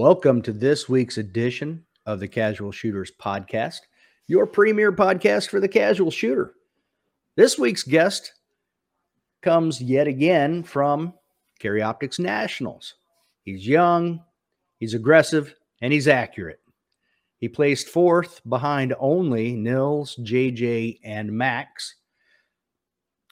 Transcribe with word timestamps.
Welcome 0.00 0.40
to 0.42 0.54
this 0.54 0.88
week's 0.88 1.18
edition 1.18 1.84
of 2.06 2.20
the 2.20 2.26
Casual 2.26 2.72
Shooters 2.72 3.12
Podcast, 3.20 3.80
your 4.28 4.46
premier 4.46 4.92
podcast 4.92 5.50
for 5.50 5.60
the 5.60 5.68
casual 5.68 6.10
shooter. 6.10 6.54
This 7.36 7.58
week's 7.58 7.82
guest 7.82 8.32
comes 9.42 9.78
yet 9.82 10.06
again 10.06 10.62
from 10.62 11.12
Carry 11.58 11.82
Optics 11.82 12.18
Nationals. 12.18 12.94
He's 13.42 13.68
young, 13.68 14.24
he's 14.78 14.94
aggressive, 14.94 15.54
and 15.82 15.92
he's 15.92 16.08
accurate. 16.08 16.60
He 17.36 17.50
placed 17.50 17.88
fourth 17.88 18.40
behind 18.48 18.94
only 18.98 19.54
Nils, 19.54 20.16
JJ, 20.22 21.00
and 21.04 21.30
Max. 21.30 21.96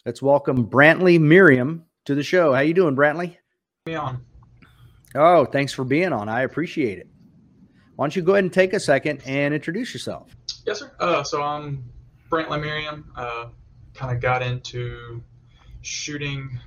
Let's 0.04 0.20
welcome 0.20 0.68
Brantley 0.68 1.18
Merriam 1.18 1.86
to 2.04 2.14
the 2.14 2.22
show. 2.22 2.52
How 2.52 2.60
you 2.60 2.74
doing, 2.74 2.94
Brantley? 2.94 3.38
Me 3.86 3.94
on. 3.94 4.27
Oh, 5.14 5.44
thanks 5.44 5.72
for 5.72 5.84
being 5.84 6.12
on. 6.12 6.28
I 6.28 6.42
appreciate 6.42 6.98
it. 6.98 7.08
Why 7.96 8.04
don't 8.04 8.14
you 8.14 8.22
go 8.22 8.32
ahead 8.32 8.44
and 8.44 8.52
take 8.52 8.72
a 8.74 8.80
second 8.80 9.22
and 9.26 9.54
introduce 9.54 9.92
yourself? 9.92 10.36
Yes, 10.66 10.80
sir. 10.80 10.92
Uh, 11.00 11.22
so 11.24 11.42
I'm 11.42 11.84
Brantley 12.30 12.60
Merriam. 12.60 13.10
Uh, 13.16 13.46
kind 13.94 14.14
of 14.14 14.22
got 14.22 14.42
into 14.42 15.22
shooting, 15.82 16.60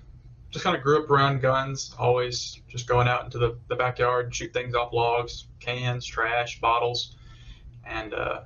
just 0.50 0.66
kind 0.66 0.76
of 0.76 0.84
grew 0.84 1.04
up 1.04 1.10
around 1.10 1.42
guns, 1.42 1.96
always 1.98 2.60
just 2.68 2.88
going 2.88 3.08
out 3.08 3.24
into 3.24 3.38
the, 3.38 3.58
the 3.70 3.76
backyard 3.76 4.26
and 4.26 4.36
shoot 4.36 4.52
things 4.52 4.76
off 4.76 4.92
logs, 4.92 5.48
cans, 5.60 6.06
trash, 6.06 6.60
bottles, 6.60 7.16
and 7.86 8.14
uh, 8.14 8.42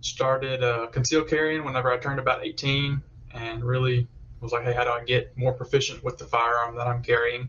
started 0.00 0.62
uh, 0.62 0.88
concealed 0.88 1.28
carrying 1.28 1.64
whenever 1.64 1.90
I 1.90 1.96
turned 1.96 2.18
about 2.18 2.44
18 2.44 3.00
and 3.34 3.64
really 3.64 4.06
was 4.40 4.52
like, 4.52 4.64
hey, 4.64 4.72
how 4.72 4.84
do 4.84 4.90
I 4.90 5.04
get 5.04 5.36
more 5.38 5.52
proficient 5.52 6.02
with 6.02 6.18
the 6.18 6.24
firearm 6.24 6.76
that 6.76 6.86
I'm 6.86 7.02
carrying? 7.02 7.48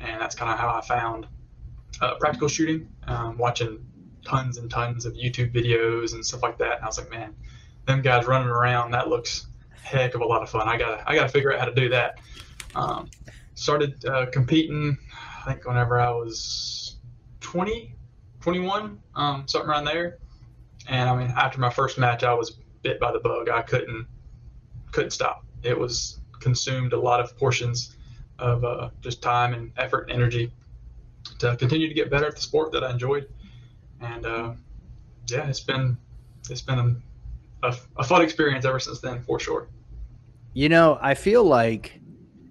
And 0.00 0.20
that's 0.20 0.34
kind 0.34 0.50
of 0.50 0.58
how 0.58 0.68
I 0.68 0.80
found 0.80 1.26
uh, 2.00 2.14
practical 2.16 2.48
shooting, 2.48 2.88
um, 3.06 3.36
watching 3.38 3.84
tons 4.24 4.58
and 4.58 4.70
tons 4.70 5.04
of 5.06 5.14
YouTube 5.14 5.52
videos 5.52 6.14
and 6.14 6.24
stuff 6.24 6.42
like 6.42 6.58
that. 6.58 6.76
And 6.76 6.84
I 6.84 6.86
was 6.86 6.98
like, 6.98 7.10
man, 7.10 7.34
them 7.86 8.02
guys 8.02 8.26
running 8.26 8.48
around, 8.48 8.92
that 8.92 9.08
looks 9.08 9.46
heck 9.82 10.14
of 10.14 10.20
a 10.20 10.26
lot 10.26 10.42
of 10.42 10.50
fun. 10.50 10.68
I 10.68 10.76
gotta, 10.76 11.02
I 11.06 11.14
gotta 11.14 11.28
figure 11.28 11.52
out 11.52 11.58
how 11.58 11.66
to 11.66 11.74
do 11.74 11.88
that. 11.90 12.20
Um, 12.74 13.08
started 13.54 14.04
uh, 14.04 14.26
competing, 14.26 14.96
I 15.40 15.52
think 15.52 15.66
whenever 15.66 15.98
I 15.98 16.10
was 16.10 16.96
20, 17.40 17.94
21, 18.40 19.00
um, 19.14 19.48
something 19.48 19.68
around 19.68 19.84
there. 19.84 20.18
And 20.88 21.08
I 21.08 21.16
mean, 21.16 21.32
after 21.36 21.58
my 21.58 21.70
first 21.70 21.98
match, 21.98 22.22
I 22.22 22.34
was 22.34 22.58
bit 22.82 23.00
by 23.00 23.12
the 23.12 23.18
bug. 23.18 23.48
I 23.48 23.62
couldn't, 23.62 24.06
couldn't 24.92 25.10
stop. 25.10 25.44
It 25.62 25.78
was 25.78 26.20
consumed 26.40 26.92
a 26.92 27.00
lot 27.00 27.20
of 27.20 27.36
portions 27.36 27.96
of 28.38 28.64
uh, 28.64 28.90
just 29.00 29.22
time 29.22 29.54
and 29.54 29.72
effort 29.76 30.08
and 30.08 30.12
energy 30.12 30.52
to 31.38 31.56
continue 31.56 31.88
to 31.88 31.94
get 31.94 32.10
better 32.10 32.26
at 32.26 32.34
the 32.34 32.40
sport 32.40 32.72
that 32.72 32.84
I 32.84 32.90
enjoyed. 32.90 33.28
And 34.00 34.26
uh, 34.26 34.52
yeah, 35.28 35.48
it's 35.48 35.60
been 35.60 35.96
it's 36.48 36.62
been 36.62 37.02
a, 37.62 37.74
a, 37.96 38.04
fun 38.04 38.22
experience 38.22 38.64
ever 38.64 38.78
since 38.78 39.00
then, 39.00 39.22
for 39.22 39.38
sure. 39.38 39.68
You 40.54 40.68
know, 40.68 40.98
I 41.00 41.14
feel 41.14 41.44
like 41.44 42.00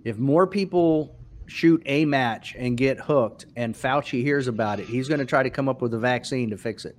if 0.04 0.18
more 0.18 0.46
people 0.46 1.16
shoot 1.48 1.82
a 1.86 2.06
match 2.06 2.56
and 2.58 2.78
get 2.78 3.00
hooked, 3.00 3.46
and 3.56 3.74
Fauci 3.74 4.22
hears 4.22 4.48
about 4.48 4.80
it, 4.80 4.88
he's 4.88 5.08
going 5.08 5.20
to 5.20 5.26
try 5.26 5.44
to 5.44 5.50
come 5.50 5.70
up 5.70 5.82
with 5.82 5.94
a 5.94 6.00
vaccine 6.00 6.50
to 6.50 6.58
fix 6.58 6.86
it. 6.86 6.98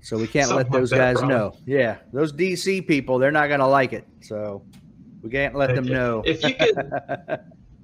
So 0.00 0.16
we 0.16 0.26
can't 0.26 0.50
let 0.52 0.70
those 0.70 0.92
like 0.92 1.00
guys 1.00 1.22
know. 1.22 1.56
Yeah, 1.66 1.98
those 2.12 2.32
DC 2.32 2.86
people, 2.86 3.18
they're 3.18 3.32
not 3.32 3.48
going 3.48 3.60
to 3.60 3.66
like 3.66 3.92
it. 3.92 4.06
So 4.20 4.62
we 5.26 5.32
can't 5.32 5.54
let 5.54 5.74
them 5.74 5.86
know. 5.86 6.22
If 6.24 6.42
you 6.42 6.54
could, 6.54 6.76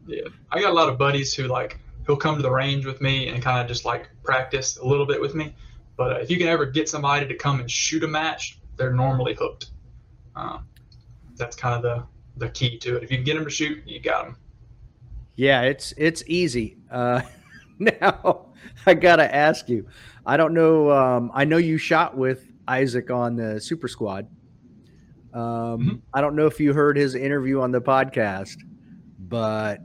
yeah, 0.07 0.23
I 0.51 0.61
got 0.61 0.71
a 0.71 0.75
lot 0.75 0.89
of 0.89 0.99
buddies 0.99 1.35
who 1.35 1.45
like 1.45 1.79
he'll 2.07 2.17
come 2.17 2.37
to 2.37 2.43
the 2.43 2.51
range 2.51 2.87
with 2.87 3.01
me 3.01 3.29
and 3.29 3.43
kind 3.43 3.61
of 3.61 3.67
just 3.67 3.85
like 3.85 4.09
practice 4.23 4.77
a 4.77 4.87
little 4.87 5.07
bit 5.07 5.21
with 5.21 5.35
me. 5.35 5.55
But 5.97 6.13
uh, 6.13 6.17
if 6.17 6.31
you 6.31 6.39
can 6.39 6.49
ever 6.49 6.67
get 6.67 6.89
somebody 6.89 7.27
to 7.27 7.35
come 7.35 7.61
and 7.61 7.71
shoot 7.71 8.05
a 8.05 8.09
match, 8.09 8.59
they're 8.77 8.93
normally 8.93 9.35
hooked. 9.35 9.71
Um, 10.37 10.67
that's 11.37 11.57
kind 11.57 11.75
of 11.75 11.83
the 11.83 12.47
the 12.47 12.51
key 12.51 12.79
to 12.79 12.97
it. 12.97 13.03
If 13.03 13.11
you 13.11 13.19
can 13.19 13.25
get 13.25 13.35
them 13.35 13.45
to 13.45 13.51
shoot, 13.51 13.83
you 13.87 14.01
got 14.01 14.25
them. 14.25 14.37
Yeah, 15.35 15.63
it's 15.63 15.93
it's 15.97 16.23
easy. 16.27 16.79
Uh, 16.91 17.23
now 17.79 18.47
I 18.87 18.95
gotta 18.95 19.35
ask 19.35 19.69
you. 19.69 19.87
I 20.25 20.37
don't 20.37 20.55
know. 20.55 20.91
Um, 20.91 21.31
I 21.35 21.45
know 21.45 21.57
you 21.57 21.79
shot 21.79 22.17
with 22.17 22.47
Isaac 22.69 23.11
on 23.11 23.37
the 23.37 23.61
Super 23.61 23.89
Squad. 23.89 24.29
Um, 25.35 25.43
mm-hmm. 25.43 25.97
I 26.13 26.21
don't 26.21 26.37
know 26.37 26.47
if 26.47 26.61
you 26.61 26.73
heard 26.73 26.97
his 26.97 27.15
interview 27.15 27.61
on 27.61 27.73
the 27.73 27.81
podcast, 27.81 28.57
but 29.19 29.81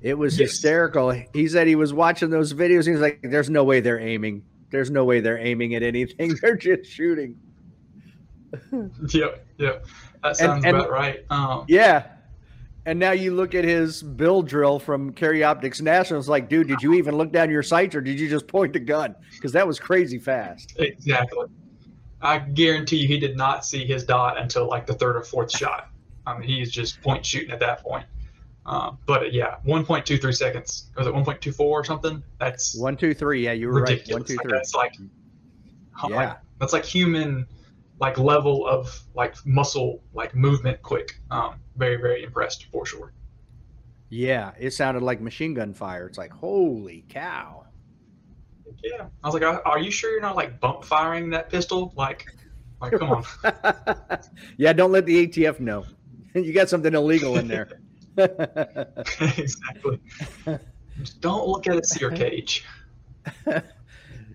it 0.00 0.14
was 0.16 0.38
yes. 0.38 0.50
hysterical. 0.50 1.10
He 1.32 1.48
said 1.48 1.66
he 1.66 1.74
was 1.74 1.92
watching 1.92 2.30
those 2.30 2.54
videos. 2.54 2.86
He 2.86 2.92
was 2.92 3.00
like, 3.00 3.20
"There's 3.22 3.50
no 3.50 3.64
way 3.64 3.80
they're 3.80 4.00
aiming. 4.00 4.42
There's 4.70 4.90
no 4.90 5.04
way 5.04 5.20
they're 5.20 5.38
aiming 5.38 5.74
at 5.74 5.82
anything. 5.82 6.36
They're 6.42 6.56
just 6.56 6.90
shooting." 6.90 7.36
yep, 9.12 9.46
yep. 9.58 9.86
That 10.22 10.36
sounds 10.36 10.64
and, 10.64 10.66
and, 10.66 10.76
about 10.76 10.90
right. 10.90 11.24
Um, 11.30 11.64
yeah. 11.68 12.06
And 12.86 12.98
now 12.98 13.10
you 13.10 13.34
look 13.34 13.54
at 13.54 13.64
his 13.64 14.02
bill 14.02 14.40
drill 14.40 14.78
from 14.78 15.12
Carry 15.12 15.44
Optics 15.44 15.82
National. 15.82 16.18
It's 16.18 16.28
like, 16.28 16.48
dude, 16.48 16.68
did 16.68 16.80
you 16.80 16.94
even 16.94 17.18
look 17.18 17.30
down 17.30 17.50
your 17.50 17.62
sights 17.62 17.94
or 17.94 18.00
did 18.00 18.18
you 18.18 18.30
just 18.30 18.46
point 18.46 18.72
the 18.72 18.78
gun? 18.78 19.14
Because 19.34 19.52
that 19.52 19.66
was 19.66 19.78
crazy 19.78 20.18
fast. 20.18 20.74
Exactly. 20.78 21.48
I 22.20 22.38
guarantee 22.38 22.96
you 22.96 23.08
he 23.08 23.18
did 23.18 23.36
not 23.36 23.64
see 23.64 23.84
his 23.84 24.04
dot 24.04 24.38
until 24.38 24.66
like 24.66 24.86
the 24.86 24.94
third 24.94 25.16
or 25.16 25.22
fourth 25.22 25.56
shot. 25.56 25.88
I 26.26 26.36
mean, 26.36 26.48
he's 26.48 26.70
just 26.70 27.00
point 27.00 27.24
shooting 27.24 27.50
at 27.50 27.60
that 27.60 27.82
point. 27.82 28.04
Um, 28.66 28.98
but 29.06 29.32
yeah, 29.32 29.56
1.23 29.66 30.36
seconds. 30.36 30.90
Was 30.96 31.06
it 31.06 31.14
1.24 31.14 31.60
or 31.60 31.84
something? 31.84 32.22
That's 32.38 32.76
one, 32.76 32.96
two, 32.96 33.14
three. 33.14 33.44
Yeah, 33.44 33.52
you 33.52 33.68
were 33.68 33.80
ridiculous. 33.80 34.08
right. 34.08 34.14
One, 34.14 34.24
two, 34.24 34.36
like, 34.36 34.42
three. 34.42 34.52
That's 34.52 34.74
like, 34.74 34.94
yeah. 36.08 36.16
Like, 36.16 36.36
that's 36.60 36.72
like 36.72 36.84
human, 36.84 37.46
like 37.98 38.18
level 38.18 38.66
of 38.66 39.00
like 39.14 39.34
muscle, 39.46 40.02
like 40.12 40.34
movement 40.34 40.82
quick. 40.82 41.18
Um, 41.30 41.54
very, 41.76 41.96
very 41.96 42.24
impressed 42.24 42.66
for 42.70 42.84
sure. 42.84 43.12
Yeah, 44.10 44.52
it 44.58 44.72
sounded 44.72 45.02
like 45.02 45.20
machine 45.20 45.54
gun 45.54 45.72
fire. 45.72 46.06
It's 46.06 46.18
like, 46.18 46.32
holy 46.32 47.04
cow 47.08 47.67
yeah. 48.82 49.06
I 49.22 49.28
was 49.28 49.34
like, 49.34 49.42
are 49.42 49.78
you 49.78 49.90
sure 49.90 50.10
you're 50.10 50.20
not 50.20 50.36
like 50.36 50.60
bump 50.60 50.84
firing 50.84 51.30
that 51.30 51.50
pistol? 51.50 51.92
Like, 51.96 52.26
like 52.80 52.98
come 52.98 53.10
on. 53.10 53.24
yeah, 54.56 54.72
don't 54.72 54.92
let 54.92 55.06
the 55.06 55.26
ATF 55.26 55.60
know. 55.60 55.84
you 56.34 56.52
got 56.52 56.68
something 56.68 56.94
illegal 56.94 57.38
in 57.38 57.48
there. 57.48 57.80
exactly. 59.36 60.00
Just 60.98 61.20
don't 61.20 61.46
look 61.46 61.66
at 61.66 61.76
a 61.76 61.84
sear 61.84 62.10
cage. 62.10 62.64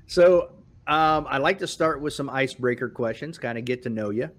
so 0.08 0.54
um, 0.88 1.28
I 1.30 1.38
like 1.38 1.60
to 1.60 1.68
start 1.68 2.02
with 2.02 2.14
some 2.14 2.30
icebreaker 2.30 2.90
questions, 2.90 3.38
kind 3.38 3.58
of 3.58 3.66
get 3.66 3.84
to 3.84 3.90
know 3.90 4.10
you. 4.10 4.30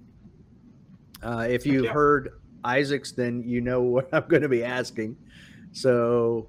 Uh, 1.22 1.46
if 1.48 1.64
you've 1.64 1.84
yeah. 1.84 1.92
heard 1.92 2.40
Isaac's, 2.64 3.12
then 3.12 3.42
you 3.46 3.60
know 3.60 3.80
what 3.82 4.08
I'm 4.12 4.26
going 4.28 4.42
to 4.42 4.48
be 4.48 4.62
asking. 4.62 5.16
So, 5.72 6.48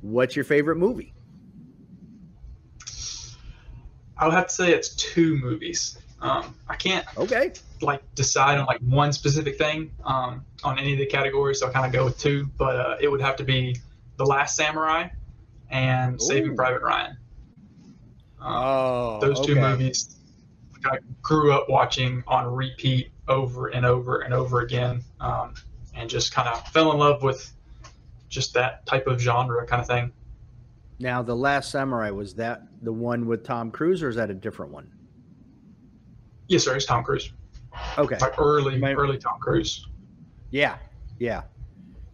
what's 0.00 0.36
your 0.36 0.44
favorite 0.44 0.76
movie? 0.76 1.12
I 4.22 4.26
would 4.26 4.34
have 4.34 4.46
to 4.46 4.54
say 4.54 4.72
it's 4.72 4.90
two 4.90 5.36
movies. 5.38 5.98
Um, 6.20 6.54
I 6.68 6.76
can't 6.76 7.04
okay 7.18 7.52
like 7.80 8.02
decide 8.14 8.56
on 8.56 8.66
like 8.66 8.78
one 8.78 9.12
specific 9.12 9.58
thing 9.58 9.90
um, 10.04 10.44
on 10.62 10.78
any 10.78 10.92
of 10.92 11.00
the 11.00 11.06
categories, 11.06 11.58
so 11.58 11.66
I 11.66 11.72
kind 11.72 11.84
of 11.84 11.92
go 11.92 12.04
with 12.04 12.18
two. 12.18 12.48
But 12.56 12.76
uh, 12.76 12.96
it 13.00 13.08
would 13.08 13.20
have 13.20 13.34
to 13.36 13.44
be 13.44 13.78
The 14.18 14.24
Last 14.24 14.54
Samurai 14.54 15.08
and 15.70 16.14
Ooh. 16.14 16.24
Saving 16.24 16.54
Private 16.54 16.82
Ryan. 16.82 17.16
Um, 18.40 18.52
oh, 18.54 19.18
those 19.20 19.44
two 19.44 19.58
okay. 19.58 19.60
movies 19.60 20.14
I 20.84 20.98
grew 21.20 21.52
up 21.52 21.68
watching 21.68 22.22
on 22.28 22.46
repeat 22.46 23.10
over 23.26 23.66
and 23.68 23.84
over 23.84 24.20
and 24.20 24.32
over 24.32 24.60
again, 24.60 25.02
um, 25.18 25.54
and 25.96 26.08
just 26.08 26.32
kind 26.32 26.48
of 26.48 26.64
fell 26.68 26.92
in 26.92 26.98
love 26.98 27.24
with 27.24 27.52
just 28.28 28.54
that 28.54 28.86
type 28.86 29.08
of 29.08 29.20
genre 29.20 29.66
kind 29.66 29.80
of 29.80 29.88
thing. 29.88 30.12
Now, 31.02 31.20
the 31.20 31.34
Last 31.34 31.72
Samurai 31.72 32.10
was 32.10 32.32
that 32.34 32.62
the 32.82 32.92
one 32.92 33.26
with 33.26 33.42
Tom 33.42 33.72
Cruise, 33.72 34.04
or 34.04 34.08
is 34.08 34.14
that 34.14 34.30
a 34.30 34.34
different 34.34 34.70
one? 34.70 34.88
Yes, 36.46 36.62
sir. 36.62 36.76
It's 36.76 36.86
Tom 36.86 37.02
Cruise. 37.02 37.32
Okay. 37.98 38.16
Like 38.20 38.38
early, 38.38 38.78
My, 38.78 38.92
early 38.92 39.18
Tom 39.18 39.40
Cruise. 39.40 39.88
Yeah, 40.52 40.76
yeah. 41.18 41.42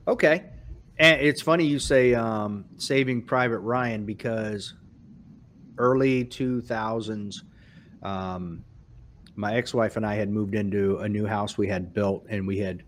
Okay. 0.07 0.45
And 0.99 1.21
it's 1.21 1.43
funny 1.43 1.67
you 1.67 1.79
say 1.79 2.15
um, 2.15 2.65
Saving 2.79 3.21
Private 3.21 3.59
Ryan 3.59 4.07
because 4.07 4.73
early 5.77 6.25
2000s, 6.25 7.43
um, 8.03 8.65
my 9.37 9.55
ex-wife 9.55 9.99
and 9.99 10.07
I 10.07 10.15
had 10.15 10.31
moved 10.31 10.55
into 10.55 10.97
a 11.01 11.09
new 11.09 11.27
house 11.27 11.59
we 11.59 11.69
had 11.69 11.93
built, 11.93 12.25
and 12.31 12.47
we 12.47 12.57
had 12.57 12.85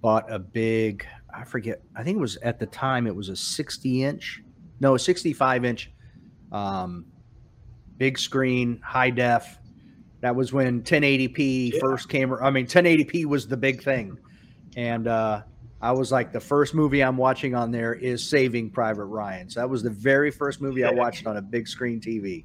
bought 0.00 0.30
a 0.32 0.38
big. 0.38 1.04
I 1.34 1.42
forget. 1.42 1.82
I 1.96 2.04
think 2.04 2.18
it 2.18 2.20
was 2.20 2.36
at 2.36 2.60
the 2.60 2.66
time 2.66 3.08
it 3.08 3.16
was 3.16 3.28
a 3.28 3.34
60 3.34 4.04
inch 4.04 4.40
no, 4.82 4.96
65 4.96 5.64
inch, 5.64 5.90
um, 6.50 7.06
big 7.96 8.18
screen, 8.18 8.80
high 8.84 9.10
def. 9.10 9.58
That 10.20 10.34
was 10.34 10.52
when 10.52 10.82
1080p 10.82 11.72
yeah. 11.72 11.80
first 11.80 12.08
came. 12.08 12.34
I 12.34 12.50
mean, 12.50 12.66
1080p 12.66 13.24
was 13.24 13.46
the 13.46 13.56
big 13.56 13.82
thing, 13.82 14.18
and 14.76 15.06
uh, 15.06 15.42
I 15.80 15.92
was 15.92 16.12
like, 16.12 16.32
the 16.32 16.40
first 16.40 16.74
movie 16.74 17.02
I'm 17.02 17.16
watching 17.16 17.54
on 17.54 17.70
there 17.70 17.94
is 17.94 18.28
Saving 18.28 18.70
Private 18.70 19.04
Ryan. 19.04 19.48
So 19.48 19.60
that 19.60 19.70
was 19.70 19.82
the 19.82 19.90
very 19.90 20.30
first 20.30 20.60
movie 20.60 20.84
I 20.84 20.90
watched 20.90 21.26
on 21.26 21.36
a 21.36 21.42
big 21.42 21.66
screen 21.68 22.00
TV. 22.00 22.44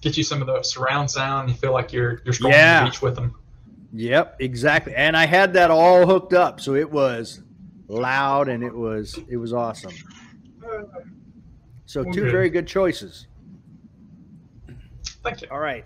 Get 0.00 0.16
you 0.16 0.22
some 0.22 0.40
of 0.40 0.46
the 0.46 0.62
surround 0.62 1.10
sound. 1.10 1.48
You 1.48 1.56
feel 1.56 1.72
like 1.72 1.92
you're 1.92 2.22
you're 2.24 2.34
scrolling 2.34 2.52
Yeah. 2.52 2.84
the 2.84 2.90
beach 2.90 3.02
with 3.02 3.16
them. 3.16 3.34
Yep, 3.92 4.36
exactly. 4.40 4.94
And 4.94 5.16
I 5.16 5.26
had 5.26 5.54
that 5.54 5.70
all 5.70 6.06
hooked 6.06 6.34
up, 6.34 6.60
so 6.60 6.74
it 6.74 6.90
was 6.90 7.42
loud 7.88 8.48
and 8.48 8.62
it 8.62 8.74
was 8.74 9.18
it 9.28 9.36
was 9.36 9.52
awesome. 9.52 9.92
So 11.86 12.02
two 12.04 12.22
Okay. 12.22 12.30
very 12.30 12.50
good 12.50 12.66
choices. 12.66 13.26
Thank 15.22 15.42
you. 15.42 15.48
All 15.50 15.58
right. 15.58 15.84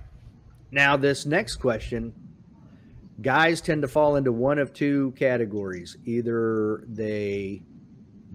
Now 0.71 0.97
this 0.97 1.27
next 1.27 1.57
question, 1.57 2.13
guys 3.23 3.61
tend 3.61 3.83
to 3.83 3.89
fall 3.89 4.17
into 4.17 4.33
one 4.33 4.59
of 4.59 4.73
two 4.73 5.13
categories. 5.17 5.97
Either 6.05 6.85
they 6.89 7.63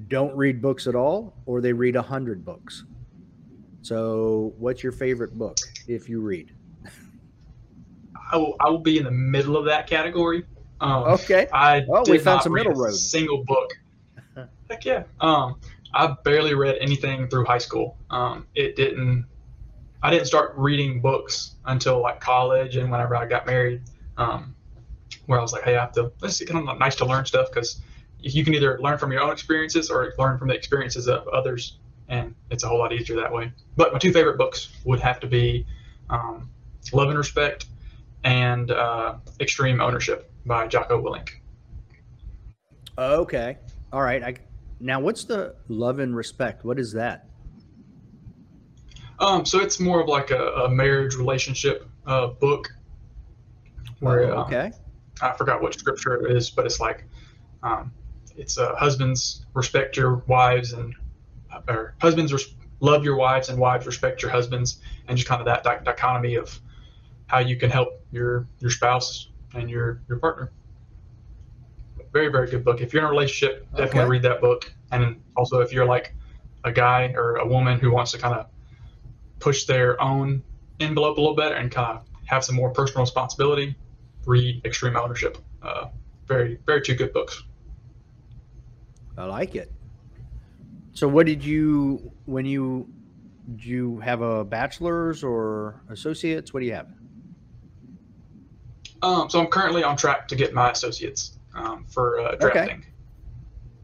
don't 0.08 0.36
read 0.36 0.62
books 0.62 0.88
at 0.88 0.96
all 0.96 1.34
or 1.46 1.62
they 1.62 1.74
read 1.74 1.96
a 1.96 2.02
hundred 2.02 2.44
books. 2.44 2.84
So 3.82 4.54
what's 4.58 4.82
your 4.84 4.92
favorite 4.94 5.38
book 5.38 5.58
if 5.88 6.10
you 6.10 6.22
read? 6.22 6.52
I 8.32 8.38
will, 8.38 8.56
I 8.60 8.70
will 8.70 8.80
be 8.80 8.98
in 8.98 9.04
the 9.04 9.12
middle 9.12 9.56
of 9.58 9.66
that 9.66 9.86
category. 9.88 10.44
Um, 10.82 11.04
Okay. 11.04 11.48
I 11.54 11.86
Oh, 11.90 12.04
did 12.04 12.12
we 12.12 12.18
found 12.18 12.38
not 12.38 12.44
some 12.44 12.54
read 12.54 12.66
middle 12.66 12.82
a 12.82 12.86
road. 12.86 12.94
Single 12.96 13.44
book. 13.46 13.70
Heck 14.70 14.86
yeah. 14.86 15.04
Um, 15.20 15.56
I 15.94 16.16
barely 16.24 16.56
read 16.56 16.78
anything 16.82 17.28
through 17.28 17.46
high 17.46 17.60
school. 17.60 17.98
Um, 18.10 18.48
it 18.56 18.76
didn't. 18.76 19.26
I 20.02 20.10
didn't 20.10 20.26
start 20.28 20.54
reading 20.58 21.00
books 21.00 21.56
until 21.66 22.02
like 22.02 22.20
college 22.20 22.76
and 22.76 22.92
whenever 22.92 23.16
I 23.16 23.26
got 23.26 23.46
married. 23.46 23.82
Um, 24.18 24.56
where 25.28 25.40
I 25.40 25.42
was 25.42 25.54
like, 25.54 25.64
hey, 25.64 25.76
I 25.76 25.82
have 25.82 25.94
to. 25.94 26.12
It's 26.24 26.44
kind 26.44 26.68
of 26.68 26.78
nice 26.78 26.96
to 26.96 27.06
learn 27.06 27.26
stuff 27.26 27.50
because 27.50 27.82
you 28.20 28.44
can 28.44 28.54
either 28.54 28.80
learn 28.82 28.98
from 28.98 29.12
your 29.12 29.22
own 29.22 29.32
experiences 29.32 29.90
or 29.90 30.14
learn 30.18 30.38
from 30.38 30.48
the 30.48 30.56
experiences 30.56 31.08
of 31.08 31.28
others, 31.28 31.78
and 32.08 32.36
it's 32.50 32.64
a 32.64 32.68
whole 32.68 32.80
lot 32.80 32.94
easier 32.94 33.16
that 33.18 33.32
way. 33.32 33.52
But 33.76 33.94
my 33.94 34.00
two 34.00 34.12
favorite 34.12 34.38
books 34.38 34.70
would 34.86 35.00
have 35.00 35.20
to 35.22 35.28
be 35.28 35.66
um, 36.10 36.50
Love 36.92 37.10
and 37.10 37.18
Respect 37.18 37.68
and 38.24 38.72
uh, 38.72 39.16
Extreme 39.40 39.82
Ownership 39.82 40.32
by 40.46 40.68
Jocko 40.68 41.02
Willink. 41.02 41.30
Okay. 42.98 43.58
All 43.92 44.02
right. 44.02 44.24
I 44.24 44.36
now 44.84 45.00
what's 45.00 45.24
the 45.24 45.56
love 45.70 46.00
and 46.00 46.16
respect? 46.16 46.66
What 46.66 46.78
is 46.78 46.92
that? 46.94 47.26
Um, 49.20 49.46
so 49.46 49.60
it's 49.60 49.80
more 49.80 50.02
of 50.02 50.08
like 50.08 50.32
a, 50.32 50.48
a 50.52 50.70
marriage 50.70 51.16
relationship 51.16 51.88
uh, 52.06 52.28
book. 52.28 52.70
Where 54.00 54.34
Oh, 54.34 54.40
um, 54.40 54.46
okay. 54.48 54.72
I 55.22 55.32
forgot 55.32 55.62
what 55.62 55.74
scripture 55.74 56.26
it 56.26 56.36
is, 56.36 56.50
but 56.50 56.66
it's 56.66 56.82
like 56.82 57.06
um, 57.64 57.94
it's 58.36 58.58
uh, 58.58 58.76
husbands 58.76 59.46
respect 59.54 59.96
your 59.96 60.24
wives 60.28 60.74
and 60.74 60.94
or 61.70 61.96
husbands 62.02 62.34
res- 62.34 62.54
love 62.82 63.06
your 63.06 63.16
wives 63.16 63.48
and 63.48 63.58
wives 63.58 63.86
respect 63.86 64.22
your 64.22 64.32
husbands, 64.32 64.82
and 65.08 65.18
just 65.18 65.30
kind 65.30 65.40
of 65.40 65.46
that 65.46 65.64
di- 65.64 65.80
dichotomy 65.86 66.36
of 66.36 66.60
how 67.28 67.40
you 67.40 67.56
can 67.56 67.70
help 67.70 68.04
your 68.12 68.48
your 68.60 68.72
spouse 68.72 69.30
and 69.54 69.70
your 69.70 70.02
your 70.10 70.18
partner. 70.18 70.52
Very 72.14 72.30
very 72.30 72.48
good 72.48 72.64
book. 72.64 72.80
If 72.80 72.94
you're 72.94 73.02
in 73.02 73.08
a 73.08 73.10
relationship, 73.10 73.68
definitely 73.72 74.02
Okay. 74.02 74.10
read 74.10 74.22
that 74.22 74.40
book. 74.40 74.72
And 74.92 75.20
also 75.36 75.60
if 75.62 75.74
you're 75.74 75.86
like 75.86 76.16
a 76.64 76.72
guy 76.72 77.12
or 77.16 77.38
a 77.38 77.46
woman 77.46 77.80
who 77.80 77.92
wants 77.92 78.12
to 78.12 78.20
kind 78.20 78.36
of 78.36 78.46
push 79.40 79.66
their 79.66 80.00
own 80.02 80.44
envelope 80.80 81.18
a 81.18 81.20
little 81.22 81.36
bit 81.36 81.52
and 81.54 81.72
kind 81.72 81.98
of 81.98 82.06
have 82.26 82.46
some 82.46 82.56
more 82.56 82.70
personal 82.70 83.02
responsibility, 83.02 83.76
read 84.26 84.64
Extreme 84.64 84.96
Ownership. 84.96 85.38
Uh, 85.62 85.88
very, 86.28 86.60
very 86.66 86.82
two 86.82 86.94
good 86.96 87.12
books. 87.12 87.44
I 89.18 89.26
like 89.26 89.56
it. 89.56 89.72
So 90.94 91.08
what 91.08 91.26
did 91.26 91.44
you 91.44 92.12
when 92.26 92.46
you 92.46 92.88
did 93.56 93.66
you 93.66 94.00
have 94.00 94.22
a 94.22 94.46
bachelor's 94.46 95.24
or 95.24 95.82
associates? 95.90 96.54
What 96.54 96.60
do 96.60 96.68
you 96.68 96.74
have? 96.74 96.88
Um, 99.02 99.30
so 99.30 99.40
I'm 99.40 99.48
currently 99.48 99.84
on 99.84 99.98
track 99.98 100.28
to 100.30 100.36
get 100.36 100.54
my 100.54 100.70
associates 100.72 101.40
um, 101.56 101.86
for 101.88 102.20
uh, 102.20 102.36
drafting. 102.36 102.86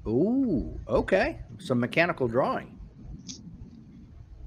Ooh, 0.08 0.80
okay. 0.88 1.38
Some 1.58 1.80
mechanical 1.80 2.28
drawing. 2.28 2.78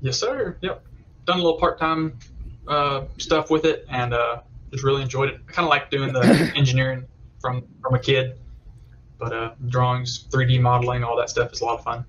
Yes, 0.00 0.18
sir. 0.18 0.56
Yep. 0.60 0.84
Done 1.26 1.38
a 1.38 1.42
little 1.42 1.58
part-time 1.58 2.18
uh, 2.66 3.04
stuff 3.18 3.50
with 3.50 3.64
it, 3.64 3.86
and 3.88 4.12
uh, 4.12 4.40
just 4.72 4.82
really 4.82 5.02
enjoyed 5.02 5.28
it. 5.28 5.40
I 5.48 5.52
kind 5.52 5.66
of 5.66 5.70
like 5.70 5.90
doing 5.90 6.12
the 6.12 6.52
engineering 6.56 7.06
from 7.40 7.64
from 7.80 7.94
a 7.94 7.98
kid, 7.98 8.38
but 9.18 9.32
uh, 9.32 9.52
drawings, 9.68 10.26
3D 10.30 10.60
modeling, 10.60 11.04
all 11.04 11.16
that 11.16 11.30
stuff 11.30 11.52
is 11.52 11.60
a 11.60 11.64
lot 11.64 11.78
of 11.78 11.84
fun. 11.84 12.04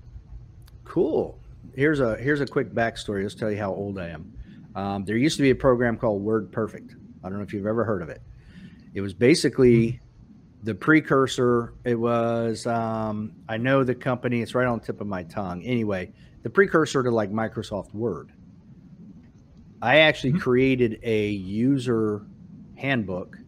Cool. 0.84 1.38
Here's 1.74 2.00
a 2.00 2.16
here's 2.16 2.40
a 2.40 2.46
quick 2.46 2.72
backstory. 2.72 3.22
Let's 3.22 3.34
tell 3.34 3.50
you 3.50 3.58
how 3.58 3.72
old 3.72 3.98
I 3.98 4.08
am. 4.08 4.32
Um, 4.74 5.04
there 5.04 5.16
used 5.16 5.36
to 5.36 5.42
be 5.42 5.50
a 5.50 5.54
program 5.54 5.96
called 5.96 6.22
Word 6.22 6.50
Perfect. 6.50 6.96
I 7.22 7.28
don't 7.28 7.38
know 7.38 7.44
if 7.44 7.52
you've 7.52 7.66
ever 7.66 7.84
heard 7.84 8.02
of 8.02 8.08
it. 8.08 8.20
It 8.94 9.00
was 9.00 9.14
basically 9.14 10.00
the 10.64 10.74
precursor. 10.74 11.74
It 11.84 11.94
was 11.94 12.66
um, 12.66 13.32
I 13.48 13.58
know 13.58 13.84
the 13.84 13.94
company. 13.94 14.40
It's 14.40 14.54
right 14.54 14.66
on 14.66 14.78
the 14.80 14.84
tip 14.84 15.00
of 15.00 15.06
my 15.06 15.22
tongue. 15.24 15.62
Anyway, 15.62 16.12
the 16.42 16.50
precursor 16.50 17.02
to 17.02 17.10
like 17.10 17.30
Microsoft 17.30 17.94
Word. 17.94 18.32
I 19.82 19.98
actually 19.98 20.32
Mhm. 20.32 20.40
created 20.40 20.98
a 21.02 21.28
user 21.28 22.22
handbook 22.76 23.38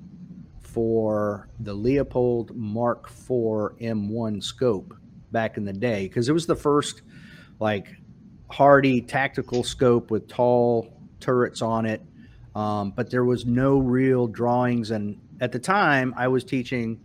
for 0.61 1.49
the 1.61 1.75
Leupold 1.75 2.55
Mark 2.55 3.09
IV 3.09 3.79
M1 3.81 4.43
scope 4.43 4.95
back 5.33 5.57
in 5.57 5.65
the 5.65 5.73
day 5.73 6.07
because 6.07 6.29
it 6.29 6.33
was 6.33 6.47
the 6.47 6.55
first 6.57 7.03
like 7.59 7.89
hardy 8.51 9.01
tactical 9.01 9.63
scope 9.65 10.11
with 10.11 10.29
tall 10.29 10.93
turrets 11.21 11.63
on 11.63 11.87
it. 11.87 12.03
Um, 12.55 12.91
but 12.95 13.11
there 13.11 13.25
was 13.25 13.47
no 13.47 13.79
real 13.79 14.27
drawings. 14.27 14.91
And 14.91 15.19
at 15.41 15.53
the 15.53 15.59
time, 15.59 16.15
I 16.17 16.29
was 16.29 16.45
teaching 16.45 16.99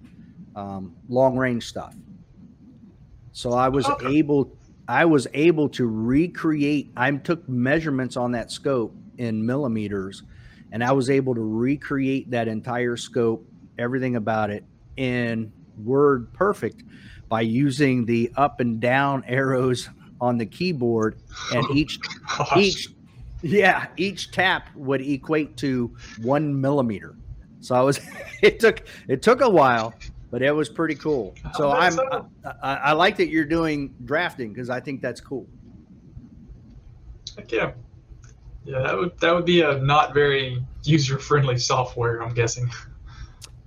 um, 0.56 0.96
long 1.10 1.38
range 1.38 1.68
stuff. 1.68 1.96
So 3.34 3.54
I 3.54 3.70
was 3.70 3.90
Okay. 3.90 4.18
able, 4.18 4.52
I 4.88 5.06
was 5.06 5.28
able 5.34 5.70
to 5.70 5.88
recreate. 5.88 6.92
I 6.98 7.12
took 7.12 7.48
measurements 7.48 8.18
on 8.18 8.32
that 8.34 8.52
scope 8.52 8.96
in 9.18 9.46
millimeters, 9.46 10.24
and 10.72 10.84
I 10.84 10.92
was 10.92 11.10
able 11.10 11.36
to 11.36 11.42
recreate 11.42 12.32
that 12.32 12.48
entire 12.48 12.98
scope, 12.98 13.46
everything 13.78 14.16
about 14.16 14.50
it 14.50 14.64
in 14.98 15.52
Word 15.78 16.34
Perfect 16.34 16.84
by 17.30 17.42
using 17.42 18.06
the 18.06 18.32
up 18.36 18.60
and 18.60 18.80
down 18.80 19.24
arrows 19.28 19.90
on 20.20 20.38
the 20.38 20.46
keyboard 20.46 21.16
and 21.54 21.66
each 21.76 21.98
each 22.56 22.90
yeah 23.42 23.88
each 23.98 24.32
tap 24.32 24.68
would 24.76 25.02
equate 25.02 25.58
to 25.58 25.96
one 26.22 26.60
millimeter 26.60 27.16
so 27.62 27.76
i 27.76 27.82
was 27.82 28.00
it 28.42 28.60
took 28.60 28.84
it 29.08 29.22
took 29.22 29.42
a 29.42 29.50
while 29.50 29.94
but 30.30 30.42
it 30.42 30.52
was 30.52 30.70
pretty 30.70 30.96
cool 30.96 31.34
so 31.56 31.72
i'm 31.72 31.98
I, 32.00 32.22
I, 32.62 32.76
I 32.76 32.92
like 32.94 33.18
that 33.18 33.30
you're 33.30 33.46
doing 33.46 33.94
drafting 34.06 34.54
because 34.54 34.70
i 34.70 34.80
think 34.80 35.02
that's 35.02 35.22
cool 35.22 35.48
Heck 37.38 37.52
yeah. 37.52 37.72
Yeah, 38.66 38.82
that 38.84 38.98
would 38.98 39.18
that 39.20 39.34
would 39.34 39.46
be 39.46 39.62
a 39.62 39.80
not 39.80 40.14
very 40.14 40.62
user 40.84 41.18
friendly 41.18 41.58
software. 41.58 42.22
I'm 42.22 42.34
guessing. 42.34 42.70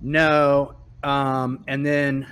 no 0.01 0.75
um 1.03 1.63
and 1.67 1.85
then 1.85 2.27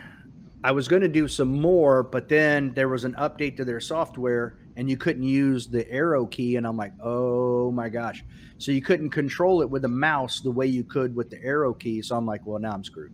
i 0.64 0.72
was 0.72 0.88
going 0.88 1.02
to 1.02 1.08
do 1.08 1.28
some 1.28 1.60
more 1.62 2.04
but 2.04 2.28
then 2.30 2.74
there 2.74 2.90
was 2.90 3.04
an 3.04 3.14
update 3.16 3.56
to 3.58 3.66
their 3.66 3.80
software 3.80 4.58
and 4.76 4.90
you 4.90 4.98
couldn't 4.98 5.24
use 5.24 5.68
the 5.68 5.90
arrow 5.92 6.26
key 6.26 6.56
and 6.56 6.66
i'm 6.66 6.78
like 6.78 6.94
oh 7.02 7.72
my 7.72 7.90
gosh. 7.90 8.24
So 8.60 8.72
you 8.72 8.82
couldn't 8.82 9.10
control 9.10 9.62
it 9.62 9.70
with 9.70 9.84
a 9.84 9.90
mouse 9.90 10.40
the 10.40 10.52
way 10.52 10.68
you 10.68 10.84
could 10.86 11.14
with 11.16 11.30
the 11.30 11.44
arrow 11.44 11.74
key. 11.74 12.02
So 12.02 12.16
i'm 12.16 12.26
like 12.26 12.46
well 12.46 12.60
now 12.60 12.72
i'm 12.72 12.84
screwed. 12.84 13.14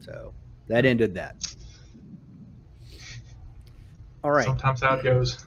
So 0.00 0.32
that 0.68 0.84
ended 0.84 1.14
that. 1.14 1.54
All 4.22 4.30
right. 4.30 4.46
Sometimes 4.46 4.80
how 4.80 4.94
it 4.96 5.02
goes. 5.02 5.44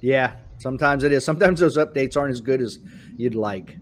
yeah 0.00 0.32
sometimes 0.58 1.04
it 1.04 1.12
is. 1.12 1.24
Sometimes 1.24 1.60
those 1.60 1.76
updates 1.76 2.16
aren't 2.16 2.32
as 2.32 2.40
good 2.40 2.60
as 2.60 2.78
you'd 3.16 3.34
like. 3.34 3.78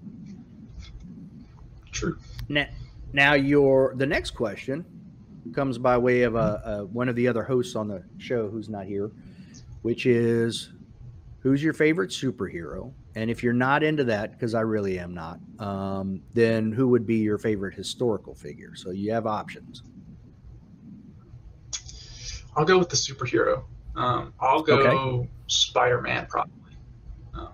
True. 1.93 2.19
now, 2.49 2.67
now 3.13 3.35
your 3.35 3.95
the 3.97 4.07
next 4.07 4.33
question 4.33 4.85
comes 5.55 5.79
by 5.79 5.97
way 5.97 6.23
of 6.23 6.35
a, 6.35 6.63
a 6.65 6.85
one 6.87 7.09
of 7.09 7.15
the 7.15 7.29
other 7.29 7.45
hosts 7.45 7.77
on 7.77 7.87
the 7.87 8.03
show 8.19 8.49
who's 8.49 8.69
not 8.69 8.85
here 8.87 9.13
which 9.85 10.07
is 10.07 10.73
who's 11.41 11.63
your 11.63 11.75
favorite 11.75 12.11
superhero 12.11 12.93
and 13.17 13.31
if 13.31 13.43
you're 13.43 13.53
not 13.53 13.83
into 13.83 14.05
that 14.05 14.33
because 14.33 14.55
i 14.55 14.61
really 14.61 14.99
am 14.99 15.13
not 15.15 15.39
um, 15.59 16.21
then 16.33 16.73
who 16.73 16.89
would 16.89 17.07
be 17.07 17.17
your 17.17 17.39
favorite 17.39 17.75
historical 17.75 18.35
figure 18.35 18.75
so 18.75 18.91
you 18.91 19.13
have 19.13 19.27
options 19.27 19.83
I'll 22.57 22.65
go 22.65 22.79
with 22.79 22.89
the 22.89 22.97
superhero. 22.97 23.65
Um, 23.97 24.33
I'll 24.41 24.63
go 24.63 25.29
Spider-Man 25.47 26.27
probably, 26.29 26.77
um, 27.35 27.53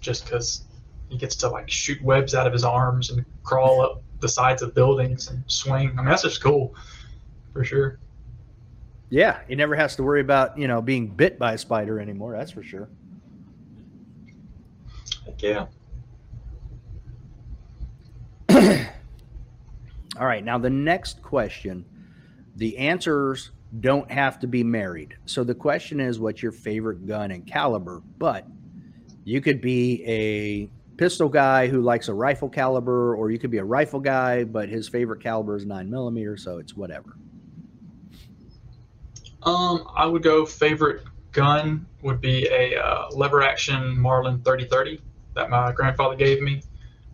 just 0.00 0.24
because 0.24 0.64
he 1.08 1.16
gets 1.16 1.36
to 1.36 1.48
like 1.48 1.70
shoot 1.70 2.02
webs 2.02 2.34
out 2.34 2.46
of 2.46 2.52
his 2.52 2.64
arms 2.64 3.10
and 3.10 3.24
crawl 3.42 3.82
up 3.82 4.02
the 4.20 4.28
sides 4.28 4.62
of 4.62 4.74
buildings 4.74 5.28
and 5.28 5.42
swing. 5.46 5.90
I 5.90 6.02
mean, 6.02 6.06
that's 6.06 6.22
just 6.22 6.42
cool, 6.42 6.74
for 7.52 7.64
sure. 7.64 7.98
Yeah, 9.08 9.38
he 9.46 9.54
never 9.54 9.76
has 9.76 9.96
to 9.96 10.02
worry 10.02 10.20
about 10.20 10.58
you 10.58 10.68
know 10.68 10.82
being 10.82 11.08
bit 11.08 11.38
by 11.38 11.52
a 11.54 11.58
spider 11.58 12.00
anymore. 12.00 12.32
That's 12.36 12.50
for 12.50 12.62
sure. 12.62 12.88
Heck 15.24 15.42
yeah. 15.42 15.66
All 20.18 20.26
right, 20.26 20.44
now 20.44 20.58
the 20.58 20.70
next 20.70 21.22
question, 21.22 21.84
the 22.56 22.78
answers 22.78 23.50
don't 23.80 24.10
have 24.10 24.38
to 24.40 24.46
be 24.46 24.64
married. 24.64 25.16
So 25.26 25.44
the 25.44 25.54
question 25.54 26.00
is, 26.00 26.18
what's 26.18 26.42
your 26.42 26.52
favorite 26.52 27.06
gun 27.06 27.30
and 27.32 27.46
caliber? 27.46 28.02
But 28.18 28.46
you 29.24 29.40
could 29.40 29.60
be 29.60 30.02
a 30.06 30.70
pistol 30.96 31.28
guy 31.28 31.66
who 31.66 31.82
likes 31.82 32.08
a 32.08 32.14
rifle 32.14 32.48
caliber, 32.48 33.14
or 33.14 33.30
you 33.30 33.38
could 33.38 33.50
be 33.50 33.58
a 33.58 33.64
rifle 33.64 34.00
guy, 34.00 34.44
but 34.44 34.68
his 34.68 34.88
favorite 34.88 35.20
caliber 35.20 35.56
is 35.56 35.66
nine 35.66 35.90
millimeter, 35.90 36.36
so 36.36 36.58
it's 36.58 36.74
whatever. 36.74 37.16
Um, 39.46 39.86
I 39.94 40.06
would 40.06 40.22
go 40.22 40.44
favorite 40.44 41.04
gun 41.32 41.86
would 42.02 42.20
be 42.20 42.46
a 42.48 42.76
uh, 42.76 43.08
lever 43.12 43.42
action 43.42 43.98
Marlin 43.98 44.42
3030 44.42 45.00
that 45.34 45.50
my 45.50 45.70
grandfather 45.72 46.16
gave 46.16 46.42
me. 46.42 46.62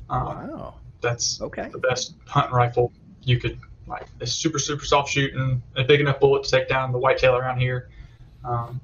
Um, 0.08 0.26
Wow. 0.26 0.74
That's 1.00 1.40
Okay. 1.40 1.68
the 1.68 1.78
best 1.78 2.14
hunting 2.26 2.54
rifle 2.54 2.92
you 3.24 3.38
could 3.38 3.58
like. 3.86 4.06
It's 4.20 4.32
super 4.32 4.58
super 4.58 4.84
soft 4.84 5.10
shooting, 5.10 5.62
a 5.76 5.84
big 5.84 6.00
enough 6.00 6.20
bullet 6.20 6.44
to 6.44 6.50
take 6.50 6.68
down 6.68 6.92
the 6.92 6.98
whitetail 6.98 7.36
around 7.36 7.58
here, 7.58 7.88
um, 8.44 8.80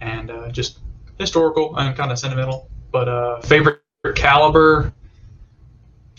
and 0.00 0.30
uh, 0.30 0.48
just 0.50 0.78
historical 1.18 1.76
and 1.76 1.94
kind 1.96 2.10
of 2.10 2.18
sentimental. 2.18 2.68
But 2.90 3.08
uh, 3.08 3.40
favorite 3.42 3.82
caliber, 4.14 4.92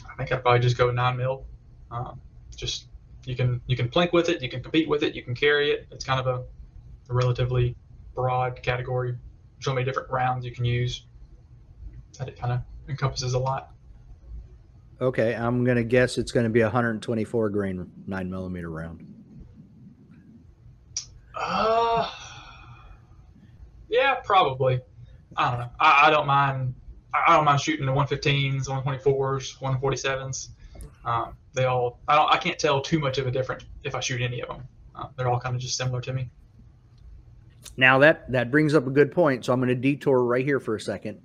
I 0.09 0.15
think 0.15 0.31
I'd 0.31 0.43
probably 0.43 0.59
just 0.59 0.77
go 0.77 0.91
nine 0.91 1.17
mil. 1.17 1.43
Um, 1.89 2.21
just 2.55 2.85
you 3.25 3.35
can 3.35 3.61
you 3.67 3.75
can 3.75 3.89
plink 3.89 4.13
with 4.13 4.29
it, 4.29 4.41
you 4.41 4.49
can 4.49 4.61
compete 4.61 4.87
with 4.87 5.03
it, 5.03 5.15
you 5.15 5.23
can 5.23 5.35
carry 5.35 5.71
it. 5.71 5.87
It's 5.91 6.05
kind 6.05 6.19
of 6.19 6.27
a, 6.27 6.43
a 7.09 7.13
relatively 7.13 7.75
broad 8.13 8.61
category. 8.61 9.15
So 9.59 9.73
many 9.73 9.85
different 9.85 10.09
rounds 10.09 10.45
you 10.45 10.51
can 10.51 10.65
use 10.65 11.05
that 12.17 12.27
it 12.27 12.39
kind 12.39 12.53
of 12.53 12.61
encompasses 12.87 13.33
a 13.33 13.39
lot. 13.39 13.71
Okay, 15.01 15.35
I'm 15.35 15.63
gonna 15.65 15.83
guess 15.83 16.17
it's 16.17 16.31
gonna 16.31 16.49
be 16.49 16.61
a 16.61 16.65
124 16.65 17.49
grain 17.49 17.91
nine 18.07 18.29
millimeter 18.29 18.69
round. 18.69 19.05
Uh, 21.35 22.09
yeah, 23.89 24.15
probably. 24.23 24.79
I 25.35 25.49
don't 25.51 25.59
know. 25.59 25.69
I, 25.79 26.07
I 26.07 26.09
don't 26.09 26.27
mind. 26.27 26.75
I 27.13 27.23
I 27.27 27.35
don't 27.35 27.45
mind 27.45 27.59
shooting 27.59 27.85
the 27.85 27.91
115s, 27.91 28.67
124s, 28.67 29.57
147s. 29.59 30.49
Um, 31.05 31.35
they 31.53 31.65
all. 31.65 31.99
I 32.07 32.15
don't. 32.15 32.31
I 32.31 32.37
can't 32.37 32.59
tell 32.59 32.81
too 32.81 32.99
much 32.99 33.17
of 33.17 33.27
a 33.27 33.31
difference 33.31 33.63
if 33.83 33.95
I 33.95 33.99
shoot 33.99 34.21
any 34.21 34.41
of 34.41 34.49
them. 34.49 34.63
Uh, 34.95 35.07
they're 35.15 35.29
all 35.29 35.39
kind 35.39 35.55
of 35.55 35.61
just 35.61 35.77
similar 35.77 36.01
to 36.01 36.13
me. 36.13 36.29
Now 37.77 37.99
that 37.99 38.31
that 38.31 38.51
brings 38.51 38.73
up 38.73 38.87
a 38.87 38.89
good 38.89 39.11
point. 39.11 39.45
So 39.45 39.53
I'm 39.53 39.59
going 39.59 39.69
to 39.69 39.75
detour 39.75 40.23
right 40.23 40.43
here 40.43 40.59
for 40.59 40.75
a 40.75 40.81
second 40.81 41.21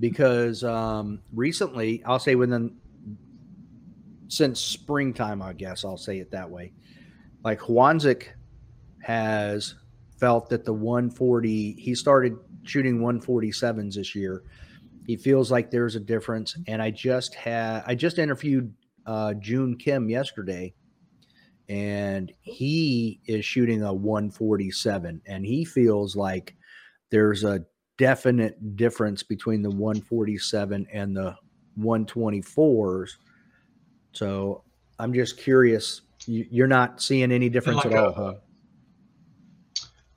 because 0.00 0.64
um, 0.64 1.20
recently, 1.32 2.02
I'll 2.04 2.18
say 2.18 2.34
within 2.34 2.76
since 4.28 4.60
springtime, 4.60 5.42
I 5.42 5.52
guess 5.52 5.84
I'll 5.84 5.96
say 5.96 6.18
it 6.18 6.30
that 6.32 6.50
way. 6.50 6.72
Like 7.44 7.60
Hwansik 7.60 8.28
has 9.02 9.74
felt 10.18 10.48
that 10.48 10.64
the 10.64 10.72
140, 10.72 11.72
he 11.72 11.94
started 11.94 12.36
shooting 12.62 13.00
147s 13.00 13.94
this 13.94 14.14
year. 14.14 14.42
He 15.06 15.16
feels 15.16 15.50
like 15.50 15.70
there's 15.70 15.96
a 15.96 16.00
difference, 16.00 16.56
and 16.66 16.80
I 16.80 16.90
just 16.90 17.34
had 17.34 17.84
I 17.86 17.94
just 17.94 18.18
interviewed 18.18 18.72
uh, 19.06 19.34
June 19.34 19.76
Kim 19.76 20.08
yesterday, 20.08 20.74
and 21.68 22.32
he 22.40 23.20
is 23.26 23.44
shooting 23.44 23.82
a 23.82 23.92
147 23.92 25.22
and 25.26 25.46
he 25.46 25.64
feels 25.64 26.14
like 26.14 26.54
there's 27.10 27.42
a 27.42 27.64
definite 27.96 28.76
difference 28.76 29.22
between 29.22 29.62
the 29.62 29.70
147 29.70 30.86
and 30.92 31.16
the 31.16 31.34
124s 31.80 33.12
so 34.12 34.62
i'm 34.98 35.14
just 35.14 35.38
curious 35.38 36.02
you, 36.26 36.46
you're 36.50 36.66
not 36.66 37.00
seeing 37.00 37.32
any 37.32 37.48
difference 37.48 37.82
like 37.82 37.94
at 37.94 38.04
all 38.04 38.12
huh 38.12 38.34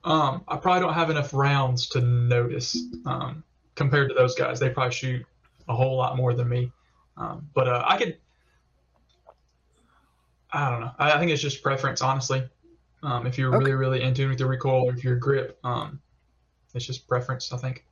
Um, 0.03 0.44
I 0.48 0.56
probably 0.56 0.82
don't 0.82 0.94
have 0.94 1.10
enough 1.10 1.34
rounds 1.34 1.89
to 1.89 2.00
notice 2.00 2.77
um, 3.06 3.44
compared 3.75 4.08
to 4.10 4.15
those 4.15 4.36
guys. 4.36 4.58
They 4.58 4.70
probably 4.70 4.94
shoot 4.94 5.25
a 5.67 5.75
whole 5.75 5.98
lot 5.98 6.15
more 6.15 6.34
than 6.34 6.48
me. 6.48 6.72
Um, 7.17 7.50
but 7.53 7.67
uh, 7.67 7.84
I 7.86 7.98
could. 7.98 8.17
I 10.51 10.70
don't 10.70 10.80
know. 10.82 10.92
I, 10.98 11.13
I 11.13 11.20
think 11.20 11.32
it's 11.32 11.42
just 11.42 11.62
preference, 11.62 12.01
honestly. 12.01 12.44
Um, 13.04 13.27
if 13.27 13.38
you're 13.38 13.54
Okay. 13.56 13.66
really, 13.66 13.74
really 13.74 14.01
in 14.01 14.13
tune 14.13 14.30
with 14.30 14.39
your 14.39 14.50
recoil 14.50 14.86
or 14.89 14.94
if 14.94 15.04
your 15.04 15.16
grip, 15.18 15.60
um, 15.63 16.00
it's 16.74 16.86
just 16.86 17.08
preference. 17.08 17.51
I 17.51 17.58
think. 17.58 17.86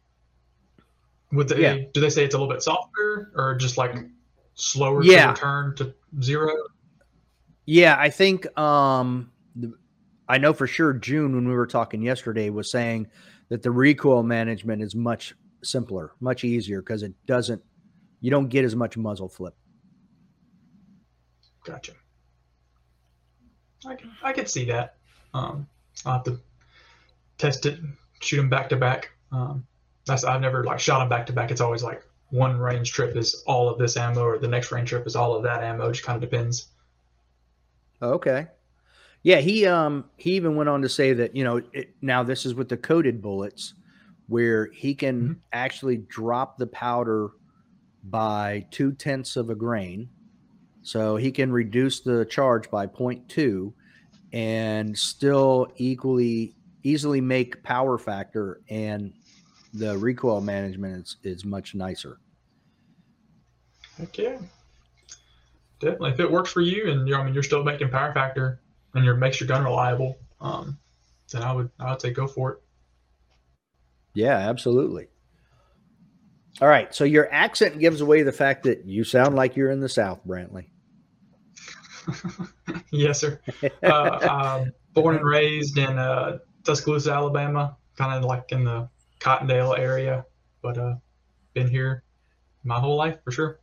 Would 1.32 1.48
they? 1.50 1.62
Yeah. 1.62 1.78
Do 1.94 2.02
they 2.02 2.10
say 2.10 2.24
it's 2.24 2.34
a 2.36 2.38
little 2.38 2.52
bit 2.54 2.62
softer 2.64 3.32
or 3.36 3.56
just 3.56 3.78
like 3.78 3.96
slower 4.56 5.04
Yeah. 5.04 5.26
to 5.26 5.32
return 5.32 5.76
to 5.78 5.94
zero? 6.22 6.52
Yeah, 7.66 7.96
I 8.00 8.10
think 8.10 8.46
um 8.58 9.32
I 10.30 10.38
know 10.38 10.54
for 10.54 10.68
sure 10.68 10.94
June 10.94 11.36
when 11.36 11.48
we 11.48 11.54
were 11.54 11.68
talking 11.68 12.02
yesterday 12.02 12.50
was 12.50 12.72
saying 12.72 13.08
that 13.50 13.64
the 13.64 13.72
recoil 13.72 14.24
management 14.24 14.82
is 14.82 14.96
much 14.96 15.36
simpler, 15.64 16.12
much 16.20 16.44
easier 16.44 16.82
because 16.82 17.04
it 17.04 17.14
doesn't 17.26 17.62
you 18.22 18.32
don't 18.32 18.48
get 18.50 18.64
as 18.66 18.76
much 18.76 18.98
muzzle 18.98 19.30
flip. 19.30 19.56
Gotcha. 21.66 21.94
I 23.88 23.96
can 23.96 24.12
I 24.24 24.34
could 24.34 24.50
see 24.50 24.65
that. 24.65 24.96
Um, 25.34 25.68
I'll 26.06 26.13
have 26.13 26.24
to 26.25 26.39
test 27.38 27.65
it, 27.65 27.80
shoot 28.22 28.38
them 28.38 28.50
back 28.50 28.70
to 28.70 28.75
back. 28.75 29.12
Um, 29.32 29.65
that's 30.06 30.24
I've 30.24 30.42
never 30.42 30.63
like 30.63 30.80
shot 30.80 31.00
them 31.00 31.10
back 31.10 31.25
to 31.27 31.34
back. 31.34 31.51
It's 31.51 31.62
always 31.62 31.84
like 31.84 32.04
one 32.30 32.58
range 32.58 32.92
trip 32.92 33.15
is 33.15 33.44
all 33.48 33.70
of 33.70 33.77
this 33.77 33.98
ammo, 33.98 34.24
or 34.24 34.38
the 34.39 34.48
next 34.48 34.72
range 34.72 34.89
trip 34.89 35.06
is 35.06 35.15
all 35.15 35.36
of 35.36 35.44
that 35.44 35.63
ammo. 35.63 35.89
It 35.89 35.94
just 35.94 36.06
kind 36.06 36.22
of 36.22 36.30
depends. 36.30 36.68
Okay. 38.01 38.48
Yeah, 39.24 39.38
he 39.38 39.65
um 39.65 40.06
he 40.18 40.34
even 40.36 40.56
went 40.56 40.70
on 40.70 40.82
to 40.84 40.89
say 40.89 41.13
that, 41.13 41.36
you 41.36 41.44
know, 41.44 41.62
it, 41.74 41.96
now 42.01 42.24
this 42.24 42.46
is 42.46 42.54
with 42.54 42.70
the 42.70 42.77
coated 42.77 43.22
bullets 43.22 43.74
where 44.27 44.68
he 44.68 44.94
can 44.96 45.22
Mhm. 45.30 45.36
actually 45.54 45.98
drop 45.98 46.58
the 46.58 46.68
powder 46.68 47.30
by 48.04 48.65
two 48.72 48.92
tenths 48.92 49.36
of 49.36 49.50
a 49.50 49.56
grain. 49.56 50.10
So 50.86 51.15
he 51.15 51.32
can 51.32 51.51
reduce 51.51 52.01
the 52.01 52.25
charge 52.25 52.70
by 52.70 52.86
0.2 52.86 53.74
and 54.32 54.96
still 54.96 55.68
equally 55.77 56.56
easily 56.84 57.22
make 57.22 57.63
power 57.63 57.98
factor 57.98 58.62
and 58.70 59.12
the 59.74 59.98
recoil 59.98 60.42
management 60.42 61.08
is, 61.08 61.18
is 61.24 61.44
much 61.44 61.74
nicer. 61.74 62.20
Heck 63.98 64.15
yeah, 64.15 64.38
definitely. 65.80 66.12
If 66.12 66.20
it 66.20 66.32
works 66.32 66.51
for 66.51 66.62
you, 66.62 66.92
and 66.92 67.08
you're 67.08 67.20
I 67.20 67.24
mean 67.24 67.34
you're 67.34 67.42
still 67.42 67.63
making 67.63 67.89
power 67.89 68.13
factor, 68.13 68.62
and 68.94 69.04
your 69.04 69.15
makes 69.15 69.39
your 69.39 69.48
gun 69.48 69.63
reliable, 69.63 70.18
um, 70.39 70.77
then 71.32 71.42
I 71.42 71.51
would 71.51 71.72
I 71.80 71.89
would 71.89 72.01
say 72.01 72.12
go 72.12 72.27
for 72.27 72.51
it. 72.51 72.62
Yeah, 74.13 74.38
absolutely. 74.38 75.08
All 76.62 76.68
right. 76.68 76.94
So 76.94 77.04
your 77.06 77.32
accent 77.34 77.80
gives 77.80 78.01
away 78.01 78.22
the 78.22 78.32
fact 78.32 78.63
that 78.63 78.86
you 78.86 79.04
sound 79.04 79.36
like 79.36 79.56
you're 79.56 79.72
in 79.72 79.80
the 79.80 79.89
South, 79.89 80.20
Brantley. 80.25 80.68
yes, 82.92 83.20
sir. 83.20 83.40
uh, 83.84 83.86
uh, 83.88 84.66
born 84.94 85.18
and 85.18 85.26
raised 85.26 85.78
in 85.78 85.98
uh, 85.98 86.40
Tuscaloosa, 86.64 87.12
Alabama, 87.12 87.78
kind 87.98 88.14
of 88.14 88.24
like 88.24 88.52
in 88.52 88.64
the 88.64 88.90
Cottondale 89.20 89.78
area, 89.78 90.26
but 90.62 90.78
uh, 90.78 90.96
been 91.54 91.70
here 91.70 92.04
my 92.64 92.80
whole 92.80 92.96
life 92.96 93.18
for 93.24 93.32
sure. 93.32 93.60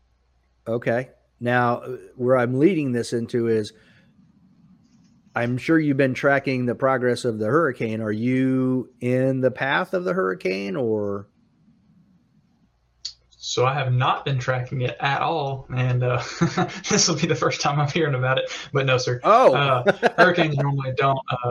Okay. 0.67 1.11
Now, 1.41 1.83
where 2.17 2.37
I'm 2.37 2.59
leading 2.59 2.93
this 2.93 3.13
into 3.13 3.49
is 3.49 3.73
I'm 5.35 5.59
sure 5.59 5.79
you've 5.79 5.97
been 5.97 6.15
tracking 6.15 6.67
the 6.67 6.75
progress 6.75 7.25
of 7.25 7.39
the 7.39 7.47
hurricane. 7.47 8.01
Are 8.01 8.13
you 8.13 8.91
in 9.01 9.41
the 9.41 9.51
path 9.51 9.95
of 9.95 10.05
the 10.05 10.13
hurricane 10.13 10.77
or? 10.77 11.27
So 13.45 13.67
I 13.67 13.75
have 13.75 13.93
not 13.93 14.25
been 14.25 14.39
tracking 14.39 14.83
it 14.83 14.97
at 15.01 15.21
all, 15.21 15.67
and 15.75 16.05
uh, 16.05 16.23
this 16.89 17.09
will 17.09 17.17
be 17.17 17.27
the 17.27 17.35
first 17.35 17.61
time 17.61 17.81
I'm 17.81 17.89
hearing 17.89 18.15
about 18.15 18.39
it. 18.39 18.49
But 18.73 18.87
no, 18.87 18.99
sir. 18.99 19.19
Oh, 19.25 19.53
Uh, 19.53 19.83
hurricanes 20.17 20.57
normally 20.59 20.93
don't 20.97 21.19
uh, 21.29 21.51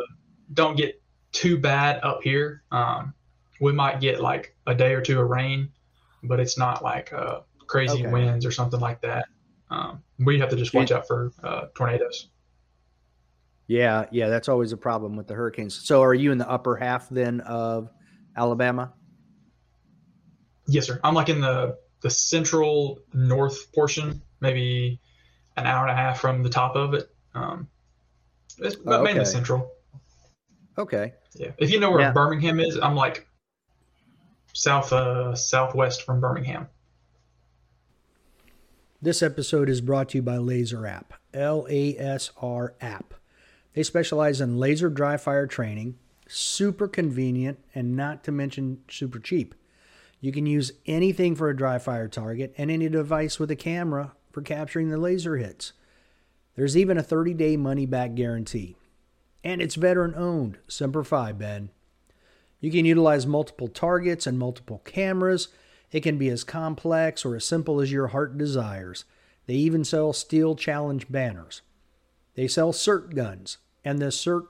don't 0.54 0.78
get 0.78 1.02
too 1.34 1.58
bad 1.58 2.00
up 2.02 2.22
here. 2.24 2.64
Um, 2.72 3.14
we 3.60 3.74
might 3.74 4.00
get 4.00 4.22
like 4.22 4.56
a 4.68 4.74
day 4.74 4.94
or 4.94 5.02
two 5.02 5.20
of 5.20 5.30
rain, 5.30 5.68
but 6.24 6.40
it's 6.40 6.58
not 6.58 6.82
like 6.82 7.12
uh, 7.12 7.42
crazy 7.68 8.00
Okay. 8.00 8.10
winds 8.10 8.46
or 8.46 8.52
something 8.52 8.80
like 8.80 9.02
that. 9.02 9.26
Um, 9.70 10.02
we 10.18 10.40
have 10.40 10.50
to 10.52 10.56
just 10.56 10.74
watch 10.74 10.92
out 10.92 11.06
for 11.06 11.34
uh, 11.44 11.66
tornadoes. 11.76 12.30
yeah. 13.68 14.06
Yeah. 14.14 14.30
That's 14.30 14.48
always 14.48 14.72
a 14.72 14.78
problem 14.78 15.18
with 15.18 15.28
the 15.28 15.34
hurricanes. 15.34 15.76
So 15.76 16.02
are 16.04 16.14
you 16.14 16.32
in 16.32 16.38
the 16.38 16.50
upper 16.50 16.78
half 16.78 17.10
then 17.10 17.42
of 17.42 17.90
Alabama? 18.38 18.94
Yes, 20.68 20.86
sir. 20.88 21.00
I'm 21.04 21.14
like 21.16 21.28
in 21.28 21.42
the 21.42 21.78
the 22.02 22.10
central 22.10 23.00
north 23.14 23.72
portion, 23.74 24.22
maybe 24.40 25.00
an 25.58 25.66
hour 25.66 25.88
and 25.88 25.92
a 25.92 25.96
half 25.96 26.20
from 26.20 26.44
the 26.44 26.50
top 26.50 26.76
of 26.76 26.94
it. 26.94 27.10
Um, 27.34 27.68
it's 28.58 28.76
but 28.76 29.04
mainly 29.04 29.26
central. 29.26 29.72
Okay. 30.78 31.14
Yeah. 31.36 31.52
If 31.58 31.72
you 31.72 31.80
know 31.80 31.92
where 31.92 32.02
Yeah. 32.02 32.12
Birmingham 32.12 32.60
is, 32.60 32.78
I'm 32.78 32.96
like 32.96 33.28
south 34.54 34.92
uh 34.92 35.36
southwest 35.36 36.04
from 36.04 36.20
Birmingham. 36.20 36.68
This 39.02 39.24
episode 39.24 39.70
is 39.70 39.82
brought 39.82 40.10
to 40.10 40.18
you 40.20 40.22
by 40.22 40.38
LASR 40.38 40.88
App, 40.90 41.14
L 41.34 41.66
A 41.70 41.98
S 41.98 42.32
R 42.38 42.76
App. 42.82 43.14
They 43.74 43.84
specialize 43.84 44.42
in 44.42 44.58
laser 44.58 44.90
dry 44.90 45.18
fire 45.18 45.48
training, 45.48 45.98
super 46.28 46.88
convenient, 46.88 47.60
and 47.74 47.96
not 47.96 48.24
to 48.26 48.32
mention 48.32 48.84
super 48.90 49.18
cheap. 49.18 49.56
You 50.22 50.32
can 50.32 50.46
use 50.46 50.72
anything 50.86 51.36
for 51.36 51.50
a 51.50 51.58
dry 51.58 51.80
fire 51.80 52.08
target 52.08 52.54
and 52.56 52.70
any 52.70 52.88
device 52.88 53.40
with 53.40 53.50
a 53.50 53.56
camera 53.56 54.14
for 54.32 54.44
capturing 54.44 54.90
the 54.90 54.98
laser 54.98 55.36
hits. 55.38 55.74
There's 56.56 56.78
even 56.78 56.98
a 56.98 57.04
30 57.04 57.34
day 57.34 57.58
money 57.58 57.88
back 57.88 58.14
guarantee. 58.14 58.76
And 59.44 59.62
it's 59.62 59.76
veteran 59.76 60.14
owned. 60.16 60.60
Semper 60.68 61.04
Fi, 61.04 61.32
Ben. 61.32 61.72
You 62.60 62.70
can 62.70 62.86
utilize 62.86 63.26
multiple 63.26 63.68
targets 63.68 64.28
and 64.28 64.38
multiple 64.38 64.84
cameras. 64.86 65.48
It 65.92 66.02
can 66.02 66.20
be 66.20 66.30
as 66.30 66.44
complex 66.44 67.26
or 67.26 67.36
as 67.36 67.44
simple 67.44 67.82
as 67.82 67.92
your 67.92 68.10
heart 68.10 68.38
desires. 68.38 69.06
They 69.48 69.56
even 69.56 69.84
sell 69.84 70.14
Steel 70.14 70.56
Challenge 70.56 71.08
banners. 71.10 71.64
They 72.36 72.48
sell 72.48 72.72
SIRT 72.72 73.16
guns 73.16 73.58
and 73.84 73.98
the 73.98 74.12
SIRT 74.12 74.44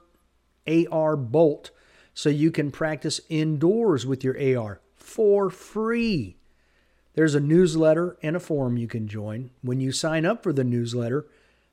AR 0.68 1.16
bolt 1.16 1.72
so 2.14 2.28
you 2.28 2.52
can 2.52 2.72
practice 2.72 3.22
indoors 3.30 4.06
with 4.06 4.26
your 4.26 4.36
AR 4.60 4.82
for 5.02 5.50
free. 5.50 6.38
There's 7.14 7.36
a 7.36 7.40
newsletter 7.40 8.18
and 8.24 8.36
a 8.36 8.40
forum 8.40 8.78
you 8.78 8.88
can 8.88 9.08
join. 9.08 9.52
When 9.62 9.82
you 9.82 9.92
sign 9.92 10.26
up 10.26 10.44
for 10.44 10.54
the 10.54 10.64
newsletter, 10.64 11.28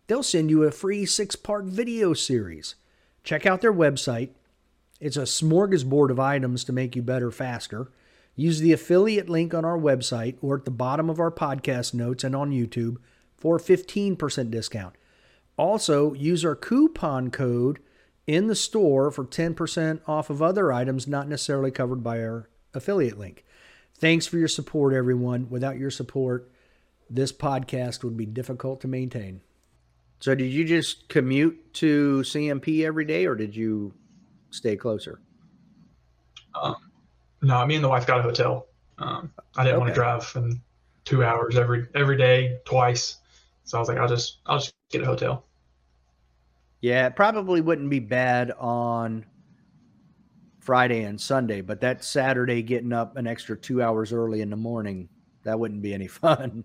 they'll 0.07 0.23
send 0.23 0.51
you 0.51 0.65
a 0.65 0.71
free 0.71 1.07
six 1.07 1.37
part 1.37 1.65
video 1.67 2.13
series. 2.15 2.75
Check 3.23 3.47
out 3.47 3.61
their 3.61 3.73
website. 3.73 4.31
It's 5.01 5.17
a 5.17 5.23
smorgasbord 5.23 6.11
of 6.11 6.19
items 6.19 6.65
to 6.65 6.73
make 6.73 6.97
you 6.97 7.03
better 7.03 7.31
faster. 7.31 7.91
Use 8.35 8.61
the 8.61 8.73
affiliate 8.73 9.29
link 9.29 9.55
on 9.55 9.65
our 9.65 9.79
website 9.79 10.37
or 10.43 10.57
at 10.57 10.65
the 10.65 10.71
bottom 10.71 11.09
of 11.09 11.21
our 11.21 11.31
podcast 11.31 11.95
notes 11.95 12.25
and 12.25 12.35
on 12.35 12.51
YouTube 12.51 12.97
for 13.37 13.57
a 13.57 13.61
15% 13.61 14.51
discount. 14.51 14.95
Also, 15.57 16.15
use 16.15 16.45
our 16.45 16.57
coupon 16.57 17.31
code 17.31 17.81
in 18.27 18.47
the 18.47 18.55
store 18.55 19.11
for 19.11 19.25
10% 19.25 20.01
off 20.07 20.31
of 20.31 20.43
other 20.43 20.73
items 20.73 21.07
not 21.07 21.29
necessarily 21.29 21.71
covered 21.71 22.03
by 22.03 22.23
our 22.23 22.49
affiliate 22.79 23.19
link. 23.19 23.45
Thanks 23.95 24.27
for 24.27 24.39
your 24.39 24.49
support, 24.49 24.95
everyone. 24.95 25.51
Without 25.51 25.79
your 25.79 25.91
support, 25.91 26.51
this 27.11 27.33
podcast 27.33 28.03
would 28.05 28.17
be 28.17 28.27
difficult 28.27 28.81
to 28.81 28.89
maintain. 28.89 29.43
So, 30.21 30.35
did 30.35 30.47
you 30.47 30.65
just 30.65 31.09
commute 31.09 31.75
to 31.75 32.21
CMP 32.21 32.85
every 32.85 33.05
day 33.05 33.27
or 33.27 33.35
did 33.35 33.55
you 33.55 33.93
stay 34.51 34.77
closer? 34.77 35.21
Um, 36.61 36.77
no, 37.43 37.65
me 37.67 37.77
and 37.77 37.85
the 37.85 37.89
wife 37.89 38.07
got 38.07 38.21
a 38.21 38.23
hotel. 38.23 38.67
Um, 38.99 39.33
I 39.57 39.65
didn't 39.65 39.79
want 39.79 39.91
to 39.91 39.95
drive 39.95 40.33
in 40.35 40.61
two 41.05 41.25
hours 41.25 41.57
every 41.57 41.87
every 41.95 42.17
day, 42.17 42.59
twice. 42.65 43.19
So 43.65 43.79
I 43.79 43.81
was 43.81 43.89
like, 43.89 43.99
I'll 43.99 44.09
just 44.09 44.39
I'll 44.47 44.59
just 44.59 44.75
get 44.91 45.03
a 45.03 45.07
hotel. 45.07 45.45
Yeah, 46.81 47.07
it 47.07 47.17
probably 47.17 47.61
wouldn't 47.61 47.91
be 47.91 47.99
bad 48.01 48.53
on 48.53 49.25
Friday 50.69 51.05
and 51.05 51.19
Sunday, 51.19 51.63
but 51.63 51.81
that 51.81 52.05
Saturday 52.05 52.61
getting 52.61 52.93
up 52.93 53.17
an 53.17 53.27
extra 53.27 53.57
two 53.57 53.83
hours 53.83 54.13
early 54.13 54.43
in 54.43 54.51
the 54.51 54.57
morning, 54.57 55.09
that 55.45 55.59
wouldn't 55.59 55.81
be 55.81 55.95
any 55.95 56.07
fun. 56.23 56.63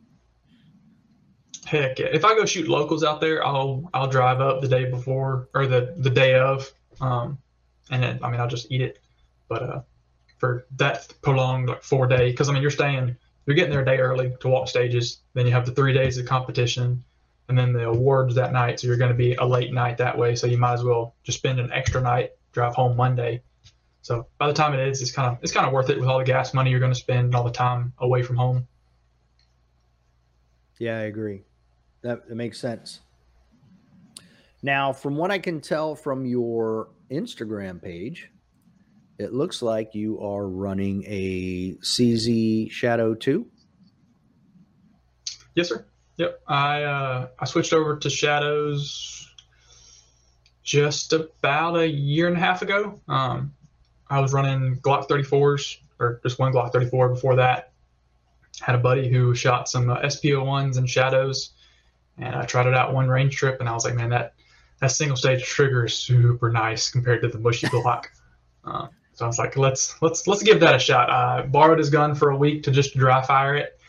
Heck. 1.64 2.02
If 2.02 2.26
I 2.26 2.36
go 2.36 2.46
shoot 2.46 2.68
locals 2.68 3.06
out 3.06 3.22
there, 3.22 3.48
I'll 3.48 3.90
I'll 3.94 4.10
drive 4.10 4.42
up 4.42 4.60
the 4.60 4.68
day 4.68 4.92
before 4.92 5.48
or 5.54 5.68
the 5.68 5.94
the 5.96 6.10
day 6.10 6.36
of. 6.36 6.70
Um, 7.00 7.38
and 7.92 8.04
then 8.04 8.20
I 8.22 8.30
mean 8.30 8.42
I'll 8.42 8.50
just 8.50 8.70
eat 8.70 8.82
it. 8.82 9.00
But 9.48 9.64
uh, 9.64 9.82
for 10.38 10.66
that 10.76 11.08
prolonged 11.22 11.70
like 11.70 11.82
four 11.82 12.06
day, 12.06 12.30
because 12.30 12.50
I 12.50 12.52
mean 12.52 12.62
you're 12.62 12.72
staying, 12.72 13.16
you're 13.46 13.56
getting 13.56 13.72
there 13.72 13.84
a 13.84 13.86
day 13.86 14.00
early 14.00 14.34
to 14.42 14.50
walk 14.50 14.68
stages. 14.68 15.20
Then 15.34 15.46
you 15.46 15.54
have 15.54 15.66
the 15.66 15.72
three 15.72 15.94
days 15.94 16.18
of 16.18 16.26
competition, 16.26 17.02
and 17.48 17.58
then 17.58 17.72
the 17.72 17.88
awards 17.88 18.36
that 18.36 18.52
night. 18.52 18.82
So 18.82 18.88
you're 18.88 18.98
going 18.98 19.12
to 19.12 19.18
be 19.18 19.36
a 19.36 19.46
late 19.46 19.72
night 19.72 19.98
that 20.00 20.18
way. 20.18 20.36
So 20.36 20.46
you 20.46 20.58
might 20.58 20.74
as 20.74 20.84
well 20.84 21.16
just 21.24 21.38
spend 21.38 21.62
an 21.62 21.72
extra 21.72 22.02
night, 22.02 22.32
drive 22.52 22.76
home 22.76 22.98
Monday. 22.98 23.42
So 24.04 24.28
by 24.38 24.48
the 24.48 24.54
time 24.54 24.74
it 24.74 24.86
is, 24.86 25.02
it's 25.02 25.14
kind 25.14 25.32
of 25.32 25.42
it's 25.42 25.54
kind 25.54 25.66
of 25.66 25.72
worth 25.72 25.90
it 25.90 25.98
with 25.98 26.10
all 26.10 26.20
the 26.20 26.26
gas 26.26 26.54
money 26.54 26.70
you're 26.70 26.82
going 26.82 26.92
to 26.92 27.00
spend 27.00 27.26
and 27.26 27.36
all 27.36 27.46
the 27.46 27.52
time 27.52 27.94
away 27.98 28.22
from 28.22 28.36
home. 28.36 28.68
Yeah, 30.78 30.98
I 30.98 31.04
agree. 31.04 31.44
That, 32.02 32.28
that 32.28 32.36
makes 32.36 32.60
sense. 32.60 33.00
Now, 34.62 34.92
from 34.92 35.16
what 35.16 35.32
I 35.32 35.40
can 35.40 35.62
tell 35.62 35.96
from 35.96 36.26
your 36.26 36.90
Instagram 37.10 37.82
page, 37.82 38.30
it 39.18 39.32
looks 39.32 39.62
like 39.62 39.96
you 39.96 40.20
are 40.20 40.48
running 40.48 41.06
a 41.08 41.76
CZ 41.82 42.72
Shadow 42.72 43.14
2. 43.14 43.48
Yes, 45.56 45.70
sir. 45.70 45.86
Yep. 46.18 46.42
I 46.46 46.84
uh, 46.84 47.28
I 47.40 47.46
switched 47.46 47.72
over 47.72 47.96
to 47.98 48.10
Shadows 48.10 49.34
just 50.62 51.14
about 51.14 51.78
a 51.78 51.88
year 51.88 52.28
and 52.28 52.36
a 52.36 52.40
half 52.40 52.62
ago. 52.62 53.00
Um, 53.08 53.54
I 54.14 54.20
was 54.20 54.32
running 54.32 54.78
Glock 54.78 55.08
34s, 55.08 55.78
or 56.00 56.20
just 56.22 56.38
one 56.38 56.54
Glock 56.54 56.72
34 56.72 57.10
before 57.10 57.36
that. 57.38 57.72
Had 58.62 58.76
a 58.76 58.78
buddy 58.78 59.10
who 59.10 59.34
shot 59.34 59.68
some 59.68 59.90
uh, 59.90 60.08
SP-01s 60.08 60.78
and 60.78 60.88
Shadows, 60.88 61.54
and 62.20 62.36
I 62.36 62.46
tried 62.46 62.68
it 62.68 62.76
out 62.76 62.94
one 62.94 63.08
range 63.08 63.36
trip, 63.36 63.60
and 63.60 63.68
I 63.68 63.74
was 63.74 63.86
like, 63.86 63.96
man, 63.96 64.10
that 64.10 64.36
that 64.80 64.92
single 64.92 65.18
stage 65.18 65.44
trigger 65.44 65.86
is 65.86 65.96
super 65.96 66.52
nice 66.52 66.92
compared 66.92 67.22
to 67.24 67.28
the 67.28 67.40
mushy 67.40 67.68
Glock. 67.74 68.06
Uh, 68.64 68.88
so 69.14 69.26
I 69.26 69.28
was 69.28 69.40
like, 69.40 69.58
let's 69.58 70.00
let's 70.04 70.28
let's 70.28 70.44
give 70.44 70.60
that 70.60 70.76
a 70.76 70.80
shot. 70.80 71.10
I 71.10 71.42
borrowed 71.42 71.80
his 71.80 71.90
gun 71.90 72.14
for 72.14 72.30
a 72.30 72.38
week 72.38 72.64
to 72.64 72.72
just 72.72 72.96
dry 72.96 73.22
fire 73.24 73.56
it. 73.56 73.80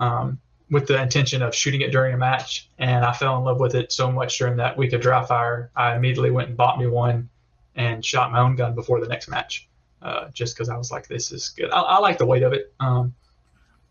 Um, 0.00 0.40
with 0.70 0.86
the 0.86 1.00
intention 1.00 1.42
of 1.42 1.54
shooting 1.54 1.82
it 1.82 1.92
during 1.92 2.14
a 2.14 2.16
match, 2.16 2.70
and 2.78 3.04
I 3.04 3.12
fell 3.12 3.36
in 3.36 3.44
love 3.44 3.60
with 3.60 3.74
it 3.74 3.92
so 3.92 4.10
much 4.10 4.38
during 4.38 4.56
that 4.56 4.78
week 4.78 4.94
of 4.94 5.02
dry 5.02 5.24
fire. 5.24 5.70
I 5.76 5.94
immediately 5.94 6.30
went 6.30 6.48
and 6.48 6.56
bought 6.56 6.78
me 6.78 6.86
one 6.86 7.28
and 7.76 8.04
shot 8.04 8.32
my 8.32 8.40
own 8.40 8.56
gun 8.56 8.74
before 8.74 9.00
the 9.00 9.08
next 9.08 9.28
match, 9.28 9.68
uh, 10.04 10.28
just 10.32 10.54
because 10.56 10.68
I 10.68 10.76
was 10.76 10.92
like, 10.92 11.08
"This 11.08 11.32
is 11.32 11.50
good." 11.50 11.70
I, 11.72 11.80
I 11.80 11.98
like 12.00 12.18
the 12.18 12.26
weight 12.26 12.44
of 12.44 12.52
it. 12.52 12.74
Um, 12.80 13.14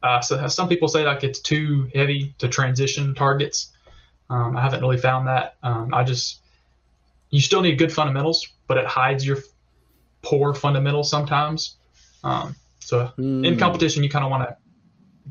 uh, 0.03 0.21
so 0.21 0.47
some 0.47 0.69
people 0.69 0.87
say 0.87 1.05
like 1.05 1.23
it's 1.23 1.39
too 1.39 1.89
heavy 1.95 2.35
to 2.39 2.47
transition 2.49 3.15
targets. 3.15 3.71
Um, 4.29 4.57
I 4.57 4.61
haven't 4.61 4.81
really 4.81 4.97
found 4.97 5.27
that. 5.27 5.57
Um, 5.63 5.93
I 5.93 6.03
just 6.03 6.41
you 7.31 7.41
still 7.41 7.61
need 7.61 7.77
good 7.77 7.91
fundamentals, 7.93 8.47
but 8.67 8.77
it 8.77 8.85
hides 8.85 9.25
your 9.25 9.39
poor 10.23 10.53
fundamentals 10.53 11.09
sometimes. 11.09 11.77
Um, 12.23 12.55
so 12.79 13.11
in 13.43 13.55
Hmm. 13.55 13.57
competition, 13.57 14.03
you 14.03 14.09
kind 14.09 14.25
of 14.25 14.31
want 14.31 14.49
to 14.49 14.57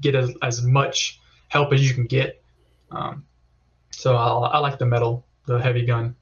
get 0.01 0.15
as, 0.15 0.33
as 0.43 0.63
much 0.63 1.21
help 1.49 1.73
as 1.73 1.87
you 1.87 1.95
can 1.95 2.07
get. 2.07 2.43
Um, 2.91 3.27
so 3.93 4.17
I'll, 4.17 4.45
I 4.45 4.59
like 4.59 4.79
the 4.79 4.87
metal, 4.87 5.27
the 5.47 5.59
heavy 5.61 5.87
gun. 5.87 6.17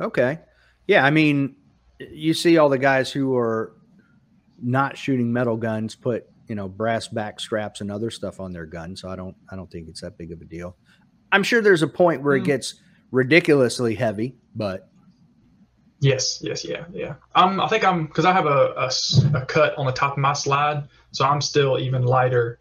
Okay. 0.00 0.38
Yeah, 0.86 1.04
I 1.04 1.10
mean, 1.10 1.56
you 1.98 2.34
see 2.34 2.58
all 2.58 2.68
the 2.68 2.78
guys 2.78 3.10
who 3.12 3.36
are 3.36 3.72
not 4.62 4.96
shooting 4.96 5.32
metal 5.32 5.56
guns 5.56 5.94
put, 5.94 6.26
you 6.48 6.54
know, 6.54 6.68
brass 6.68 7.08
back 7.08 7.40
straps 7.40 7.80
and 7.80 7.90
other 7.90 8.10
stuff 8.10 8.40
on 8.40 8.52
their 8.52 8.66
gun, 8.66 8.96
so 8.96 9.08
I 9.08 9.16
don't 9.16 9.36
I 9.50 9.56
don't 9.56 9.70
think 9.70 9.88
it's 9.88 10.00
that 10.00 10.16
big 10.18 10.32
of 10.32 10.40
a 10.40 10.44
deal. 10.44 10.76
I'm 11.32 11.42
sure 11.42 11.60
there's 11.60 11.82
a 11.82 11.88
point 11.88 12.22
where 12.22 12.36
it 12.36 12.42
Mm. 12.42 12.46
gets 12.46 12.74
ridiculously 13.10 13.94
heavy, 13.94 14.36
but 14.54 14.88
Yes, 16.00 16.40
yes, 16.40 16.64
yeah, 16.64 16.84
yeah. 16.92 17.14
Um, 17.34 17.60
I 17.60 17.66
think 17.66 17.82
I'm 17.84 18.06
because 18.06 18.24
I 18.24 18.32
have 18.32 18.46
a 18.46 18.88
a 19.34 19.44
cut 19.46 19.76
on 19.76 19.84
the 19.86 19.92
top 19.92 20.12
of 20.12 20.18
my 20.18 20.32
slide, 20.32 20.84
so 21.10 21.24
I'm 21.24 21.40
still 21.40 21.78
even 21.80 22.04
lighter 22.04 22.60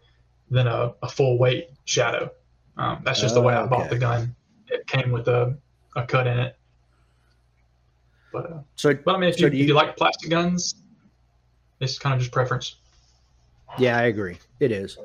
than 0.49 0.65
a, 0.65 0.95
a 1.03 1.09
full 1.09 1.37
weight 1.37 1.67
shadow. 1.85 2.31
Um, 2.77 3.01
that's 3.03 3.21
just 3.21 3.35
the 3.35 3.41
way 3.41 3.53
I 3.53 3.65
bought 3.67 3.81
Okay. 3.81 3.89
the 3.89 3.99
gun. 3.99 4.35
It 4.67 4.87
came 4.87 5.11
with 5.11 5.27
a, 5.27 5.55
a 5.95 6.05
cut 6.07 6.25
in 6.25 6.39
it. 6.39 6.57
But 8.41 8.51
uh, 8.51 8.59
so 8.75 8.93
but 8.93 9.15
I 9.15 9.19
mean, 9.19 9.29
if 9.29 9.37
So 9.37 9.45
you, 9.45 9.49
do 9.49 9.55
if 9.57 9.61
you- 9.61 9.67
you 9.69 9.73
like 9.73 9.97
plastic 9.97 10.29
guns, 10.29 10.75
it's 11.79 11.97
kind 11.99 12.13
of 12.13 12.19
just 12.19 12.31
preference. 12.31 12.75
yeah, 13.77 13.97
I 13.97 14.03
agree. 14.03 14.37
It 14.59 14.71
is. 14.71 14.97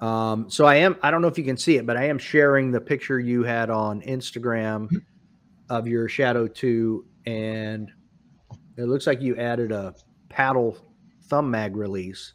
Um, 0.00 0.48
so 0.50 0.64
I 0.64 0.76
am 0.76 0.96
I 1.02 1.10
don't 1.10 1.22
know 1.22 1.28
if 1.28 1.38
you 1.38 1.44
can 1.44 1.56
see 1.56 1.76
it, 1.76 1.86
but 1.86 1.96
I 1.96 2.04
am 2.06 2.18
sharing 2.18 2.70
the 2.70 2.80
picture 2.80 3.18
you 3.18 3.42
had 3.42 3.68
on 3.70 4.00
Instagram 4.02 4.88
of 5.68 5.86
your 5.88 6.08
Shadow 6.08 6.46
2 6.46 7.04
and 7.26 7.90
it 8.76 8.84
looks 8.84 9.06
like 9.06 9.20
you 9.20 9.36
added 9.36 9.72
a 9.72 9.94
paddle 10.28 10.78
thumb 11.24 11.50
mag 11.50 11.76
release 11.76 12.34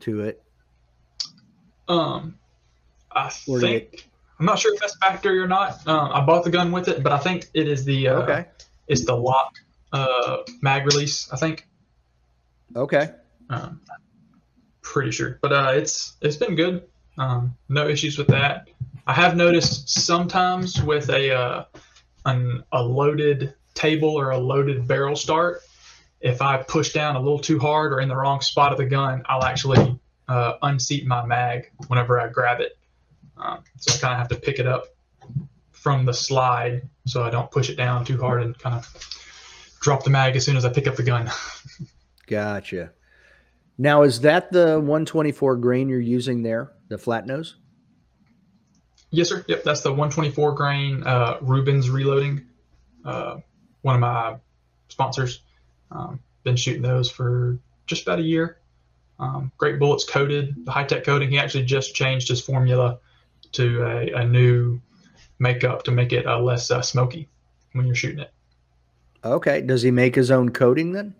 to 0.00 0.22
it. 0.22 0.42
Um, 1.88 2.38
I 3.12 3.30
Or 3.46 3.60
think 3.60 4.08
I'm 4.40 4.46
not 4.46 4.58
sure 4.58 4.74
if 4.74 4.80
that's 4.80 4.96
factory 4.96 5.38
or 5.38 5.46
not. 5.46 5.86
Um, 5.86 6.10
I 6.12 6.20
bought 6.24 6.42
the 6.44 6.50
gun 6.50 6.72
with 6.72 6.88
it, 6.88 7.02
but 7.02 7.12
I 7.12 7.18
think 7.18 7.46
it 7.54 7.68
is 7.68 7.84
the 7.84 8.08
uh, 8.08 8.22
Okay. 8.22 8.46
It's 8.88 9.04
the 9.04 9.16
lock 9.16 9.56
uh, 9.92 10.38
mag 10.62 10.86
release. 10.86 11.30
I 11.32 11.36
think. 11.36 11.66
Okay. 12.74 13.10
Um, 13.48 13.80
pretty 14.82 15.10
sure, 15.10 15.38
but 15.42 15.52
uh, 15.52 15.72
it's 15.74 16.16
it's 16.20 16.36
been 16.36 16.54
good. 16.54 16.86
Um, 17.18 17.56
no 17.68 17.88
issues 17.88 18.18
with 18.18 18.28
that. 18.28 18.68
I 19.06 19.12
have 19.12 19.36
noticed 19.36 19.88
sometimes 19.88 20.82
with 20.82 21.08
a 21.10 21.32
uh, 21.32 21.64
an, 22.24 22.64
a 22.72 22.82
loaded 22.82 23.54
table 23.74 24.10
or 24.10 24.30
a 24.30 24.38
loaded 24.38 24.88
barrel 24.88 25.16
start, 25.16 25.62
if 26.20 26.42
I 26.42 26.62
push 26.62 26.92
down 26.92 27.14
a 27.14 27.20
little 27.20 27.38
too 27.38 27.58
hard 27.58 27.92
or 27.92 28.00
in 28.00 28.08
the 28.08 28.16
wrong 28.16 28.40
spot 28.40 28.72
of 28.72 28.78
the 28.78 28.86
gun, 28.86 29.22
I'll 29.26 29.44
actually 29.44 29.98
uh, 30.28 30.54
unseat 30.62 31.06
my 31.06 31.24
mag 31.24 31.70
whenever 31.88 32.20
I 32.20 32.28
grab 32.28 32.60
it. 32.60 32.76
Um, 33.36 33.62
so 33.78 33.94
I 33.94 33.98
kind 33.98 34.12
of 34.14 34.18
have 34.18 34.28
to 34.28 34.36
pick 34.36 34.58
it 34.58 34.66
up 34.66 34.95
from 35.86 36.04
the 36.04 36.12
slide 36.12 36.82
so 37.06 37.22
I 37.22 37.30
don't 37.30 37.48
push 37.48 37.70
it 37.70 37.76
down 37.76 38.04
too 38.04 38.18
hard 38.18 38.42
and 38.42 38.58
kind 38.58 38.74
of 38.74 38.92
drop 39.80 40.02
the 40.02 40.10
mag 40.10 40.34
as 40.34 40.44
soon 40.44 40.56
as 40.56 40.64
I 40.64 40.68
pick 40.68 40.88
up 40.88 40.96
the 40.96 41.04
gun. 41.04 41.30
gotcha. 42.26 42.90
Now, 43.78 44.02
is 44.02 44.22
that 44.22 44.50
the 44.50 44.80
124 44.80 45.54
grain 45.58 45.88
you're 45.88 46.00
using 46.00 46.42
there, 46.42 46.72
the 46.88 46.98
flat 46.98 47.24
nose? 47.24 47.54
Yes, 49.10 49.28
sir. 49.28 49.44
Yep, 49.46 49.62
that's 49.62 49.82
the 49.82 49.90
124 49.90 50.54
grain 50.54 51.04
uh, 51.04 51.38
Rubens 51.40 51.88
reloading. 51.88 52.46
Uh, 53.04 53.36
one 53.82 53.94
of 53.94 54.00
my 54.00 54.38
sponsors. 54.88 55.42
Um, 55.92 56.18
been 56.42 56.56
shooting 56.56 56.82
those 56.82 57.08
for 57.08 57.60
just 57.86 58.02
about 58.02 58.18
a 58.18 58.22
year. 58.22 58.58
Um, 59.20 59.52
great 59.56 59.78
bullets 59.78 60.02
coated, 60.02 60.66
the 60.66 60.72
high 60.72 60.82
tech 60.82 61.04
coating. 61.04 61.30
He 61.30 61.38
actually 61.38 61.64
just 61.64 61.94
changed 61.94 62.26
his 62.26 62.40
formula 62.40 62.98
to 63.52 63.84
a, 63.84 64.12
a 64.14 64.24
new 64.26 64.80
makeup 65.38 65.82
to 65.84 65.90
make 65.90 66.12
it 66.12 66.26
uh, 66.26 66.38
less 66.38 66.70
uh, 66.70 66.82
smoky 66.82 67.28
when 67.72 67.86
you're 67.86 67.94
shooting 67.94 68.20
it. 68.20 68.32
Okay. 69.24 69.60
Does 69.60 69.82
he 69.82 69.90
make 69.90 70.14
his 70.14 70.30
own 70.30 70.50
coating 70.50 70.92
then? 70.92 71.14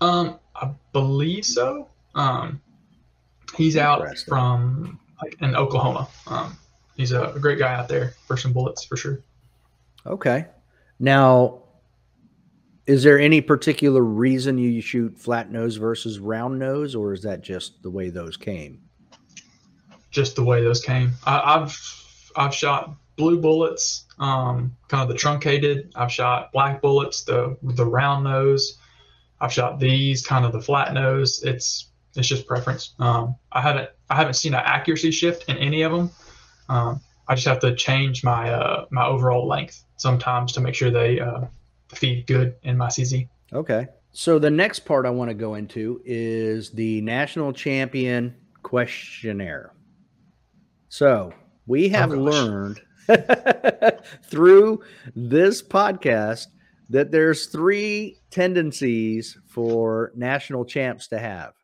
Um, 0.00 0.38
I 0.54 0.70
believe 0.92 1.44
so. 1.44 1.88
Um, 2.14 2.60
he's 3.56 3.76
out 3.76 4.18
from 4.26 4.98
like 5.22 5.36
in 5.40 5.54
Oklahoma. 5.54 6.08
Um, 6.26 6.56
he's 6.96 7.12
a, 7.12 7.30
a 7.30 7.38
great 7.38 7.58
guy 7.58 7.74
out 7.74 7.88
there 7.88 8.14
for 8.26 8.36
some 8.36 8.52
bullets 8.52 8.84
for 8.84 8.96
sure. 8.96 9.20
Okay. 10.06 10.46
Now, 10.98 11.62
is 12.86 13.02
there 13.02 13.18
any 13.18 13.40
particular 13.40 14.02
reason 14.02 14.58
you 14.58 14.80
shoot 14.80 15.16
flat 15.18 15.50
nose 15.50 15.76
versus 15.76 16.18
round 16.18 16.58
nose, 16.58 16.94
or 16.94 17.12
is 17.12 17.22
that 17.22 17.40
just 17.40 17.82
the 17.82 17.90
way 17.90 18.10
those 18.10 18.36
came? 18.36 18.80
Just 20.10 20.36
the 20.36 20.44
way 20.44 20.62
those 20.62 20.82
came. 20.82 21.12
I, 21.24 21.58
have 21.58 21.76
I've 22.36 22.54
shot 22.54 22.94
blue 23.16 23.40
bullets, 23.40 24.06
um, 24.18 24.76
kind 24.88 25.02
of 25.02 25.08
the 25.08 25.14
truncated. 25.14 25.92
I've 25.94 26.12
shot 26.12 26.52
black 26.52 26.80
bullets, 26.80 27.24
the 27.24 27.56
the 27.62 27.86
round 27.86 28.24
nose. 28.24 28.78
I've 29.40 29.52
shot 29.52 29.80
these, 29.80 30.24
kind 30.24 30.44
of 30.44 30.52
the 30.52 30.60
flat 30.60 30.94
nose. 30.94 31.42
It's 31.42 31.90
it's 32.14 32.28
just 32.28 32.46
preference. 32.46 32.94
Um, 32.98 33.36
I 33.50 33.60
haven't 33.60 33.90
I 34.10 34.16
haven't 34.16 34.34
seen 34.34 34.54
an 34.54 34.62
accuracy 34.64 35.10
shift 35.10 35.48
in 35.48 35.56
any 35.56 35.82
of 35.82 35.92
them. 35.92 36.10
Um, 36.68 37.00
I 37.28 37.34
just 37.34 37.46
have 37.46 37.60
to 37.60 37.74
change 37.74 38.24
my 38.24 38.50
uh, 38.50 38.86
my 38.90 39.06
overall 39.06 39.46
length 39.46 39.84
sometimes 39.96 40.52
to 40.52 40.60
make 40.60 40.74
sure 40.74 40.90
they 40.90 41.20
uh, 41.20 41.42
feed 41.88 42.26
good 42.26 42.56
in 42.62 42.76
my 42.76 42.88
CZ. 42.88 43.28
Okay. 43.52 43.88
So 44.12 44.38
the 44.38 44.50
next 44.50 44.80
part 44.80 45.06
I 45.06 45.10
want 45.10 45.30
to 45.30 45.34
go 45.34 45.54
into 45.54 46.02
is 46.04 46.70
the 46.70 47.00
national 47.00 47.52
champion 47.54 48.36
questionnaire. 48.62 49.72
So 50.88 51.32
we 51.66 51.88
have 51.90 52.12
oh, 52.12 52.16
learned 52.16 52.80
through 54.24 54.82
this 55.14 55.62
podcast 55.62 56.46
that 56.90 57.10
there's 57.10 57.46
three 57.46 58.18
tendencies 58.30 59.38
for 59.46 60.12
national 60.14 60.64
champs 60.64 61.08
to 61.08 61.18
have. 61.18 61.54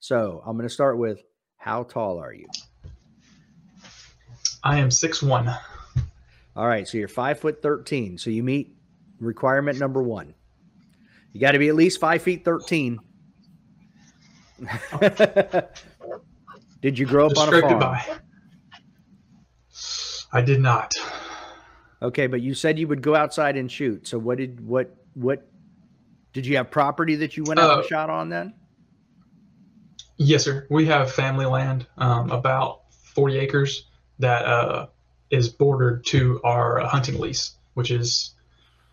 So 0.00 0.42
I'm 0.44 0.56
going 0.56 0.68
to 0.68 0.74
start 0.74 0.98
with 0.98 1.22
how 1.56 1.82
tall 1.84 2.18
are 2.18 2.32
you? 2.32 2.46
I 4.62 4.78
am 4.78 4.90
six 4.90 5.22
one. 5.22 5.48
All 6.56 6.66
right, 6.66 6.86
so 6.88 6.98
you're 6.98 7.08
five 7.08 7.38
foot 7.40 7.62
thirteen. 7.62 8.18
So 8.18 8.30
you 8.30 8.42
meet 8.42 8.76
requirement 9.20 9.78
number 9.78 10.02
one. 10.02 10.34
You 11.32 11.40
got 11.40 11.52
to 11.52 11.58
be 11.58 11.68
at 11.68 11.74
least 11.74 12.00
five 12.00 12.22
feet 12.22 12.44
thirteen. 12.44 12.98
did 16.82 16.98
you 16.98 17.06
grow 17.06 17.26
up 17.26 17.38
on 17.38 17.54
a 17.54 17.60
farm? 17.60 17.72
Goodbye. 17.72 18.04
I 20.32 20.42
did 20.42 20.60
not. 20.60 20.94
Okay, 22.00 22.26
but 22.26 22.40
you 22.40 22.54
said 22.54 22.78
you 22.78 22.86
would 22.88 23.02
go 23.02 23.14
outside 23.14 23.56
and 23.56 23.70
shoot. 23.70 24.06
So 24.06 24.18
what 24.18 24.38
did 24.38 24.64
what 24.64 24.94
what 25.14 25.46
did 26.32 26.46
you 26.46 26.56
have 26.56 26.70
property 26.70 27.16
that 27.16 27.36
you 27.36 27.44
went 27.44 27.58
out 27.58 27.70
uh, 27.70 27.78
and 27.78 27.86
shot 27.86 28.10
on 28.10 28.28
then? 28.28 28.54
Yes, 30.16 30.44
sir. 30.44 30.66
We 30.68 30.86
have 30.86 31.12
family 31.12 31.46
land, 31.46 31.86
um, 31.96 32.30
about 32.30 32.82
40 32.90 33.38
acres 33.38 33.86
that 34.18 34.44
uh, 34.44 34.86
is 35.30 35.48
bordered 35.48 36.04
to 36.06 36.40
our 36.42 36.80
hunting 36.80 37.20
lease, 37.20 37.54
which 37.74 37.90
is 37.90 38.34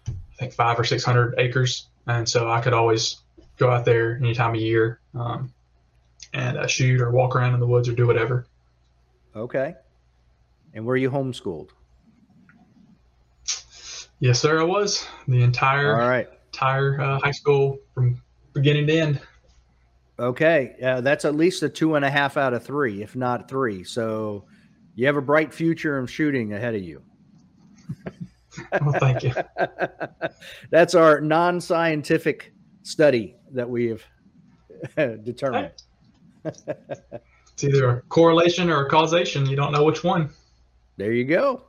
I 0.08 0.12
think 0.38 0.54
five 0.54 0.80
or 0.80 0.84
six 0.84 1.04
hundred 1.04 1.36
acres, 1.38 1.88
and 2.08 2.28
so 2.28 2.50
I 2.50 2.62
could 2.62 2.74
always 2.74 3.18
go 3.58 3.70
out 3.70 3.86
there 3.86 4.18
any 4.18 4.34
time 4.36 4.54
of 4.54 4.62
year 4.62 5.00
um, 5.14 5.54
and 6.34 6.58
uh, 6.58 6.68
shoot 6.68 7.02
or 7.02 7.12
walk 7.12 7.36
around 7.36 7.54
in 7.54 7.60
the 7.60 7.68
woods 7.68 7.88
or 7.88 7.94
do 7.94 8.06
whatever. 8.06 8.46
Okay. 9.36 9.76
And 10.76 10.86
were 10.86 10.98
you 10.98 11.10
homeschooled? 11.10 11.70
Yes, 14.20 14.40
sir. 14.40 14.60
I 14.60 14.64
was 14.64 15.08
the 15.28 15.42
entire 15.42 16.02
all 16.02 16.08
right 16.08 16.30
entire 16.54 17.02
uh, 17.02 17.20
high 17.20 17.32
school 17.32 17.80
from 17.94 18.22
beginning 18.54 18.88
to 18.88 18.98
end. 18.98 19.22
Okay, 20.18 20.76
uh, 20.82 21.02
that's 21.02 21.26
at 21.26 21.36
least 21.36 21.64
a 21.64 21.70
two 21.70 21.96
and 21.96 22.06
a 22.06 22.10
half 22.10 22.38
out 22.38 22.54
of 22.54 22.64
three, 22.64 23.04
if 23.04 23.16
not 23.16 23.50
three. 23.50 23.84
So 23.84 24.46
you 24.96 25.06
have 25.08 25.18
a 25.18 25.22
bright 25.22 25.54
future 25.54 25.98
of 25.98 26.10
shooting 26.10 26.54
ahead 26.54 26.76
of 26.76 26.82
you. 26.82 27.02
well, 28.82 28.94
thank 29.00 29.24
you. 29.24 29.34
that's 30.70 30.96
our 30.96 31.20
non-scientific 31.20 32.54
study 32.84 33.36
that 33.52 33.70
we 33.70 33.88
have 33.88 34.04
determined. 35.26 35.74
it's 36.46 37.64
either 37.64 37.90
a 37.90 38.02
correlation 38.04 38.70
or 38.70 38.86
a 38.86 38.90
causation. 38.90 39.46
You 39.46 39.58
don't 39.58 39.74
know 39.74 39.84
which 39.84 40.06
one. 40.06 40.30
There 40.98 41.12
you 41.12 41.26
go. 41.26 41.64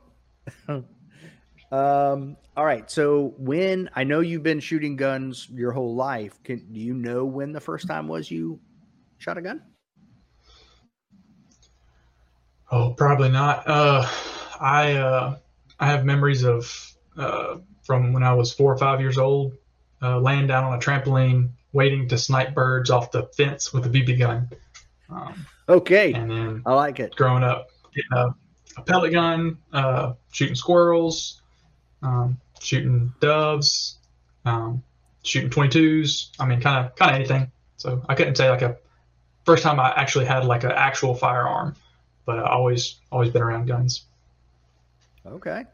um, 1.71 2.37
all 2.55 2.65
right. 2.65 2.89
So 2.89 3.33
when 3.37 3.89
I 3.95 4.03
know 4.03 4.21
you've 4.21 4.43
been 4.43 4.59
shooting 4.59 4.95
guns 4.95 5.49
your 5.51 5.71
whole 5.71 5.95
life, 5.95 6.41
can 6.43 6.65
do 6.71 6.79
you 6.79 6.93
know 6.93 7.25
when 7.25 7.51
the 7.51 7.59
first 7.59 7.87
time 7.87 8.07
was 8.07 8.31
you 8.31 8.59
shot 9.17 9.37
a 9.37 9.41
gun? 9.41 9.61
Oh, 12.71 12.91
probably 12.91 13.29
not. 13.29 13.63
Uh, 13.67 14.07
I 14.59 14.93
uh, 14.93 15.37
I 15.79 15.87
have 15.87 16.05
memories 16.05 16.43
of 16.43 16.93
uh, 17.17 17.57
from 17.83 18.13
when 18.13 18.23
I 18.23 18.33
was 18.33 18.53
four 18.53 18.73
or 18.73 18.77
five 18.77 19.01
years 19.01 19.17
old, 19.17 19.53
uh, 20.01 20.19
laying 20.19 20.47
down 20.47 20.63
on 20.63 20.73
a 20.73 20.79
trampoline, 20.79 21.49
waiting 21.73 22.07
to 22.09 22.17
snipe 22.17 22.53
birds 22.53 22.89
off 22.89 23.11
the 23.11 23.23
fence 23.37 23.73
with 23.73 23.85
a 23.85 23.89
BB 23.89 24.19
gun. 24.19 24.49
Um, 25.09 25.45
okay, 25.69 26.13
and 26.13 26.29
then 26.29 26.63
I 26.65 26.73
like 26.73 26.99
it. 26.99 27.15
Growing 27.15 27.43
up, 27.43 27.67
getting 27.93 28.17
a, 28.17 28.35
a 28.77 28.81
pellet 28.81 29.11
gun, 29.11 29.57
uh, 29.73 30.13
shooting 30.31 30.55
squirrels, 30.55 31.41
um, 32.01 32.37
shooting 32.59 33.11
doves, 33.19 33.97
um, 34.45 34.83
shooting 35.23 35.49
22s. 35.49 36.29
I 36.39 36.45
mean, 36.45 36.61
kind 36.61 36.85
of 36.85 36.95
kind 36.95 37.11
of 37.11 37.15
anything. 37.15 37.51
So 37.77 38.03
I 38.07 38.15
couldn't 38.15 38.35
say 38.35 38.49
like 38.49 38.61
a 38.61 38.77
first 39.45 39.63
time 39.63 39.79
I 39.79 39.93
actually 39.95 40.25
had 40.25 40.45
like 40.45 40.63
an 40.63 40.71
actual 40.71 41.15
firearm, 41.15 41.75
but 42.25 42.39
I 42.39 42.49
always 42.49 42.95
always 43.11 43.31
been 43.31 43.41
around 43.41 43.65
guns. 43.65 44.05
Okay. 45.25 45.65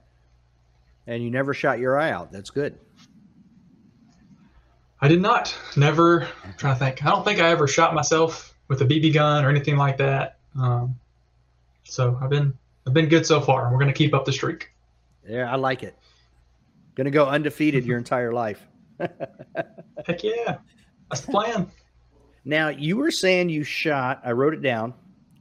And 1.06 1.22
you 1.22 1.30
never 1.30 1.54
shot 1.54 1.80
your 1.80 2.00
eye 2.00 2.12
out. 2.12 2.32
That's 2.32 2.50
good. 2.50 2.78
I 5.02 5.10
did 5.10 5.22
not. 5.22 5.54
Never. 5.76 6.28
I'm 6.46 6.54
trying 6.56 6.76
to 6.76 6.80
think. 6.80 7.06
I 7.06 7.10
don't 7.10 7.26
think 7.26 7.42
I 7.42 7.50
ever 7.50 7.68
shot 7.68 7.94
myself 7.94 8.56
with 8.70 8.82
a 8.82 8.86
BB 8.86 9.14
gun 9.14 9.44
or 9.44 9.50
anything 9.50 9.76
like 9.76 9.98
that. 9.98 10.38
Um, 10.58 10.98
so 11.84 12.18
I've 12.22 12.30
been 12.30 12.58
I've 12.86 12.94
been 12.94 13.10
good 13.10 13.26
so 13.26 13.40
far. 13.42 13.72
We're 13.72 13.80
gonna 13.80 13.94
keep 13.94 14.14
up 14.14 14.26
the 14.26 14.34
streak. 14.34 14.70
Yeah, 15.28 15.52
I 15.52 15.56
like 15.56 15.84
it. 15.84 15.98
Going 16.96 17.06
to 17.06 17.12
go 17.12 17.26
undefeated 17.26 17.86
your 17.86 17.98
entire 17.98 18.32
life. 18.32 18.68
Heck 19.00 20.24
yeah. 20.24 20.58
That's 21.10 21.22
the 21.22 21.32
plan. 21.32 21.72
Now, 22.46 22.70
you 22.70 22.98
were 22.98 23.12
saying 23.12 23.50
you 23.50 23.64
shot, 23.64 24.22
I 24.24 24.34
wrote 24.34 24.54
it 24.54 24.62
down. 24.62 24.94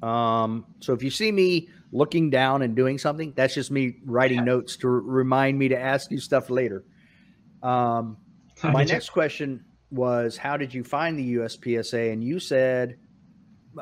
Um, 0.02 0.64
so 0.80 0.92
if 0.92 1.02
you 1.02 1.10
see 1.10 1.30
me 1.30 1.68
looking 1.92 2.30
down 2.30 2.62
and 2.62 2.74
doing 2.74 2.96
something, 2.96 3.32
that's 3.36 3.54
just 3.54 3.70
me 3.70 3.96
writing 4.06 4.38
yeah. 4.38 4.44
notes 4.44 4.76
to 4.78 4.88
remind 4.88 5.58
me 5.58 5.68
to 5.68 5.78
ask 5.78 6.10
you 6.10 6.18
stuff 6.18 6.48
later. 6.48 6.84
Um, 7.62 8.16
my 8.64 8.84
next 8.84 9.10
question 9.10 9.64
was 9.90 10.36
How 10.36 10.56
did 10.56 10.72
you 10.72 10.82
find 10.82 11.18
the 11.18 11.34
USPSA? 11.34 12.12
And 12.12 12.24
you 12.24 12.40
said, 12.40 12.98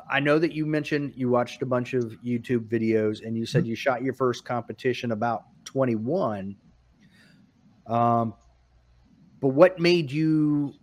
I 0.09 0.21
know 0.21 0.39
that 0.39 0.53
you 0.53 0.67
mentioned 0.67 1.15
you 1.17 1.29
watched 1.29 1.63
a 1.63 1.67
bunch 1.67 1.95
of 1.95 2.17
YouTube 2.25 2.69
videos 2.69 3.25
and 3.25 3.37
you 3.37 3.47
said 3.47 3.63
mm-hmm. 3.63 3.71
you 3.71 3.77
shot 3.77 4.03
your 4.03 4.15
first 4.15 4.45
competition 4.45 5.13
about 5.13 5.45
21. 5.65 6.57
Um, 7.87 8.35
but 9.41 9.49
what 9.49 9.79
made 9.79 10.11
you? 10.11 10.75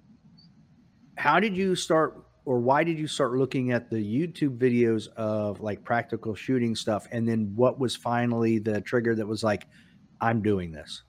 How 1.16 1.40
did 1.40 1.56
you 1.56 1.76
start, 1.76 2.26
or 2.46 2.60
why 2.60 2.84
did 2.84 3.00
you 3.00 3.08
start 3.08 3.34
looking 3.34 3.72
at 3.72 3.90
the 3.90 3.98
YouTube 3.98 4.58
videos 4.58 5.08
of 5.16 5.62
like 5.62 5.84
practical 5.84 6.36
shooting 6.36 6.76
stuff? 6.76 7.08
And 7.12 7.28
then 7.28 7.54
what 7.56 7.80
was 7.80 7.96
finally 7.96 8.60
the 8.60 8.82
trigger 8.82 9.16
that 9.16 9.26
was 9.26 9.44
like, 9.44 9.68
I'm 10.22 10.42
doing 10.42 10.72
this? 10.72 11.04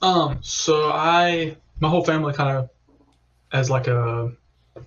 Um, 0.00 0.38
so 0.40 0.90
I, 0.90 1.56
my 1.80 1.88
whole 1.88 2.04
family 2.04 2.32
kind 2.32 2.56
of, 2.56 2.70
as 3.52 3.70
like 3.70 3.86
a, 3.86 4.32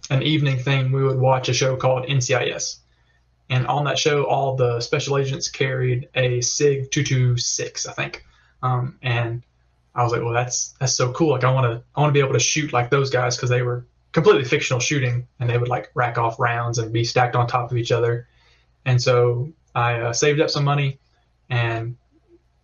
an 0.10 0.23
evening 0.23 0.58
thing, 0.58 0.91
we 0.91 1.04
would 1.04 1.19
watch 1.19 1.49
a 1.49 1.54
show 1.54 1.75
called 1.75 2.06
NCIS. 2.06 2.77
And 3.49 3.67
on 3.67 3.84
that 3.86 3.99
show, 3.99 4.23
all 4.25 4.56
the 4.56 4.80
special 4.80 5.17
agents 5.17 5.49
carried 5.49 6.08
a 6.15 6.39
SIG 6.41 6.89
226, 6.89 7.86
I 7.86 7.93
think. 7.93 8.25
Um, 8.63 8.97
and 9.01 9.43
I 9.93 10.04
was 10.04 10.13
like, 10.13 10.21
well, 10.21 10.34
that's 10.34 10.73
that's 10.80 10.95
so 10.95 11.12
cool. 11.12 11.32
Like, 11.32 11.43
I 11.43 11.51
want 11.51 11.65
to 11.65 11.84
I 11.95 11.99
want 11.99 12.12
to 12.12 12.13
be 12.13 12.23
able 12.23 12.34
to 12.34 12.39
shoot 12.39 12.71
like 12.71 12.89
those 12.89 13.10
guys 13.10 13.36
because 13.36 13.49
they 13.49 13.62
were 13.62 13.86
completely 14.13 14.45
fictional 14.45 14.80
shooting, 14.80 15.27
and 15.39 15.49
they 15.49 15.58
would 15.58 15.67
like 15.67 15.91
rack 15.93 16.17
off 16.17 16.39
rounds 16.39 16.77
and 16.77 16.93
be 16.93 17.04
stacked 17.04 17.36
on 17.36 17.47
top 17.47 17.71
of 17.71 17.77
each 17.77 17.91
other. 17.91 18.27
And 18.86 19.01
so 19.01 19.51
I 19.75 19.99
uh, 19.99 20.13
saved 20.13 20.39
up 20.39 20.49
some 20.49 20.63
money 20.63 20.99
and 21.49 21.97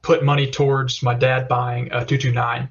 put 0.01 0.23
money 0.23 0.49
towards 0.49 1.03
my 1.03 1.13
dad 1.13 1.47
buying 1.47 1.87
a 1.87 2.05
229, 2.05 2.69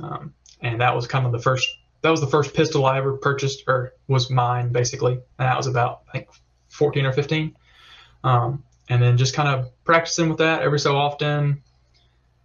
um, 0.00 0.34
and 0.60 0.80
that 0.80 0.94
was 0.94 1.06
kind 1.06 1.24
of 1.24 1.32
the 1.32 1.38
first. 1.38 1.68
That 2.04 2.10
was 2.10 2.20
the 2.20 2.26
first 2.26 2.52
pistol 2.52 2.84
I 2.84 2.98
ever 2.98 3.16
purchased, 3.16 3.64
or 3.66 3.94
was 4.08 4.28
mine 4.28 4.68
basically, 4.72 5.12
and 5.12 5.22
that 5.38 5.56
was 5.56 5.66
about 5.66 6.02
I 6.10 6.18
think 6.18 6.28
14 6.68 7.06
or 7.06 7.12
15. 7.12 7.56
Um, 8.22 8.62
and 8.90 9.02
then 9.02 9.16
just 9.16 9.34
kind 9.34 9.48
of 9.48 9.70
practicing 9.84 10.28
with 10.28 10.36
that 10.36 10.60
every 10.60 10.78
so 10.78 10.98
often. 10.98 11.62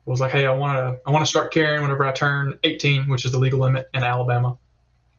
Was 0.05 0.21
like, 0.21 0.31
hey, 0.31 0.45
I 0.45 0.53
want 0.53 0.77
to 0.77 1.01
I 1.05 1.11
want 1.11 1.25
to 1.25 1.29
start 1.29 1.51
carrying 1.51 1.81
whenever 1.81 2.05
I 2.05 2.13
turn 2.13 2.57
18, 2.63 3.09
which 3.09 3.25
is 3.25 3.33
the 3.33 3.37
legal 3.37 3.59
limit 3.59 3.89
in 3.93 4.01
Alabama. 4.01 4.57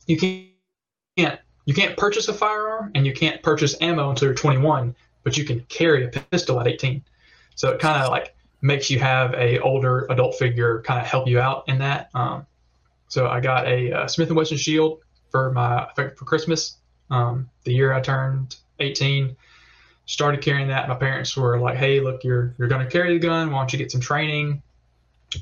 You 0.07 0.17
can't 0.17 1.39
you 1.67 1.75
can't 1.75 1.99
purchase 1.99 2.27
a 2.29 2.33
firearm 2.33 2.93
and 2.95 3.07
you 3.07 3.13
can't 3.13 3.43
purchase 3.43 3.77
ammo 3.83 4.09
until 4.09 4.29
you're 4.29 4.35
21, 4.35 4.97
but 5.23 5.37
you 5.37 5.45
can 5.45 5.61
carry 5.69 6.07
a 6.07 6.09
pistol 6.09 6.59
at 6.59 6.67
18. 6.67 7.05
So 7.57 7.73
it 7.73 7.79
kind 7.79 8.03
of 8.03 8.09
like 8.09 8.35
makes 8.63 8.89
you 8.89 9.01
have 9.01 9.35
a 9.35 9.59
older 9.59 10.07
adult 10.09 10.37
figure 10.37 10.81
kind 10.81 10.99
of 10.99 11.07
help 11.07 11.29
you 11.29 11.41
out 11.41 11.65
in 11.69 11.81
that. 11.81 12.09
Um, 12.15 12.47
so 13.11 13.27
I 13.27 13.41
got 13.41 13.67
a, 13.67 14.05
a 14.05 14.09
Smith 14.09 14.29
and 14.29 14.37
Wesson 14.37 14.57
Shield 14.57 15.01
for 15.31 15.51
my 15.53 15.89
for 15.97 16.25
Christmas. 16.25 16.79
Um, 17.11 17.51
the 17.65 17.75
year 17.75 17.93
I 17.93 18.01
turned 18.01 18.55
18, 18.79 19.37
started 20.07 20.43
carrying 20.43 20.69
that. 20.69 20.89
My 20.89 20.95
parents 20.95 21.37
were 21.37 21.59
like, 21.59 21.77
"Hey, 21.77 22.01
look, 22.01 22.23
you're 22.23 22.55
you're 22.57 22.69
going 22.69 22.85
to 22.85 22.91
carry 22.91 23.13
the 23.13 23.19
gun. 23.19 23.51
Why 23.51 23.59
don't 23.59 23.73
you 23.73 23.81
get 23.81 23.91
some 23.91 24.01
training, 24.01 24.63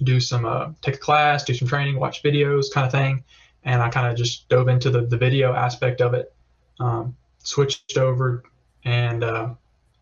do 0.03 0.19
some 0.19 0.47
uh, 0.47 0.71
take 0.81 0.95
a 0.95 0.99
class, 0.99 1.45
do 1.45 1.53
some 1.53 1.69
training, 1.69 2.01
watch 2.01 2.23
videos, 2.23 2.73
kind 2.73 2.87
of 2.87 2.93
thing." 2.93 3.23
And 3.65 3.83
I 3.83 3.91
kind 3.91 4.11
of 4.11 4.17
just 4.17 4.49
dove 4.49 4.69
into 4.69 4.89
the 4.89 5.03
the 5.03 5.19
video 5.19 5.53
aspect 5.53 6.01
of 6.01 6.15
it. 6.15 6.35
Um, 6.81 7.17
switched 7.41 7.99
over 7.99 8.45
and 8.83 9.23
uh, 9.23 9.51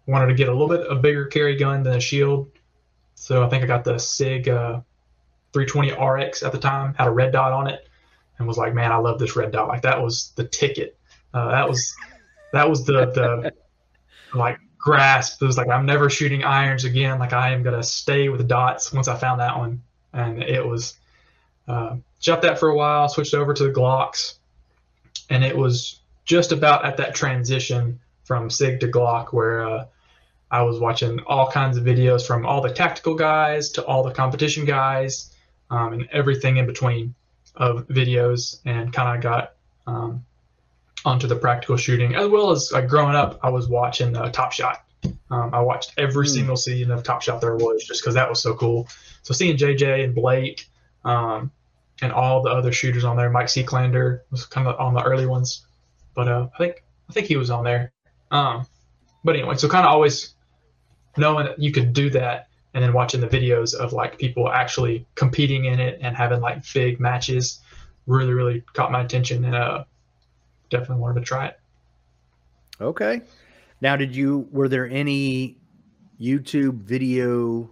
wanted 0.06 0.28
to 0.28 0.34
get 0.34 0.48
a 0.48 0.52
little 0.52 0.68
bit 0.68 0.86
a 0.88 0.94
bigger 0.94 1.26
carry 1.26 1.56
gun 1.56 1.82
than 1.82 1.94
a 1.94 2.00
shield. 2.00 2.48
So 3.16 3.44
I 3.44 3.48
think 3.48 3.64
I 3.64 3.66
got 3.66 3.82
the 3.82 3.98
Sig 3.98 4.48
uh, 4.48 4.82
320 5.64 5.92
RX 5.92 6.42
at 6.42 6.52
the 6.52 6.58
time, 6.58 6.92
had 6.94 7.08
a 7.08 7.10
red 7.10 7.32
dot 7.32 7.52
on 7.52 7.66
it, 7.66 7.88
and 8.38 8.46
was 8.46 8.58
like, 8.58 8.74
man, 8.74 8.92
I 8.92 8.96
love 8.96 9.18
this 9.18 9.36
red 9.36 9.52
dot. 9.52 9.68
Like 9.68 9.82
that 9.82 10.02
was 10.02 10.32
the 10.36 10.44
ticket. 10.44 10.98
Uh, 11.32 11.50
that 11.50 11.66
was 11.68 11.94
that 12.52 12.68
was 12.68 12.84
the 12.84 13.06
the 13.06 13.52
like 14.38 14.58
grasp. 14.76 15.40
It 15.42 15.46
was 15.46 15.56
like 15.56 15.70
I'm 15.70 15.86
never 15.86 16.10
shooting 16.10 16.44
irons 16.44 16.84
again. 16.84 17.18
Like 17.18 17.32
I 17.32 17.52
am 17.52 17.62
gonna 17.62 17.82
stay 17.82 18.28
with 18.28 18.46
dots 18.46 18.92
once 18.92 19.08
I 19.08 19.16
found 19.16 19.40
that 19.40 19.56
one, 19.56 19.82
and 20.12 20.42
it 20.42 20.64
was 20.64 20.98
uh, 21.68 21.96
shot 22.20 22.42
that 22.42 22.58
for 22.58 22.68
a 22.68 22.76
while. 22.76 23.08
Switched 23.08 23.34
over 23.34 23.54
to 23.54 23.64
the 23.64 23.72
Glocks, 23.72 24.34
and 25.30 25.42
it 25.42 25.56
was 25.56 26.00
just 26.26 26.52
about 26.52 26.84
at 26.84 26.98
that 26.98 27.14
transition 27.14 27.98
from 28.24 28.50
Sig 28.50 28.80
to 28.80 28.88
Glock 28.88 29.32
where 29.32 29.66
uh, 29.66 29.86
I 30.50 30.60
was 30.62 30.78
watching 30.78 31.20
all 31.20 31.50
kinds 31.50 31.78
of 31.78 31.84
videos 31.84 32.26
from 32.26 32.44
all 32.44 32.60
the 32.60 32.72
tactical 32.72 33.14
guys 33.14 33.70
to 33.70 33.84
all 33.86 34.02
the 34.02 34.12
competition 34.12 34.66
guys 34.66 35.32
um, 35.70 35.92
and 35.92 36.08
everything 36.12 36.56
in 36.56 36.66
between 36.66 37.14
of 37.54 37.86
videos 37.88 38.60
and 38.64 38.92
kind 38.92 39.16
of 39.16 39.22
got 39.22 39.54
um, 39.86 40.24
onto 41.04 41.26
the 41.26 41.36
practical 41.36 41.76
shooting 41.76 42.14
as 42.14 42.28
well 42.28 42.50
as 42.50 42.70
like 42.72 42.88
growing 42.88 43.14
up 43.14 43.38
I 43.42 43.50
was 43.50 43.68
watching 43.68 44.16
uh, 44.16 44.30
Top 44.30 44.52
Shot. 44.52 44.82
Um, 45.30 45.54
I 45.54 45.60
watched 45.60 45.94
every 45.96 46.26
mm. 46.26 46.30
single 46.30 46.56
season 46.56 46.90
of 46.90 47.02
Top 47.02 47.22
Shot 47.22 47.40
there 47.40 47.56
was 47.56 47.84
just 47.84 48.02
because 48.02 48.14
that 48.14 48.28
was 48.28 48.42
so 48.42 48.54
cool. 48.54 48.88
So 49.22 49.32
seeing 49.34 49.56
JJ 49.56 50.04
and 50.04 50.14
Blake 50.14 50.66
um, 51.04 51.50
and 52.02 52.12
all 52.12 52.42
the 52.42 52.50
other 52.50 52.72
shooters 52.72 53.04
on 53.04 53.16
there, 53.16 53.30
Mike 53.30 53.46
Seeklander 53.46 54.20
was 54.30 54.44
kind 54.46 54.66
of 54.66 54.78
on 54.80 54.94
the 54.94 55.02
early 55.02 55.26
ones, 55.26 55.64
but 56.14 56.28
uh, 56.28 56.48
I 56.54 56.58
think 56.58 56.84
I 57.08 57.12
think 57.12 57.26
he 57.26 57.36
was 57.36 57.50
on 57.50 57.64
there. 57.64 57.92
Um, 58.30 58.66
but 59.22 59.36
anyway, 59.36 59.56
so 59.56 59.68
kind 59.68 59.86
of 59.86 59.92
always 59.92 60.34
knowing 61.16 61.46
that 61.46 61.58
you 61.58 61.72
could 61.72 61.92
do 61.92 62.10
that 62.10 62.45
and 62.76 62.84
then 62.84 62.92
watching 62.92 63.22
the 63.22 63.26
videos 63.26 63.74
of 63.74 63.94
like 63.94 64.18
people 64.18 64.50
actually 64.50 65.06
competing 65.14 65.64
in 65.64 65.80
it 65.80 65.98
and 66.02 66.14
having 66.14 66.42
like 66.42 66.62
big 66.74 67.00
matches 67.00 67.60
really 68.06 68.34
really 68.34 68.62
caught 68.74 68.92
my 68.92 69.00
attention 69.00 69.46
and 69.46 69.54
uh 69.54 69.82
definitely 70.68 71.00
wanted 71.00 71.20
to 71.20 71.24
try 71.26 71.46
it. 71.46 71.58
Okay. 72.78 73.22
Now 73.80 73.96
did 73.96 74.14
you 74.14 74.46
were 74.52 74.68
there 74.68 74.86
any 74.86 75.56
youtube 76.20 76.82
video 76.82 77.70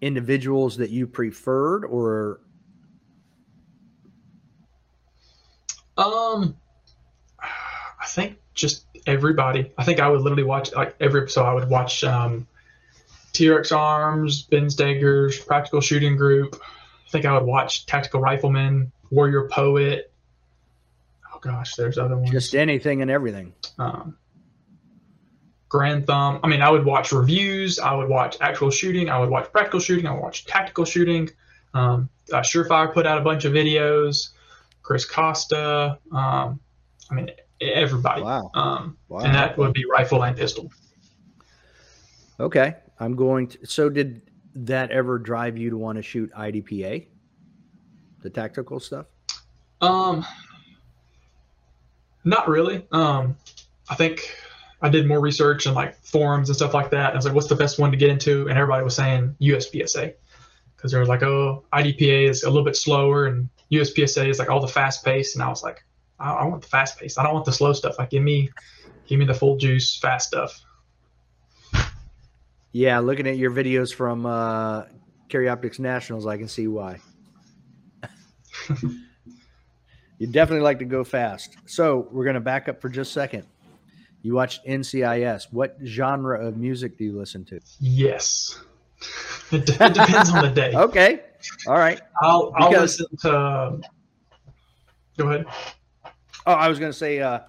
individuals 0.00 0.76
that 0.76 0.90
you 0.90 1.08
preferred 1.08 1.84
or? 1.84 2.40
Um 5.98 6.56
i 7.40 8.06
think 8.06 8.38
just 8.54 8.86
everybody. 9.08 9.72
I 9.76 9.82
think 9.82 9.98
i 9.98 10.08
would 10.08 10.20
literally 10.20 10.44
watch 10.44 10.72
like 10.72 10.94
every 11.00 11.28
so 11.28 11.44
i 11.44 11.52
would 11.52 11.68
watch 11.68 12.04
um 12.04 12.46
TRex 13.32 13.76
Arms, 13.76 14.42
Ben 14.42 14.66
Stoeger's 14.66 15.38
Practical 15.38 15.80
Shooting 15.80 16.16
Group. 16.16 16.60
I 16.62 17.10
think 17.10 17.24
I 17.24 17.32
would 17.32 17.46
watch 17.46 17.86
Tactical 17.86 18.20
Rifleman, 18.20 18.92
Warrior 19.10 19.48
Poet. 19.48 20.12
Oh 21.32 21.38
gosh, 21.40 21.74
there's 21.74 21.98
other 21.98 22.16
ones. 22.16 22.30
Just 22.30 22.54
anything 22.54 23.02
and 23.02 23.10
everything. 23.10 23.52
Um, 23.78 24.16
Garand 25.70 26.06
Thumb. 26.06 26.40
I 26.42 26.48
mean, 26.48 26.62
I 26.62 26.70
would 26.70 26.84
watch 26.84 27.12
reviews. 27.12 27.78
I 27.78 27.94
would 27.94 28.08
watch 28.08 28.36
actual 28.40 28.70
shooting. 28.70 29.08
I 29.08 29.18
would 29.18 29.30
watch 29.30 29.50
practical 29.52 29.80
shooting. 29.80 30.06
I 30.06 30.12
would 30.12 30.22
watch 30.22 30.44
tactical 30.46 30.84
shooting. 30.84 31.30
Um, 31.74 32.08
uh, 32.32 32.40
Surefire 32.40 32.92
put 32.92 33.06
out 33.06 33.18
a 33.18 33.22
bunch 33.22 33.44
of 33.44 33.52
videos. 33.52 34.30
Chris 34.82 35.04
Costa. 35.04 35.98
Um, 36.12 36.60
I 37.10 37.14
mean, 37.14 37.30
everybody. 37.60 38.22
Wow. 38.22 38.50
Um, 38.54 38.98
wow. 39.08 39.20
And 39.20 39.34
that 39.34 39.56
would 39.58 39.72
be 39.72 39.84
rifle 39.84 40.24
and 40.24 40.36
pistol. 40.36 40.72
Okay. 42.40 42.74
I'm 43.00 43.16
going 43.16 43.48
to. 43.48 43.66
So, 43.66 43.88
did 43.88 44.22
that 44.54 44.90
ever 44.90 45.18
drive 45.18 45.56
you 45.58 45.70
to 45.70 45.78
want 45.78 45.96
to 45.96 46.02
shoot 46.02 46.30
IDPA, 46.34 47.06
the 48.22 48.30
tactical 48.30 48.78
stuff? 48.78 49.06
Um, 49.80 50.24
not 52.24 52.48
really. 52.48 52.86
Um, 52.92 53.36
I 53.88 53.94
think 53.94 54.34
I 54.82 54.88
did 54.88 55.06
more 55.06 55.20
research 55.20 55.66
and 55.66 55.74
like 55.74 55.96
forums 56.04 56.48
and 56.48 56.56
stuff 56.56 56.74
like 56.74 56.90
that. 56.90 57.12
I 57.12 57.16
was 57.16 57.24
like, 57.24 57.34
what's 57.34 57.48
the 57.48 57.56
best 57.56 57.78
one 57.78 57.90
to 57.90 57.96
get 57.96 58.10
into? 58.10 58.48
And 58.48 58.58
everybody 58.58 58.84
was 58.84 58.94
saying 58.94 59.36
USPSA 59.40 60.14
because 60.76 60.92
they 60.92 60.98
were 60.98 61.06
like, 61.06 61.22
oh, 61.22 61.64
IDPA 61.72 62.28
is 62.28 62.42
a 62.42 62.48
little 62.48 62.64
bit 62.64 62.76
slower 62.76 63.26
and 63.26 63.48
USPSA 63.72 64.28
is 64.28 64.38
like 64.38 64.48
all 64.48 64.60
the 64.60 64.68
fast 64.68 65.04
pace. 65.04 65.34
And 65.34 65.42
I 65.42 65.48
was 65.48 65.62
like, 65.62 65.84
I, 66.18 66.32
I 66.32 66.44
want 66.44 66.62
the 66.62 66.68
fast 66.68 66.98
pace. 66.98 67.18
I 67.18 67.22
don't 67.22 67.34
want 67.34 67.44
the 67.44 67.52
slow 67.52 67.72
stuff. 67.72 67.98
Like, 67.98 68.10
give 68.10 68.22
me, 68.22 68.50
give 69.06 69.18
me 69.18 69.26
the 69.26 69.34
full 69.34 69.56
juice, 69.56 69.98
fast 69.98 70.28
stuff. 70.28 70.60
Yeah, 72.72 73.00
looking 73.00 73.26
at 73.26 73.36
your 73.36 73.50
videos 73.50 73.92
from 73.92 74.26
uh, 74.26 74.84
Carry 75.28 75.48
Optics 75.48 75.78
Nationals, 75.78 76.26
I 76.26 76.36
can 76.36 76.48
see 76.48 76.68
why. 76.68 76.98
you 80.18 80.26
definitely 80.30 80.62
like 80.62 80.78
to 80.78 80.84
go 80.84 81.02
fast. 81.02 81.56
So 81.66 82.08
we're 82.12 82.24
going 82.24 82.34
to 82.34 82.40
back 82.40 82.68
up 82.68 82.80
for 82.80 82.88
just 82.88 83.10
a 83.10 83.14
second. 83.14 83.46
You 84.22 84.34
watched 84.34 84.64
NCIS. 84.66 85.46
What 85.50 85.76
genre 85.84 86.46
of 86.46 86.56
music 86.56 86.98
do 86.98 87.04
you 87.04 87.18
listen 87.18 87.44
to? 87.46 87.60
Yes. 87.80 88.58
It, 89.52 89.68
it 89.68 89.94
depends 89.94 90.30
on 90.30 90.44
the 90.44 90.50
day. 90.50 90.72
Okay. 90.76 91.22
All 91.66 91.74
right. 91.74 92.00
I'll, 92.22 92.52
I'll 92.54 92.70
listen 92.70 93.06
to. 93.22 93.80
Go 95.16 95.28
ahead. 95.28 95.46
Oh, 96.46 96.52
I 96.52 96.68
was 96.68 96.78
going 96.78 96.92
to 96.92 96.96
say 96.96 97.18
uh, 97.18 97.40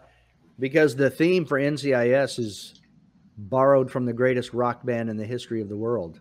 because 0.58 0.96
the 0.96 1.12
theme 1.12 1.46
for 1.46 1.60
NCIS 1.60 2.40
is 2.40 2.81
borrowed 3.38 3.92
from 3.92 4.06
the 4.06 4.14
greatest 4.14 4.54
rock 4.54 4.86
band 4.86 5.10
in 5.10 5.18
the 5.18 5.26
history 5.26 5.62
of 5.62 5.70
the 5.70 5.78
world. 5.78 6.20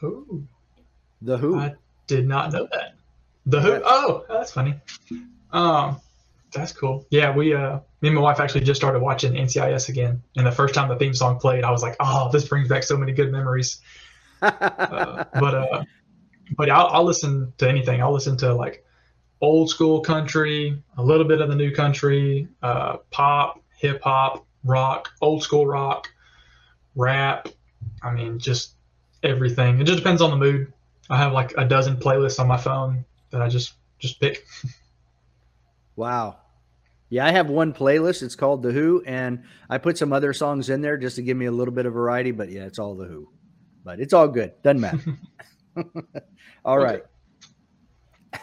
Who? 0.00 0.46
The 1.22 1.36
Who. 1.36 1.58
I 1.58 1.74
did 2.06 2.26
not 2.26 2.52
know 2.52 2.68
that. 2.72 2.94
The 3.46 3.60
Who. 3.60 3.82
Oh, 3.84 4.24
that's 4.28 4.52
funny. 4.52 4.74
Um, 5.52 6.00
that's 6.52 6.72
cool. 6.72 7.06
Yeah, 7.10 7.34
we 7.34 7.54
uh, 7.54 7.80
me 8.00 8.08
and 8.08 8.14
my 8.14 8.22
wife 8.22 8.40
actually 8.40 8.62
just 8.62 8.80
started 8.80 9.00
watching 9.00 9.34
NCIS 9.34 9.88
again, 9.88 10.22
and 10.36 10.46
the 10.46 10.52
first 10.52 10.74
time 10.74 10.88
the 10.88 10.96
theme 10.96 11.14
song 11.14 11.38
played, 11.38 11.64
I 11.64 11.70
was 11.70 11.82
like, 11.82 11.96
oh, 12.00 12.30
this 12.32 12.48
brings 12.48 12.68
back 12.68 12.82
so 12.82 12.96
many 12.96 13.12
good 13.12 13.30
memories. 13.30 13.80
uh, 14.42 15.24
but 15.34 15.54
uh, 15.54 15.84
but 16.56 16.70
I'll, 16.70 16.86
I'll 16.88 17.04
listen 17.04 17.52
to 17.58 17.68
anything. 17.68 18.02
I'll 18.02 18.12
listen 18.12 18.36
to 18.38 18.54
like 18.54 18.84
old 19.40 19.70
school 19.70 20.00
country, 20.00 20.82
a 20.96 21.02
little 21.02 21.26
bit 21.26 21.40
of 21.40 21.48
the 21.48 21.54
new 21.54 21.70
country, 21.70 22.48
uh, 22.62 22.98
pop, 23.10 23.62
hip 23.76 24.02
hop, 24.02 24.46
rock, 24.64 25.10
old 25.20 25.42
school 25.42 25.66
rock, 25.66 26.08
rap. 26.94 27.48
I 28.02 28.12
mean, 28.12 28.38
just 28.38 28.74
everything. 29.22 29.80
It 29.80 29.84
just 29.84 29.98
depends 29.98 30.22
on 30.22 30.30
the 30.30 30.36
mood 30.36 30.72
I 31.10 31.16
have 31.16 31.32
like 31.32 31.52
a 31.58 31.64
dozen 31.64 31.96
playlists 31.96 32.38
on 32.38 32.46
my 32.46 32.56
phone 32.56 33.04
that 33.30 33.42
I 33.42 33.48
just 33.48 33.74
just 33.98 34.20
pick. 34.20 34.46
Wow. 35.96 36.38
Yeah, 37.10 37.26
I 37.26 37.32
have 37.32 37.50
one 37.50 37.74
playlist. 37.74 38.22
It's 38.22 38.36
called 38.36 38.62
The 38.62 38.70
Who, 38.70 39.02
and 39.04 39.42
I 39.68 39.78
put 39.78 39.98
some 39.98 40.12
other 40.12 40.32
songs 40.32 40.70
in 40.70 40.80
there 40.80 40.96
just 40.96 41.16
to 41.16 41.22
give 41.22 41.36
me 41.36 41.46
a 41.46 41.50
little 41.50 41.74
bit 41.74 41.84
of 41.84 41.92
variety. 41.92 42.30
But 42.30 42.50
yeah, 42.50 42.62
it's 42.62 42.78
all 42.78 42.94
The 42.94 43.06
Who. 43.06 43.28
But 43.84 43.98
it's 43.98 44.14
all 44.14 44.28
good. 44.28 44.52
Doesn't 44.62 44.80
matter. 44.80 45.18
all 46.64 46.78
right. 46.78 47.02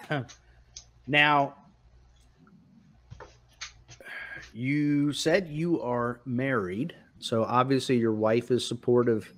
now, 1.08 1.56
you 4.58 5.14
said 5.14 5.48
you 5.48 5.80
are 5.84 6.20
married, 6.26 6.96
so 7.20 7.44
obviously 7.44 7.98
your 7.98 8.14
wife 8.14 8.50
is 8.50 8.68
supportive 8.68 9.32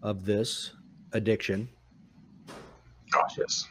of 0.00 0.24
this 0.24 0.70
addiction. 1.12 1.68
Gosh, 3.10 3.36
yes. 3.36 3.68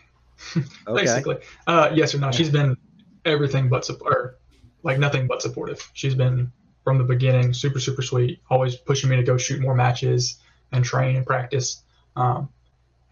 Okay. 0.87 1.05
Basically, 1.05 1.37
uh, 1.67 1.89
yes 1.93 2.13
or 2.13 2.17
no. 2.19 2.29
She's 2.31 2.49
been 2.49 2.75
everything 3.23 3.69
but 3.69 3.85
support, 3.85 4.41
like 4.83 4.99
nothing 4.99 5.25
but 5.25 5.41
supportive. 5.41 5.89
She's 5.93 6.15
been 6.15 6.51
from 6.83 6.97
the 6.97 7.05
beginning 7.05 7.53
super 7.53 7.79
super 7.79 8.01
sweet, 8.01 8.41
always 8.49 8.75
pushing 8.75 9.09
me 9.09 9.15
to 9.15 9.23
go 9.23 9.37
shoot 9.37 9.61
more 9.61 9.73
matches 9.73 10.39
and 10.73 10.83
train 10.83 11.15
and 11.15 11.25
practice. 11.25 11.83
Um, 12.17 12.49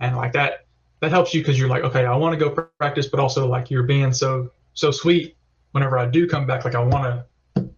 and 0.01 0.17
like 0.17 0.33
that 0.33 0.65
that 0.99 1.11
helps 1.11 1.33
you 1.33 1.39
because 1.39 1.57
you're 1.57 1.69
like, 1.69 1.83
okay, 1.83 2.05
I 2.05 2.17
want 2.17 2.37
to 2.37 2.49
go 2.49 2.67
practice, 2.77 3.07
but 3.07 3.21
also 3.21 3.47
like 3.47 3.71
you're 3.71 3.83
being 3.83 4.11
so 4.11 4.51
so 4.73 4.91
sweet. 4.91 5.37
Whenever 5.71 5.97
I 5.97 6.05
do 6.05 6.27
come 6.27 6.45
back, 6.45 6.65
like 6.65 6.75
I 6.75 6.83
want 6.83 7.05
to 7.05 7.25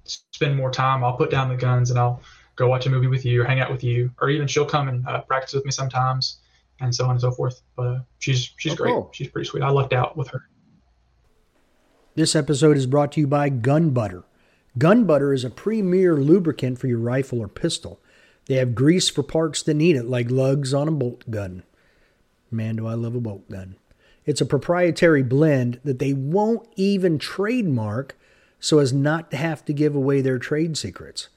spend 0.05 0.55
more 0.55 0.71
time. 0.71 1.03
I'll 1.03 1.17
put 1.17 1.29
down 1.29 1.49
the 1.49 1.55
guns 1.55 1.89
and 1.89 1.99
I'll 1.99 2.21
go 2.55 2.67
watch 2.67 2.85
a 2.85 2.89
movie 2.89 3.07
with 3.07 3.25
you 3.25 3.41
or 3.41 3.45
hang 3.45 3.59
out 3.59 3.71
with 3.71 3.83
you, 3.83 4.11
or 4.21 4.29
even 4.29 4.47
she'll 4.47 4.65
come 4.65 4.87
and 4.87 5.07
uh, 5.07 5.21
practice 5.21 5.53
with 5.53 5.65
me 5.65 5.71
sometimes, 5.71 6.39
and 6.79 6.93
so 6.93 7.05
on 7.05 7.11
and 7.11 7.21
so 7.21 7.31
forth. 7.31 7.61
But 7.75 7.87
uh, 7.87 7.99
she's 8.19 8.53
she's 8.57 8.73
oh, 8.73 8.75
great. 8.75 8.91
Cool. 8.91 9.09
She's 9.13 9.27
pretty 9.27 9.47
sweet. 9.47 9.63
I 9.63 9.69
lucked 9.69 9.93
out 9.93 10.15
with 10.17 10.29
her. 10.29 10.43
This 12.15 12.35
episode 12.35 12.77
is 12.77 12.85
brought 12.85 13.11
to 13.13 13.21
you 13.21 13.27
by 13.27 13.49
Gun 13.49 13.89
Butter. 13.89 14.23
Gun 14.77 15.05
Butter 15.05 15.33
is 15.33 15.43
a 15.43 15.49
premier 15.49 16.15
lubricant 16.15 16.79
for 16.79 16.87
your 16.87 16.99
rifle 16.99 17.39
or 17.39 17.47
pistol. 17.47 17.99
They 18.45 18.55
have 18.55 18.75
grease 18.75 19.09
for 19.09 19.23
parts 19.23 19.63
that 19.63 19.73
need 19.73 19.95
it, 19.95 20.05
like 20.05 20.29
lugs 20.29 20.73
on 20.73 20.87
a 20.87 20.91
bolt 20.91 21.29
gun. 21.31 21.63
Man, 22.51 22.75
do 22.75 22.85
I 22.85 22.93
love 22.93 23.15
a 23.15 23.19
bolt 23.19 23.49
gun. 23.49 23.77
It's 24.25 24.41
a 24.41 24.45
proprietary 24.45 25.23
blend 25.23 25.79
that 25.83 25.99
they 25.99 26.13
won't 26.13 26.67
even 26.75 27.17
trademark 27.17 28.17
so 28.63 28.79
as 28.79 28.93
not 28.93 29.29
to 29.29 29.35
have 29.35 29.65
to 29.65 29.73
give 29.73 29.93
away 29.93 30.21
their 30.21 30.39
trade 30.39 30.77
secrets. 30.77 31.27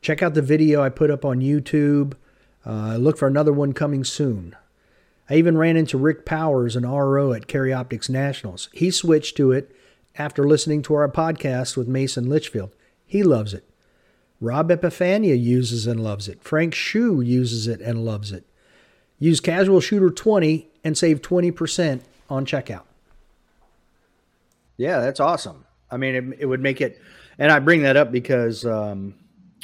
Check 0.00 0.22
out 0.22 0.34
the 0.34 0.40
video 0.40 0.80
I 0.80 0.88
put 0.88 1.10
up 1.10 1.24
on 1.24 1.40
YouTube. 1.40 2.14
Uh, 2.64 2.96
look 2.96 3.18
for 3.18 3.26
another 3.26 3.52
one 3.52 3.72
coming 3.72 4.04
soon. 4.04 4.54
I 5.28 5.34
even 5.34 5.58
ran 5.58 5.76
into 5.76 5.98
Rick 5.98 6.24
Powers, 6.24 6.76
an 6.76 6.88
RO 6.88 7.32
at 7.32 7.48
Carry 7.48 7.72
Optics 7.72 8.08
Nationals. 8.08 8.68
He 8.72 8.92
switched 8.92 9.36
to 9.36 9.50
it 9.50 9.74
after 10.16 10.46
listening 10.46 10.82
to 10.82 10.94
our 10.94 11.08
podcast 11.08 11.76
with 11.76 11.88
Mason 11.88 12.28
Litchfield. 12.28 12.70
He 13.04 13.24
loves 13.24 13.52
it. 13.52 13.64
Rob 14.40 14.68
Epifania 14.68 15.38
uses 15.40 15.88
and 15.88 16.00
loves 16.00 16.28
it. 16.28 16.40
Frank 16.40 16.72
Shu 16.72 17.20
uses 17.20 17.66
it 17.66 17.80
and 17.80 18.04
loves 18.04 18.30
it. 18.30 18.44
Use 19.18 19.40
Casual 19.40 19.80
Shooter 19.80 20.10
20 20.10 20.68
and 20.84 20.96
save 20.96 21.20
20% 21.20 22.02
on 22.28 22.46
checkout. 22.46 22.84
Yeah, 24.76 25.00
that's 25.00 25.18
awesome. 25.18 25.64
I 25.90 25.96
mean, 25.96 26.14
it, 26.14 26.40
it 26.40 26.46
would 26.46 26.60
make 26.60 26.80
it, 26.80 27.00
and 27.38 27.50
I 27.50 27.58
bring 27.58 27.82
that 27.82 27.96
up 27.96 28.12
because 28.12 28.64
um, 28.64 29.14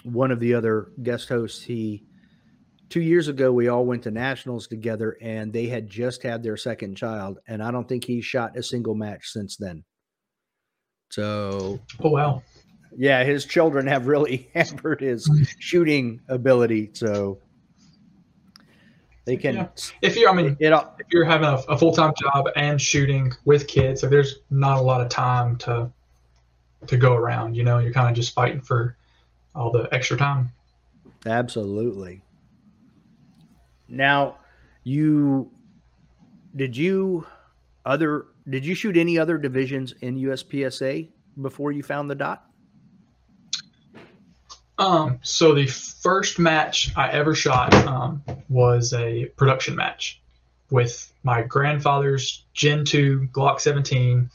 one 0.04 0.30
of 0.30 0.40
the 0.40 0.54
other 0.54 0.88
guest 1.02 1.28
hosts, 1.28 1.62
he, 1.62 2.04
two 2.88 3.00
years 3.00 3.28
ago, 3.28 3.52
we 3.52 3.68
all 3.68 3.84
went 3.84 4.04
to 4.04 4.10
nationals 4.10 4.66
together 4.66 5.16
and 5.20 5.52
they 5.52 5.66
had 5.66 5.88
just 5.88 6.22
had 6.22 6.42
their 6.42 6.56
second 6.56 6.96
child. 6.96 7.38
And 7.46 7.62
I 7.62 7.70
don't 7.70 7.88
think 7.88 8.04
he 8.04 8.20
shot 8.20 8.56
a 8.56 8.62
single 8.62 8.94
match 8.94 9.28
since 9.28 9.56
then. 9.56 9.84
So, 11.10 11.80
oh 12.02 12.10
wow, 12.10 12.42
yeah, 12.96 13.24
his 13.24 13.44
children 13.44 13.86
have 13.86 14.06
really 14.06 14.48
hampered 14.54 15.00
his 15.00 15.28
shooting 15.58 16.20
ability. 16.28 16.90
So 16.94 17.38
they 19.24 19.36
can. 19.36 19.54
Yeah. 19.54 19.68
If 20.02 20.16
you're, 20.16 20.30
I 20.30 20.32
mean, 20.32 20.56
it, 20.58 20.72
if 20.72 21.06
you're 21.10 21.24
having 21.24 21.48
a, 21.48 21.56
a 21.68 21.78
full 21.78 21.92
time 21.92 22.12
job 22.18 22.48
and 22.56 22.80
shooting 22.80 23.32
with 23.44 23.66
kids, 23.66 24.00
so 24.00 24.08
there's 24.08 24.36
not 24.50 24.78
a 24.78 24.80
lot 24.80 25.00
of 25.00 25.08
time 25.08 25.56
to 25.58 25.90
to 26.88 26.96
go 26.96 27.14
around. 27.14 27.56
You 27.56 27.64
know, 27.64 27.78
you're 27.78 27.92
kind 27.92 28.08
of 28.08 28.14
just 28.14 28.34
fighting 28.34 28.60
for 28.60 28.96
all 29.54 29.70
the 29.70 29.88
extra 29.92 30.16
time. 30.16 30.52
Absolutely. 31.24 32.22
Now, 33.88 34.36
you 34.84 35.50
did 36.54 36.76
you 36.76 37.26
other 37.84 38.26
did 38.48 38.64
you 38.64 38.74
shoot 38.74 38.96
any 38.96 39.18
other 39.18 39.38
divisions 39.38 39.94
in 40.00 40.16
USPSA 40.16 41.08
before 41.40 41.72
you 41.72 41.82
found 41.82 42.08
the 42.10 42.14
dot? 42.14 42.44
Um, 44.78 45.18
so 45.22 45.54
the 45.54 45.66
first 45.66 46.38
match 46.38 46.92
I 46.96 47.10
ever 47.10 47.34
shot 47.34 47.72
um, 47.86 48.22
was 48.48 48.92
a 48.92 49.26
production 49.36 49.74
match 49.74 50.20
with 50.70 51.12
my 51.22 51.42
grandfather's 51.42 52.44
Gen 52.52 52.84
2 52.84 53.28
Glock 53.32 53.60
17 53.60 54.30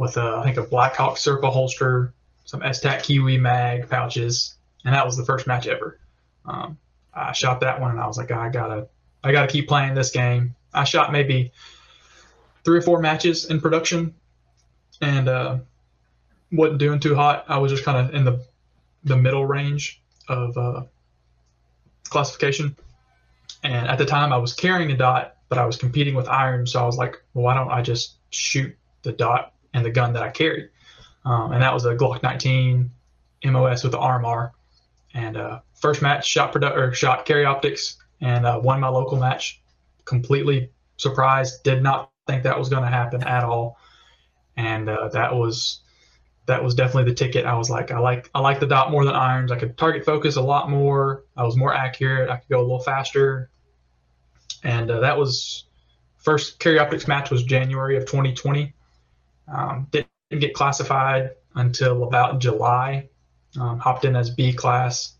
with 0.00 0.16
a, 0.16 0.36
I 0.38 0.44
think 0.44 0.56
a 0.56 0.62
Blackhawk 0.62 1.18
circle 1.18 1.50
holster, 1.50 2.14
some 2.46 2.60
STAC 2.60 3.02
Kiwi 3.02 3.36
mag 3.36 3.90
pouches, 3.90 4.54
and 4.82 4.94
that 4.94 5.04
was 5.04 5.14
the 5.18 5.26
first 5.26 5.46
match 5.46 5.66
ever. 5.66 6.00
Um, 6.46 6.78
I 7.12 7.32
shot 7.32 7.60
that 7.60 7.82
one 7.82 7.90
and 7.90 8.00
I 8.00 8.06
was 8.06 8.16
like, 8.16 8.30
I 8.30 8.48
gotta, 8.48 8.88
I 9.22 9.30
gotta 9.30 9.46
keep 9.46 9.68
playing 9.68 9.92
this 9.92 10.10
game. 10.10 10.54
I 10.72 10.84
shot 10.84 11.12
maybe 11.12 11.52
three 12.64 12.78
or 12.78 12.80
four 12.80 12.98
matches 13.02 13.44
in 13.44 13.60
production, 13.60 14.14
and 15.02 15.28
uh, 15.28 15.58
wasn't 16.50 16.78
doing 16.78 16.98
too 16.98 17.14
hot. 17.14 17.44
I 17.48 17.58
was 17.58 17.70
just 17.70 17.84
kind 17.84 17.98
of 17.98 18.14
in 18.14 18.24
the 18.24 18.42
the 19.04 19.18
middle 19.18 19.44
range 19.44 20.00
of 20.28 20.56
uh, 20.56 20.82
classification. 22.04 22.74
And 23.62 23.86
at 23.86 23.98
the 23.98 24.06
time, 24.06 24.32
I 24.32 24.38
was 24.38 24.54
carrying 24.54 24.90
a 24.92 24.96
dot, 24.96 25.36
but 25.50 25.58
I 25.58 25.66
was 25.66 25.76
competing 25.76 26.14
with 26.14 26.26
iron. 26.26 26.66
So 26.66 26.80
I 26.80 26.86
was 26.86 26.96
like, 26.96 27.16
well, 27.34 27.44
why 27.44 27.54
don't 27.54 27.70
I 27.70 27.82
just 27.82 28.16
shoot 28.30 28.74
the 29.02 29.12
dot 29.12 29.52
and 29.74 29.84
the 29.84 29.90
gun 29.90 30.12
that 30.14 30.22
I 30.22 30.30
carried? 30.30 30.70
Um, 31.24 31.52
and 31.52 31.62
that 31.62 31.72
was 31.72 31.84
a 31.84 31.94
Glock 31.94 32.22
19 32.22 32.90
MOS 33.44 33.82
with 33.82 33.92
the 33.92 33.98
RMR. 33.98 34.52
And 35.14 35.36
uh, 35.36 35.60
first 35.74 36.02
match, 36.02 36.26
shot 36.26 36.52
produ- 36.52 36.76
or 36.76 36.92
shot 36.94 37.24
carry 37.24 37.44
optics, 37.44 37.96
and 38.20 38.46
uh, 38.46 38.60
won 38.62 38.80
my 38.80 38.88
local 38.88 39.18
match. 39.18 39.60
Completely 40.04 40.70
surprised. 40.96 41.62
Did 41.62 41.82
not 41.82 42.10
think 42.26 42.42
that 42.44 42.58
was 42.58 42.68
going 42.68 42.82
to 42.82 42.88
happen 42.88 43.22
at 43.24 43.44
all. 43.44 43.78
And 44.56 44.88
uh, 44.88 45.08
that 45.08 45.34
was 45.34 45.80
that 46.46 46.62
was 46.62 46.74
definitely 46.74 47.10
the 47.10 47.14
ticket. 47.14 47.46
I 47.46 47.56
was 47.56 47.70
like, 47.70 47.90
I 47.90 47.98
like 47.98 48.30
I 48.34 48.40
like 48.40 48.60
the 48.60 48.66
dot 48.66 48.90
more 48.90 49.04
than 49.04 49.14
irons. 49.14 49.52
I 49.52 49.58
could 49.58 49.76
target 49.78 50.04
focus 50.04 50.36
a 50.36 50.40
lot 50.40 50.70
more. 50.70 51.24
I 51.36 51.44
was 51.44 51.56
more 51.56 51.74
accurate. 51.74 52.28
I 52.28 52.36
could 52.36 52.48
go 52.48 52.60
a 52.60 52.62
little 52.62 52.80
faster. 52.80 53.50
And 54.62 54.90
uh, 54.90 55.00
that 55.00 55.16
was 55.16 55.64
first 56.18 56.58
carry 56.58 56.78
optics 56.78 57.08
match 57.08 57.30
was 57.30 57.42
January 57.44 57.96
of 57.96 58.04
2020. 58.04 58.74
Um, 59.52 59.88
didn't 59.90 60.08
get 60.38 60.54
classified 60.54 61.30
until 61.54 62.04
about 62.04 62.38
July. 62.38 63.08
Um, 63.58 63.80
hopped 63.80 64.04
in 64.04 64.14
as 64.14 64.30
B 64.30 64.52
class 64.52 65.16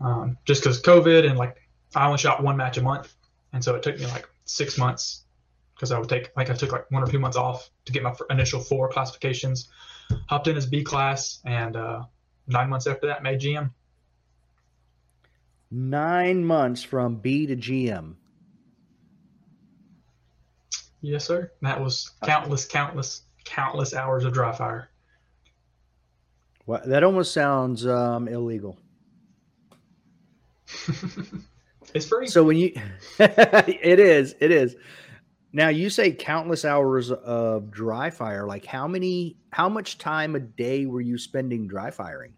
um, 0.00 0.36
just 0.44 0.62
because 0.62 0.80
COVID 0.82 1.28
and 1.28 1.38
like 1.38 1.56
I 1.94 2.06
only 2.06 2.18
shot 2.18 2.42
one 2.42 2.56
match 2.56 2.76
a 2.76 2.82
month, 2.82 3.14
and 3.52 3.62
so 3.62 3.74
it 3.74 3.82
took 3.82 3.98
me 3.98 4.06
like 4.06 4.28
six 4.44 4.76
months 4.78 5.24
because 5.74 5.92
I 5.92 5.98
would 5.98 6.08
take 6.08 6.30
like 6.36 6.50
I 6.50 6.54
took 6.54 6.72
like 6.72 6.90
one 6.90 7.02
or 7.02 7.06
two 7.06 7.18
months 7.18 7.36
off 7.36 7.70
to 7.86 7.92
get 7.92 8.02
my 8.02 8.14
initial 8.30 8.60
four 8.60 8.88
classifications 8.88 9.68
hopped 10.26 10.48
in 10.48 10.56
as 10.56 10.66
B 10.66 10.84
class, 10.84 11.40
and 11.44 11.76
uh, 11.76 12.02
nine 12.46 12.68
months 12.68 12.86
after 12.86 13.06
that, 13.06 13.22
made 13.22 13.40
GM. 13.40 13.70
Nine 15.70 16.44
months 16.44 16.82
from 16.82 17.16
B 17.16 17.46
to 17.46 17.56
GM. 17.56 18.14
Yes, 21.00 21.24
sir. 21.24 21.52
That 21.62 21.80
was 21.80 22.10
countless, 22.24 22.66
countless, 22.66 23.22
countless 23.46 23.94
hours 23.94 24.24
of 24.24 24.34
dry 24.34 24.52
fire. 24.52 24.90
Well, 26.66 26.82
that 26.84 27.04
almost 27.04 27.32
sounds 27.32 27.86
um, 27.86 28.28
illegal. 28.28 28.76
it's 31.94 32.06
free. 32.06 32.26
So 32.26 32.42
when 32.42 32.56
you, 32.56 32.72
it 33.18 34.00
is, 34.00 34.34
it 34.40 34.50
is. 34.50 34.76
Now 35.52 35.68
you 35.68 35.88
say 35.88 36.12
countless 36.12 36.64
hours 36.64 37.10
of 37.10 37.70
dry 37.70 38.10
fire. 38.10 38.46
Like 38.46 38.66
how 38.66 38.88
many, 38.88 39.36
how 39.52 39.68
much 39.68 39.98
time 39.98 40.34
a 40.34 40.40
day 40.40 40.86
were 40.86 41.00
you 41.00 41.16
spending 41.16 41.68
dry 41.68 41.90
firing? 41.90 42.34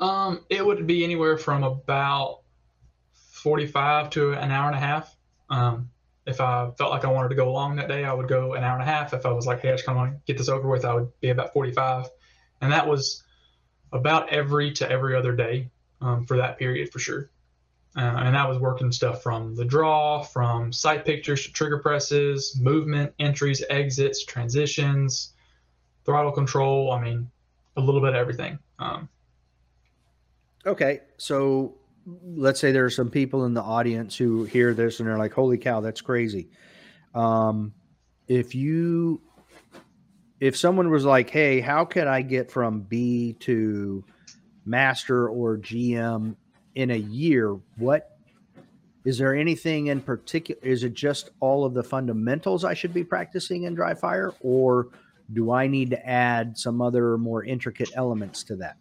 Um, 0.00 0.44
it 0.48 0.64
would 0.64 0.86
be 0.86 1.04
anywhere 1.04 1.36
from 1.36 1.62
about 1.62 2.40
45 3.12 4.10
to 4.10 4.32
an 4.32 4.50
hour 4.50 4.68
and 4.68 4.76
a 4.76 4.80
half. 4.80 5.14
Um, 5.50 5.90
if 6.26 6.40
I 6.40 6.70
felt 6.78 6.90
like 6.90 7.04
I 7.04 7.10
wanted 7.10 7.30
to 7.30 7.34
go 7.34 7.52
long 7.52 7.76
that 7.76 7.88
day, 7.88 8.04
I 8.04 8.12
would 8.12 8.28
go 8.28 8.54
an 8.54 8.62
hour 8.62 8.74
and 8.74 8.82
a 8.82 8.90
half. 8.90 9.12
If 9.12 9.26
I 9.26 9.32
was 9.32 9.46
like, 9.46 9.60
hey, 9.60 9.70
I 9.70 9.72
just 9.72 9.84
kind 9.84 9.98
of 9.98 10.02
want 10.02 10.12
to 10.14 10.20
get 10.26 10.38
this 10.38 10.48
over 10.48 10.68
with, 10.68 10.84
I 10.84 10.94
would 10.94 11.20
be 11.20 11.30
about 11.30 11.52
45. 11.52 12.08
And 12.60 12.72
that 12.72 12.86
was 12.86 13.24
about 13.92 14.28
every 14.30 14.72
to 14.72 14.88
every 14.88 15.16
other 15.16 15.34
day 15.34 15.70
um, 16.00 16.24
for 16.24 16.36
that 16.36 16.58
period 16.58 16.90
for 16.92 16.98
sure. 16.98 17.30
uh, 17.96 18.00
and 18.00 18.36
I 18.36 18.46
was 18.46 18.58
working 18.58 18.92
stuff 18.92 19.22
from 19.22 19.54
the 19.54 19.64
draw, 19.64 20.22
from 20.22 20.72
sight 20.72 21.04
pictures 21.04 21.44
to 21.44 21.52
trigger 21.52 21.78
presses, 21.78 22.58
movement, 22.60 23.12
entries, 23.18 23.62
exits, 23.68 24.24
transitions, 24.24 25.32
throttle 26.04 26.32
control. 26.32 26.92
I 26.92 27.02
mean, 27.02 27.30
a 27.76 27.80
little 27.80 28.00
bit 28.00 28.10
of 28.10 28.16
everything. 28.16 28.58
Um, 28.78 29.08
okay, 30.64 31.00
so 31.16 31.74
let's 32.06 32.60
say 32.60 32.72
there 32.72 32.84
are 32.84 32.90
some 32.90 33.10
people 33.10 33.44
in 33.44 33.54
the 33.54 33.62
audience 33.62 34.16
who 34.16 34.44
hear 34.44 34.74
this 34.74 35.00
and 35.00 35.08
they're 35.08 35.18
like, 35.18 35.32
"Holy 35.32 35.58
cow, 35.58 35.80
that's 35.80 36.00
crazy!" 36.00 36.48
Um, 37.14 37.72
if 38.28 38.54
you, 38.54 39.20
if 40.40 40.56
someone 40.56 40.90
was 40.90 41.04
like, 41.04 41.30
"Hey, 41.30 41.60
how 41.60 41.84
can 41.84 42.08
I 42.08 42.22
get 42.22 42.50
from 42.50 42.80
B 42.80 43.34
to 43.40 44.04
master 44.64 45.28
or 45.28 45.58
GM 45.58 46.36
in 46.74 46.90
a 46.90 46.96
year, 46.96 47.58
what 47.76 48.16
is 49.04 49.18
there 49.18 49.34
anything 49.34 49.88
in 49.88 50.00
particular? 50.00 50.60
Is 50.62 50.84
it 50.84 50.94
just 50.94 51.30
all 51.40 51.64
of 51.64 51.74
the 51.74 51.82
fundamentals 51.82 52.64
I 52.64 52.74
should 52.74 52.94
be 52.94 53.04
practicing 53.04 53.64
in 53.64 53.74
dry 53.74 53.94
fire, 53.94 54.32
or 54.40 54.88
do 55.32 55.50
I 55.50 55.66
need 55.66 55.90
to 55.90 56.08
add 56.08 56.56
some 56.56 56.80
other 56.80 57.18
more 57.18 57.44
intricate 57.44 57.90
elements 57.96 58.44
to 58.44 58.56
that? 58.56 58.76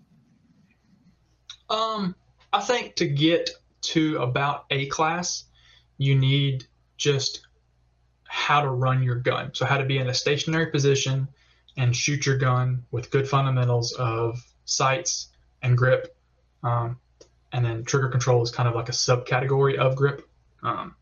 Um, 1.70 2.16
I 2.54 2.62
think 2.62 2.96
to 2.96 3.08
get 3.08 3.50
to 3.82 4.18
about 4.18 4.66
A 4.70 4.88
class, 4.88 5.46
you 5.98 6.16
need 6.16 6.66
just 6.98 7.42
how 8.24 8.62
to 8.62 8.70
run 8.70 9.04
your 9.04 9.16
gun. 9.16 9.52
So, 9.54 9.66
how 9.66 9.78
to 9.78 9.86
be 9.86 9.98
in 9.98 10.10
a 10.10 10.14
stationary 10.14 10.68
position 10.68 11.28
and 11.78 11.96
shoot 11.96 12.26
your 12.26 12.38
gun 12.38 12.86
with 12.92 13.12
good 13.12 13.28
fundamentals 13.28 13.94
of 13.94 14.40
sights 14.66 15.30
and 15.62 15.78
grip. 15.78 16.16
Um, 16.64 16.98
and 17.54 17.66
then 17.66 17.84
trigger 17.84 18.10
control 18.10 18.42
is 18.44 18.52
kind 18.52 18.70
of 18.70 18.76
like 18.76 18.90
a 18.90 18.94
subcategory 18.94 19.78
of 19.78 19.96
grip. 19.96 20.28
Um, 20.64 20.96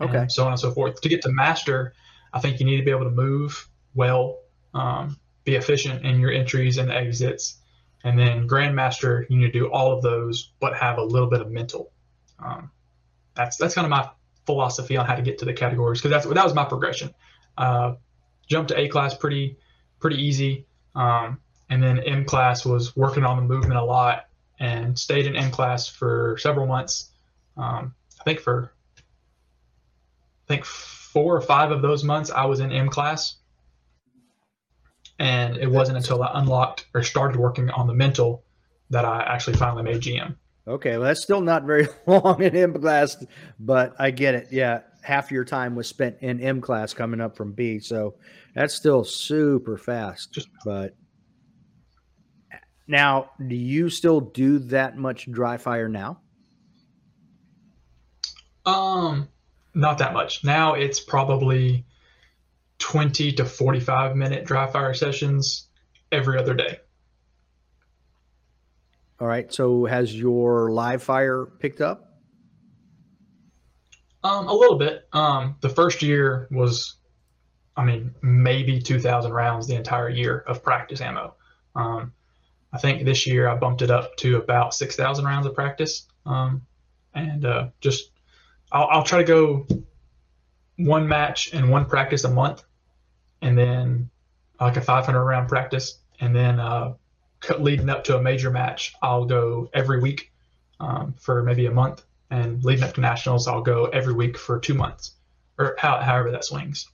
okay. 0.00 0.26
So 0.28 0.44
on 0.44 0.52
and 0.52 0.60
so 0.60 0.70
forth. 0.70 1.00
To 1.00 1.08
get 1.08 1.22
to 1.22 1.32
master, 1.32 1.94
I 2.32 2.40
think 2.40 2.60
you 2.60 2.66
need 2.66 2.78
to 2.78 2.84
be 2.84 2.90
able 2.90 3.04
to 3.04 3.10
move 3.10 3.68
well, 3.94 4.38
um, 4.74 5.18
be 5.44 5.56
efficient 5.56 6.04
in 6.04 6.20
your 6.20 6.30
entries 6.30 6.78
and 6.78 6.90
exits, 6.90 7.56
and 8.04 8.18
then 8.18 8.48
grandmaster, 8.48 9.28
you 9.28 9.38
need 9.38 9.52
to 9.52 9.58
do 9.58 9.70
all 9.70 9.92
of 9.92 10.02
those, 10.02 10.52
but 10.60 10.76
have 10.76 10.98
a 10.98 11.02
little 11.02 11.28
bit 11.28 11.40
of 11.40 11.50
mental. 11.50 11.92
Um, 12.38 12.70
that's 13.34 13.56
that's 13.56 13.74
kind 13.74 13.84
of 13.84 13.90
my 13.90 14.08
philosophy 14.46 14.96
on 14.96 15.06
how 15.06 15.14
to 15.14 15.22
get 15.22 15.38
to 15.38 15.44
the 15.44 15.52
categories 15.52 16.00
because 16.00 16.10
that's 16.10 16.34
that 16.34 16.44
was 16.44 16.54
my 16.54 16.64
progression. 16.64 17.14
Uh, 17.56 17.94
jumped 18.46 18.68
to 18.68 18.78
A 18.78 18.88
class 18.88 19.14
pretty 19.14 19.58
pretty 20.00 20.22
easy, 20.22 20.66
um, 20.94 21.38
and 21.70 21.82
then 21.82 21.98
M 22.00 22.24
class 22.24 22.64
was 22.64 22.96
working 22.96 23.24
on 23.24 23.36
the 23.36 23.42
movement 23.42 23.78
a 23.78 23.84
lot 23.84 24.26
and 24.58 24.98
stayed 24.98 25.26
in 25.26 25.36
M 25.36 25.50
class 25.50 25.88
for 25.88 26.36
several 26.40 26.66
months. 26.66 27.10
Um, 27.56 27.94
I 28.20 28.24
think 28.24 28.40
for 28.40 28.72
I 30.46 30.48
think 30.48 30.64
four 30.64 31.36
or 31.36 31.40
five 31.40 31.70
of 31.70 31.82
those 31.82 32.04
months 32.04 32.30
I 32.30 32.46
was 32.46 32.60
in 32.60 32.72
M 32.72 32.88
class, 32.88 33.36
and 35.18 35.56
it 35.56 35.70
wasn't 35.70 35.98
until 35.98 36.22
I 36.22 36.30
unlocked 36.34 36.86
or 36.94 37.02
started 37.02 37.38
working 37.38 37.70
on 37.70 37.86
the 37.86 37.94
mental 37.94 38.44
that 38.90 39.04
I 39.04 39.22
actually 39.22 39.56
finally 39.56 39.82
made 39.82 40.00
GM. 40.00 40.36
Okay, 40.66 40.92
well 40.98 41.06
that's 41.06 41.22
still 41.22 41.40
not 41.40 41.64
very 41.64 41.88
long 42.06 42.42
in 42.42 42.54
M 42.54 42.74
class, 42.74 43.16
but 43.58 43.94
I 43.98 44.10
get 44.10 44.34
it. 44.34 44.48
Yeah, 44.50 44.80
half 45.02 45.30
your 45.30 45.44
time 45.44 45.74
was 45.74 45.88
spent 45.88 46.16
in 46.20 46.40
M 46.40 46.60
class 46.60 46.92
coming 46.94 47.20
up 47.20 47.36
from 47.36 47.52
B, 47.52 47.78
so 47.78 48.14
that's 48.54 48.74
still 48.74 49.04
super 49.04 49.78
fast. 49.78 50.32
Just 50.32 50.48
but 50.64 50.94
now, 52.86 53.30
do 53.46 53.54
you 53.54 53.90
still 53.90 54.20
do 54.20 54.58
that 54.60 54.96
much 54.96 55.30
dry 55.30 55.58
fire 55.58 55.88
now? 55.88 56.20
Um, 58.64 59.28
not 59.74 59.98
that 59.98 60.12
much. 60.12 60.42
Now 60.42 60.74
it's 60.74 60.98
probably 61.00 61.84
20 62.78 63.32
to 63.32 63.44
45 63.44 64.16
minute 64.16 64.44
dry 64.44 64.70
fire 64.70 64.94
sessions 64.94 65.68
every 66.10 66.38
other 66.38 66.54
day. 66.54 66.78
All 69.20 69.26
right. 69.26 69.52
So 69.52 69.84
has 69.84 70.14
your 70.14 70.70
live 70.70 71.02
fire 71.02 71.44
picked 71.44 71.80
up? 71.80 72.08
Um, 74.22 74.48
a 74.48 74.54
little 74.54 74.78
bit. 74.78 75.08
Um, 75.12 75.56
the 75.60 75.68
first 75.68 76.02
year 76.02 76.48
was, 76.50 76.96
I 77.76 77.84
mean, 77.84 78.14
maybe 78.22 78.80
2,000 78.80 79.32
rounds 79.32 79.66
the 79.66 79.74
entire 79.74 80.08
year 80.08 80.38
of 80.38 80.62
practice 80.62 81.00
ammo. 81.00 81.34
Um, 81.74 82.12
I 82.72 82.78
think 82.78 83.04
this 83.04 83.26
year 83.26 83.48
I 83.48 83.54
bumped 83.56 83.82
it 83.82 83.90
up 83.90 84.16
to 84.18 84.36
about 84.36 84.74
6,000 84.74 85.24
rounds 85.24 85.46
of 85.46 85.54
practice. 85.54 86.06
Um, 86.26 86.62
and 87.14 87.44
uh, 87.44 87.68
just, 87.80 88.10
I'll, 88.70 88.88
I'll 88.90 89.04
try 89.04 89.18
to 89.18 89.24
go 89.24 89.66
one 90.76 91.08
match 91.08 91.52
and 91.52 91.70
one 91.70 91.86
practice 91.86 92.24
a 92.24 92.30
month, 92.30 92.62
and 93.42 93.56
then 93.56 94.10
like 94.60 94.76
a 94.76 94.80
500 94.80 95.24
round 95.24 95.48
practice. 95.48 95.98
And 96.20 96.34
then 96.34 96.58
uh, 96.60 96.94
leading 97.58 97.88
up 97.88 98.04
to 98.04 98.16
a 98.16 98.22
major 98.22 98.50
match, 98.50 98.94
I'll 99.02 99.24
go 99.24 99.70
every 99.72 100.00
week 100.00 100.32
um, 100.80 101.14
for 101.18 101.42
maybe 101.42 101.66
a 101.66 101.70
month. 101.70 102.04
And 102.30 102.62
leading 102.62 102.84
up 102.84 102.94
to 102.94 103.00
nationals, 103.00 103.48
I'll 103.48 103.62
go 103.62 103.86
every 103.86 104.12
week 104.12 104.36
for 104.36 104.58
two 104.58 104.74
months, 104.74 105.12
or 105.58 105.76
how, 105.78 105.98
however 106.00 106.30
that 106.32 106.44
swings. 106.44 106.86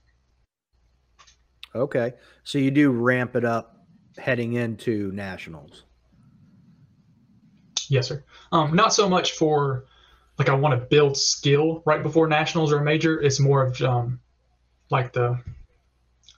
Okay. 1.74 2.12
So 2.44 2.58
you 2.58 2.70
do 2.70 2.90
ramp 2.90 3.34
it 3.34 3.44
up 3.44 3.84
heading 4.16 4.52
into 4.52 5.10
nationals? 5.12 5.82
Yes, 7.88 8.08
sir. 8.08 8.22
Um, 8.52 8.76
not 8.76 8.94
so 8.94 9.08
much 9.08 9.32
for 9.32 9.86
like 10.38 10.48
I 10.48 10.54
want 10.54 10.78
to 10.78 10.86
build 10.86 11.16
skill 11.16 11.82
right 11.84 12.02
before 12.02 12.28
nationals 12.28 12.72
or 12.72 12.78
a 12.78 12.84
major. 12.84 13.20
It's 13.20 13.40
more 13.40 13.64
of 13.64 13.80
um, 13.82 14.20
like 14.90 15.12
the 15.12 15.38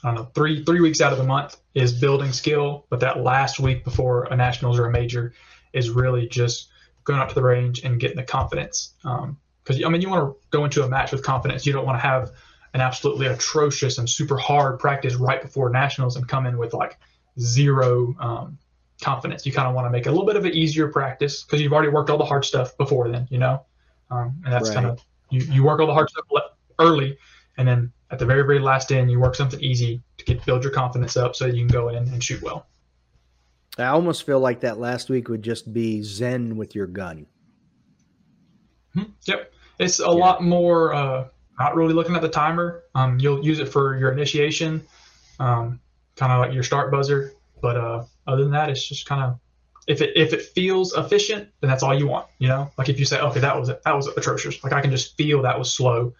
I 0.04 0.08
don't 0.08 0.14
know 0.16 0.30
three 0.34 0.64
three 0.64 0.80
weeks 0.80 1.00
out 1.00 1.12
of 1.12 1.18
the 1.18 1.24
month 1.24 1.56
is 1.74 1.92
building 1.92 2.32
skill, 2.32 2.86
but 2.90 3.00
that 3.00 3.22
last 3.22 3.58
week 3.58 3.84
before 3.84 4.24
a 4.24 4.36
nationals 4.36 4.78
or 4.78 4.86
a 4.86 4.90
major 4.90 5.32
is 5.72 5.90
really 5.90 6.28
just 6.28 6.68
going 7.04 7.20
up 7.20 7.28
to 7.28 7.34
the 7.34 7.42
range 7.42 7.82
and 7.84 7.98
getting 8.00 8.16
the 8.16 8.22
confidence. 8.22 8.94
Because 9.02 9.76
um, 9.76 9.84
I 9.84 9.88
mean, 9.88 10.02
you 10.02 10.08
want 10.08 10.32
to 10.32 10.48
go 10.50 10.64
into 10.64 10.84
a 10.84 10.88
match 10.88 11.12
with 11.12 11.22
confidence. 11.22 11.66
You 11.66 11.72
don't 11.72 11.86
want 11.86 11.96
to 11.96 12.02
have 12.02 12.32
an 12.74 12.80
absolutely 12.80 13.26
atrocious 13.26 13.98
and 13.98 14.08
super 14.08 14.36
hard 14.36 14.78
practice 14.78 15.14
right 15.14 15.40
before 15.40 15.70
nationals 15.70 16.16
and 16.16 16.28
come 16.28 16.46
in 16.46 16.58
with 16.58 16.74
like 16.74 16.98
zero 17.40 18.14
um, 18.20 18.58
confidence. 19.00 19.46
You 19.46 19.52
kind 19.52 19.68
of 19.68 19.74
want 19.74 19.86
to 19.86 19.90
make 19.90 20.06
a 20.06 20.10
little 20.10 20.26
bit 20.26 20.36
of 20.36 20.44
an 20.44 20.52
easier 20.52 20.88
practice 20.88 21.42
because 21.42 21.60
you've 21.60 21.72
already 21.72 21.88
worked 21.88 22.10
all 22.10 22.18
the 22.18 22.24
hard 22.24 22.44
stuff 22.44 22.76
before 22.76 23.08
then, 23.08 23.26
you 23.30 23.38
know? 23.38 23.64
Um, 24.10 24.42
and 24.44 24.52
that's 24.52 24.68
right. 24.68 24.74
kind 24.74 24.86
of, 24.86 25.00
you, 25.30 25.40
you 25.42 25.64
work 25.64 25.80
all 25.80 25.86
the 25.86 25.94
hard 25.94 26.10
stuff 26.10 26.24
early. 26.78 27.16
And 27.56 27.66
then 27.66 27.92
at 28.10 28.18
the 28.18 28.26
very, 28.26 28.42
very 28.42 28.58
last 28.58 28.92
end, 28.92 29.10
you 29.10 29.18
work 29.18 29.34
something 29.34 29.60
easy 29.60 30.02
to 30.18 30.24
get 30.24 30.44
build 30.44 30.62
your 30.62 30.72
confidence 30.72 31.16
up 31.16 31.34
so 31.34 31.46
you 31.46 31.66
can 31.66 31.68
go 31.68 31.88
in 31.88 31.96
and 31.96 32.22
shoot 32.22 32.42
well. 32.42 32.66
I 33.78 33.86
almost 33.86 34.24
feel 34.24 34.40
like 34.40 34.60
that 34.60 34.78
last 34.78 35.10
week 35.10 35.28
would 35.28 35.42
just 35.42 35.72
be 35.72 36.02
zen 36.02 36.56
with 36.56 36.74
your 36.74 36.86
gun. 36.86 37.26
Mm-hmm. 38.96 39.10
Yep. 39.26 39.52
It's 39.78 40.00
a 40.00 40.04
yeah. 40.04 40.08
lot 40.08 40.42
more, 40.42 40.94
uh, 40.94 41.28
not 41.58 41.74
really 41.74 41.92
looking 41.92 42.16
at 42.16 42.22
the 42.22 42.28
timer. 42.28 42.84
Um, 42.94 43.18
you'll 43.18 43.44
use 43.44 43.58
it 43.58 43.66
for 43.66 43.96
your 43.96 44.12
initiation. 44.12 44.82
Um, 45.38 45.80
kind 46.16 46.32
of 46.32 46.40
like 46.40 46.54
your 46.54 46.62
start 46.62 46.90
buzzer. 46.90 47.32
But 47.60 47.76
uh, 47.76 48.04
other 48.26 48.42
than 48.42 48.52
that, 48.52 48.70
it's 48.70 48.86
just 48.86 49.06
kind 49.06 49.22
of 49.22 49.38
if 49.86 50.00
it 50.00 50.16
if 50.16 50.32
it 50.32 50.42
feels 50.42 50.94
efficient, 50.94 51.48
then 51.60 51.70
that's 51.70 51.82
all 51.82 51.96
you 51.96 52.06
want. 52.06 52.26
You 52.38 52.48
know, 52.48 52.70
like 52.76 52.88
if 52.88 52.98
you 52.98 53.04
say, 53.04 53.20
okay, 53.20 53.40
that 53.40 53.58
was 53.58 53.68
that 53.68 53.94
was 53.94 54.08
atrocious. 54.08 54.62
Like 54.64 54.72
I 54.72 54.80
can 54.80 54.90
just 54.90 55.16
feel 55.16 55.42
that 55.42 55.58
was 55.58 55.72
slow. 55.72 56.14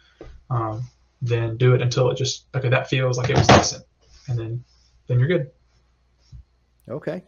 Um, 0.51 0.85
then 1.23 1.57
do 1.57 1.75
it 1.75 1.83
until 1.83 2.11
it 2.11 2.17
just 2.17 2.47
okay. 2.55 2.69
That 2.69 2.89
feels 2.89 3.19
like 3.19 3.31
it 3.31 3.39
was 3.39 3.47
decent, 3.47 3.85
and 4.29 4.39
then 4.39 4.65
then 5.07 5.19
you're 5.19 5.29
good. 5.29 5.51
Okay. 6.89 7.23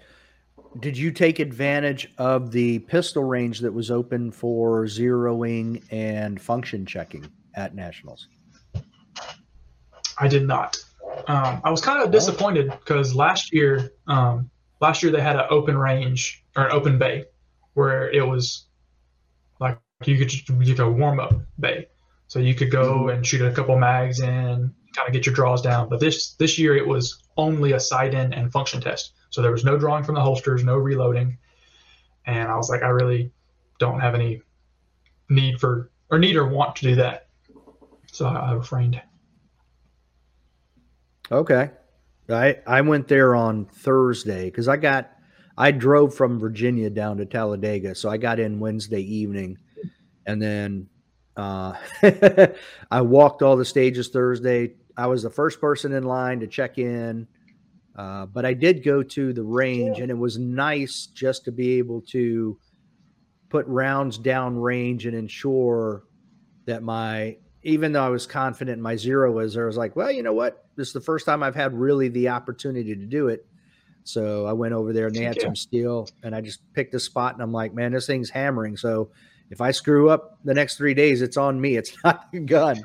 Did 0.81 0.97
you 0.97 1.11
take 1.11 1.39
advantage 1.39 2.13
of 2.19 2.53
the 2.53 2.81
pistol 2.81 3.25
range 3.25 3.61
that 3.61 3.73
was 3.73 3.91
open 3.91 4.31
for 4.31 4.85
zeroing 4.85 5.83
and 5.91 6.41
function 6.41 6.85
checking 6.85 7.27
at 7.55 7.75
nationals? 7.75 8.29
I 10.19 10.29
did 10.29 10.47
not. 10.47 10.77
Um, 11.27 11.61
I 11.65 11.71
was 11.71 11.81
kind 11.81 12.03
of 12.03 12.11
disappointed 12.11 12.71
because 12.71 13.15
last 13.15 13.53
year, 13.53 13.93
um, 14.07 14.51
last 14.81 15.03
year 15.03 15.11
they 15.11 15.21
had 15.21 15.37
an 15.37 15.47
open 15.51 15.77
range 15.77 16.45
or 16.57 16.67
an 16.67 16.73
open 16.73 16.99
bay 16.99 17.25
where 17.75 18.11
it 18.11 18.27
was 18.27 18.67
like 19.61 19.79
you 20.05 20.19
could 20.19 20.33
you 20.33 20.75
could 20.75 20.89
warm 20.89 21.19
up 21.19 21.35
bay, 21.59 21.89
so 22.29 22.39
you 22.39 22.55
could 22.55 22.71
go 22.71 23.01
mm-hmm. 23.01 23.09
and 23.11 23.27
shoot 23.27 23.43
a 23.43 23.51
couple 23.51 23.77
mags 23.77 24.21
in, 24.21 24.73
kind 24.95 25.09
of 25.09 25.13
get 25.13 25.27
your 25.27 25.35
draws 25.35 25.61
down. 25.61 25.89
But 25.89 26.01
this 26.01 26.35
this 26.35 26.59
year 26.59 26.77
it 26.77 26.87
was 26.87 27.23
only 27.37 27.73
a 27.73 27.81
sight 27.81 28.15
in 28.15 28.33
and 28.33 28.53
function 28.53 28.81
test, 28.81 29.13
so 29.31 29.43
there 29.43 29.53
was 29.53 29.65
no 29.65 29.77
drawing 29.77 30.05
from 30.05 30.15
the 30.15 30.21
holsters, 30.21 30.63
no 30.63 30.77
reloading, 30.77 31.39
and 32.27 32.49
I 32.49 32.57
was 32.57 32.71
like, 32.71 32.83
I 32.83 32.89
really 32.89 33.33
don't 33.79 34.01
have 34.01 34.15
any 34.15 34.43
need 35.29 35.59
for 35.59 35.91
or 36.11 36.19
need 36.19 36.37
or 36.37 36.47
want 36.47 36.77
to 36.77 36.83
do 36.83 36.95
that, 36.97 37.29
so 38.13 38.27
I, 38.27 38.51
I 38.51 38.53
refrained. 38.53 39.01
Okay. 41.31 41.71
I 42.31 42.59
I 42.67 42.81
went 42.83 43.09
there 43.09 43.35
on 43.35 43.65
Thursday 43.67 44.47
because 44.47 44.69
I 44.69 44.77
got 44.77 45.11
I 45.57 45.71
drove 45.71 46.15
from 46.15 46.39
Virginia 46.39 46.91
down 46.91 47.17
to 47.19 47.27
Talladega, 47.27 47.95
so 47.95 48.11
I 48.11 48.17
got 48.17 48.39
in 48.39 48.61
Wednesday 48.61 49.01
evening, 49.01 49.59
and 50.27 50.41
then 50.41 50.89
uh, 51.39 51.73
I 52.91 53.01
walked 53.01 53.43
all 53.43 53.57
the 53.57 53.65
stages 53.65 54.09
Thursday. 54.09 54.75
I 54.97 55.07
was 55.07 55.23
the 55.23 55.31
first 55.31 55.61
person 55.61 55.93
in 55.93 56.03
line 56.03 56.41
to 56.41 56.49
check 56.49 56.79
in, 56.79 57.29
uh, 57.97 58.27
but 58.27 58.45
I 58.45 58.55
did 58.55 58.85
go 58.85 59.03
to 59.03 59.33
the 59.33 59.45
range, 59.45 60.01
and 60.01 60.11
it 60.11 60.19
was 60.19 60.39
nice 60.39 61.07
just 61.07 61.45
to 61.45 61.53
be 61.53 61.79
able 61.79 62.03
to 62.09 62.59
put 63.49 63.67
rounds 63.67 64.19
down 64.19 64.59
range 64.59 65.07
and 65.07 65.17
ensure 65.17 66.03
that 66.67 66.83
my 66.83 67.37
even 67.63 67.93
though 67.93 68.05
I 68.05 68.09
was 68.09 68.27
confident 68.27 68.81
my 68.81 68.97
zero 68.97 69.33
was 69.33 69.55
there, 69.55 69.65
I 69.65 69.67
was 69.67 69.77
like, 69.77 69.97
well, 69.97 70.11
you 70.11 70.23
know 70.23 70.33
what? 70.33 70.67
This 70.77 70.89
is 70.89 70.95
the 70.95 71.01
first 71.01 71.27
time 71.27 71.43
I've 71.43 71.55
had 71.55 71.75
really 71.75 72.09
the 72.09 72.29
opportunity 72.29 72.95
to 72.95 73.07
do 73.07 73.29
it. 73.29 73.47
So 74.05 74.47
I 74.47 74.53
went 74.53 74.75
over 74.75 74.93
there 74.93 75.09
and 75.09 75.15
they 75.15 75.25
had 75.25 75.41
some 75.41 75.57
steel 75.57 76.09
and 76.23 76.35
I 76.35 76.41
just 76.41 76.61
picked 76.73 76.95
a 76.95 77.01
spot 77.01 77.35
and 77.35 77.43
I'm 77.43 77.53
like, 77.53 77.75
man, 77.75 77.93
this 77.93 78.07
thing's 78.07 78.31
hammering. 78.31 78.77
So 78.77 79.11
if 79.51 79.61
I 79.61 79.71
screw 79.71 80.11
up 80.11 80.39
the 80.45 80.55
next 80.55 80.77
three 80.77 80.95
days, 80.95 81.23
it's 81.23 81.37
on 81.37 81.61
me. 81.61 81.77
It's 81.77 81.93
not 82.05 82.31
the 82.33 82.41
gun. 82.41 82.83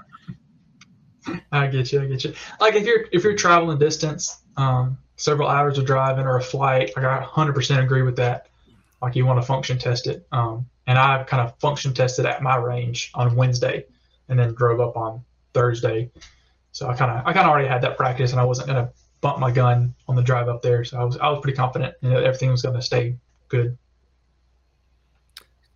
I 1.52 1.68
get 1.68 1.92
you. 1.92 2.02
I 2.02 2.06
get 2.06 2.24
you. 2.24 2.34
Like 2.60 2.76
if 2.76 2.86
you're 2.86 3.06
if 3.12 3.24
you're 3.24 3.36
traveling 3.36 3.78
distance, 3.78 4.42
um, 4.58 4.98
several 5.16 5.48
hours 5.48 5.78
of 5.78 5.86
driving 5.86 6.26
or 6.26 6.38
a 6.38 6.42
flight, 6.42 6.92
like 6.96 7.06
I 7.06 7.24
100% 7.24 7.84
agree 7.84 8.02
with 8.02 8.16
that. 8.18 8.48
Like 9.02 9.16
you 9.16 9.26
want 9.26 9.40
to 9.42 9.46
function 9.46 9.78
test 9.78 10.08
it. 10.08 10.28
Um, 10.32 10.66
and 10.88 10.98
I 10.98 11.24
kind 11.24 11.42
of 11.42 11.58
function 11.60 11.94
tested 11.94 12.26
at 12.26 12.44
my 12.44 12.58
range 12.58 13.12
on 13.14 13.36
Wednesday, 13.36 13.86
and 14.28 14.38
then 14.38 14.54
drove 14.54 14.80
up 14.80 14.98
on 14.98 15.24
Thursday. 15.54 16.12
So 16.72 16.90
I 16.90 16.96
kind 16.96 17.12
of 17.12 17.26
I 17.26 17.34
kind 17.34 17.46
of 17.46 17.52
already 17.52 17.68
had 17.68 17.82
that 17.84 17.98
practice, 17.98 18.32
and 18.32 18.40
I 18.40 18.44
wasn't 18.44 18.68
gonna 18.68 18.92
bump 19.22 19.40
my 19.40 19.52
gun 19.52 19.96
on 20.08 20.16
the 20.16 20.22
drive 20.22 20.50
up 20.50 20.62
there. 20.62 20.84
So 20.84 21.00
I 21.00 21.04
was 21.04 21.18
I 21.18 21.30
was 21.30 21.40
pretty 21.42 21.56
confident 21.56 21.96
you 22.02 22.10
know, 22.10 22.18
everything 22.18 22.52
was 22.52 22.62
gonna 22.62 22.82
stay 22.82 23.16
good. 23.48 23.78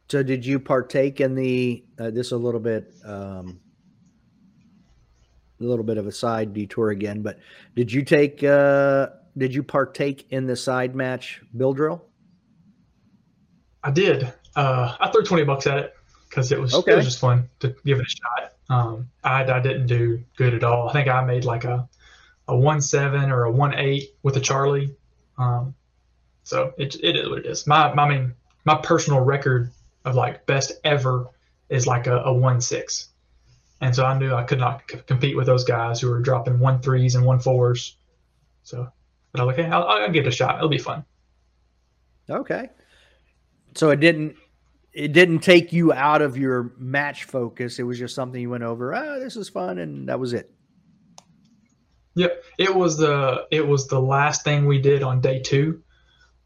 So 0.10 0.24
did 0.24 0.45
you 0.45 0.60
partake 0.60 1.20
in 1.20 1.36
the 1.36 1.84
uh, 1.99 2.12
this 2.12 2.32
a 2.32 2.38
little 2.38 2.62
bit 2.62 2.93
um, 3.03 3.60
a 5.60 5.64
little 5.64 5.84
bit 5.84 5.97
of 5.97 6.08
a 6.08 6.12
side 6.12 6.53
detour 6.53 6.91
again, 6.91 7.22
but 7.22 7.39
did 7.76 7.91
you 7.91 8.03
take 8.03 8.43
uh, 8.43 9.08
did 9.38 9.53
you 9.53 9.64
partake 9.64 10.28
in 10.30 10.45
the 10.45 10.55
side 10.55 10.95
match 10.95 11.41
bill 11.55 11.74
drill? 11.74 12.05
I 13.84 13.91
did. 13.91 14.32
Uh, 14.55 14.95
I 14.99 15.10
threw 15.10 15.24
twenty 15.24 15.43
bucks 15.43 15.68
at 15.68 15.78
it 15.78 15.93
because 16.30 16.51
it 16.51 16.60
was 16.60 16.74
okay. 16.74 16.93
it 16.93 16.95
was 16.95 17.05
just 17.05 17.20
fun 17.20 17.49
to 17.60 17.76
give 17.86 17.99
it 17.99 18.05
a 18.05 18.10
shot. 18.10 18.53
Um, 18.70 19.10
I 19.24 19.43
I 19.43 19.60
didn't 19.60 19.88
do 19.88 20.24
good 20.38 20.53
at 20.53 20.64
all. 20.64 20.89
I 20.89 20.93
think 20.93 21.10
I 21.10 21.24
made 21.26 21.43
like 21.43 21.66
a 21.66 21.88
a 22.47 22.55
one 22.55 22.80
seven 22.80 23.30
or 23.30 23.43
a 23.43 23.51
one 23.51 23.74
eight 23.74 24.16
with 24.24 24.38
a 24.38 24.41
Charlie. 24.41 24.95
Um, 25.38 25.76
so 26.43 26.74
it, 26.78 26.95
it 27.03 27.18
is 27.18 27.30
what 27.30 27.39
it 27.39 27.45
is. 27.45 27.68
My, 27.68 27.93
my 27.93 28.03
I 28.03 28.10
mean 28.10 28.34
my 28.64 28.76
personal 28.76 29.20
record 29.20 29.72
of 30.08 30.16
like 30.16 30.45
best 30.45 30.74
ever 30.84 31.28
is 31.70 31.86
like 31.86 32.08
a, 32.08 32.18
a 32.20 32.34
one 32.34 32.62
six, 32.62 33.10
and 33.82 33.95
so 33.95 34.05
I 34.05 34.18
knew 34.18 34.34
I 34.34 34.43
could 34.43 34.60
not 34.60 34.84
c- 34.89 34.99
compete 35.05 35.36
with 35.36 35.45
those 35.45 35.64
guys 35.64 36.01
who 36.01 36.10
were 36.10 36.20
dropping 36.20 36.60
one 36.60 36.82
threes 36.82 37.16
and 37.16 37.26
one 37.26 37.39
fours. 37.39 37.97
So, 38.64 38.88
but 39.32 39.41
I 39.41 39.43
was 39.43 39.55
like, 39.55 39.66
hey, 39.66 39.72
I'll, 39.72 39.84
I'll 39.84 40.12
give 40.12 40.26
it 40.26 40.30
a 40.30 40.32
shot. 40.32 40.58
It'll 40.58 40.70
be 40.70 40.78
fun. 40.78 41.05
Okay. 42.30 42.70
So 43.76 43.91
it 43.91 43.99
didn't 43.99 44.36
it 44.93 45.14
didn't 45.14 45.39
take 45.39 45.72
you 45.72 45.93
out 45.93 46.24
of 46.24 46.38
your 46.38 46.74
match 46.78 47.26
focus. 47.26 47.78
It 47.78 47.84
was 47.84 47.99
just 47.99 48.16
something 48.16 48.41
you 48.41 48.49
went 48.49 48.64
over. 48.64 48.95
Ah, 48.95 49.03
oh, 49.03 49.20
this 49.20 49.36
is 49.36 49.47
fun, 49.47 49.78
and 49.78 50.10
that 50.10 50.20
was 50.20 50.34
it. 50.34 50.51
Yep, 52.16 52.43
it 52.58 52.76
was 52.76 52.97
the 52.97 53.45
it 53.51 53.66
was 53.66 53.88
the 53.88 54.01
last 54.01 54.43
thing 54.43 54.66
we 54.66 54.82
did 54.82 55.03
on 55.03 55.22
day 55.22 55.39
two. 55.39 55.84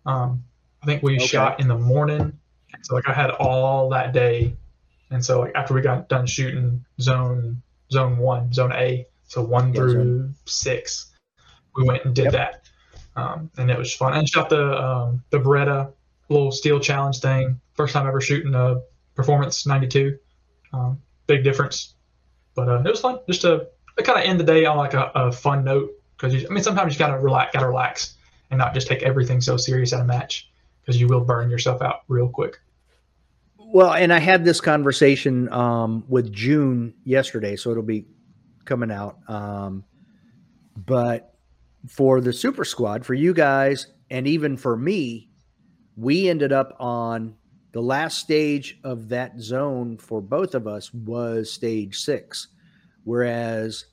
Um, 0.05 0.43
I 0.84 0.86
think 0.86 1.01
we 1.01 1.16
okay. 1.16 1.26
shot 1.26 1.62
in 1.62 1.70
the 1.70 1.78
morning, 1.78 2.39
so 2.82 2.96
like 2.96 3.08
I 3.08 3.14
had 3.14 3.32
all 3.32 3.90
that 3.90 4.14
day, 4.14 4.56
and 5.10 5.24
so 5.24 5.42
like 5.42 5.54
after 5.56 5.74
we 5.74 5.82
got 5.82 6.10
done 6.10 6.26
shooting 6.26 6.86
zone 7.00 7.62
zone 7.92 8.18
one, 8.18 8.54
zone 8.54 8.72
A, 8.74 9.08
so 9.28 9.42
one 9.42 9.70
yeah, 9.70 9.82
through 9.82 10.34
six, 10.46 11.12
we 11.76 11.84
went 11.84 12.06
and 12.06 12.16
did 12.16 12.26
yep. 12.26 12.34
that, 12.34 12.62
um, 13.16 13.52
and 13.58 13.70
it 13.70 13.78
was 13.78 13.94
fun. 13.94 14.14
And 14.14 14.28
shot 14.28 14.50
the 14.50 14.82
um, 14.82 15.24
the 15.30 15.40
Beretta 15.40 15.94
little 16.30 16.52
steel 16.52 16.80
challenge 16.80 17.20
thing. 17.20 17.60
First 17.74 17.94
time 17.94 18.08
ever 18.08 18.22
shooting 18.22 18.56
a 18.56 18.82
performance 19.16 19.66
92. 19.66 20.18
Um, 20.74 21.02
big 21.28 21.44
difference, 21.44 21.96
but 22.56 22.70
uh, 22.70 22.82
it 22.86 22.90
was 22.90 23.02
fun 23.02 23.20
just 23.28 23.42
to 23.42 23.68
to 23.98 24.04
kind 24.04 24.20
of 24.20 24.26
end 24.26 24.40
the 24.40 24.44
day 24.44 24.66
on 24.66 24.78
like 24.78 24.94
a, 24.94 25.12
a 25.16 25.32
fun 25.32 25.64
note 25.64 25.92
because 26.18 26.46
I 26.46 26.50
mean 26.50 26.64
sometimes 26.64 26.94
you 26.94 27.00
gotta 27.00 27.20
relax, 27.20 27.54
gotta 27.54 27.68
relax, 27.68 28.16
and 28.50 28.58
not 28.58 28.74
just 28.74 28.88
take 28.88 29.04
everything 29.04 29.42
so 29.42 29.58
serious 29.58 29.94
at 29.94 30.00
a 30.00 30.06
match 30.06 30.50
because 30.82 31.00
you 31.00 31.08
will 31.08 31.22
burn 31.22 31.50
yourself 31.50 31.82
out 31.82 32.02
real 32.08 32.30
quick. 32.30 32.60
Well, 33.74 33.93
and 33.93 34.11
I 34.11 34.19
had 34.19 34.43
this 34.43 34.59
conversation 34.59 35.51
um, 35.53 36.03
with 36.09 36.34
June 36.34 36.93
yesterday, 37.05 37.55
so 37.55 37.72
it'll 37.72 37.84
be 37.84 38.05
coming 38.65 38.91
out. 38.91 39.19
Um, 39.30 39.86
but 40.76 41.36
for 41.88 42.19
the 42.19 42.34
Super 42.34 42.65
Squad, 42.65 43.05
for 43.05 43.13
you 43.13 43.34
guys, 43.34 43.88
and 44.09 44.28
even 44.28 44.57
for 44.57 44.76
me, 44.76 45.30
we 45.95 46.28
ended 46.28 46.51
up 46.51 46.76
on 46.82 47.36
the 47.72 47.82
last 47.82 48.17
stage 48.17 48.78
of 48.84 49.07
that 49.07 49.39
zone 49.39 49.97
for 49.97 50.22
both 50.22 50.53
of 50.53 50.67
us 50.67 50.93
was 50.93 51.49
stage 51.49 51.97
six. 51.99 52.49
Whereas 53.05 53.86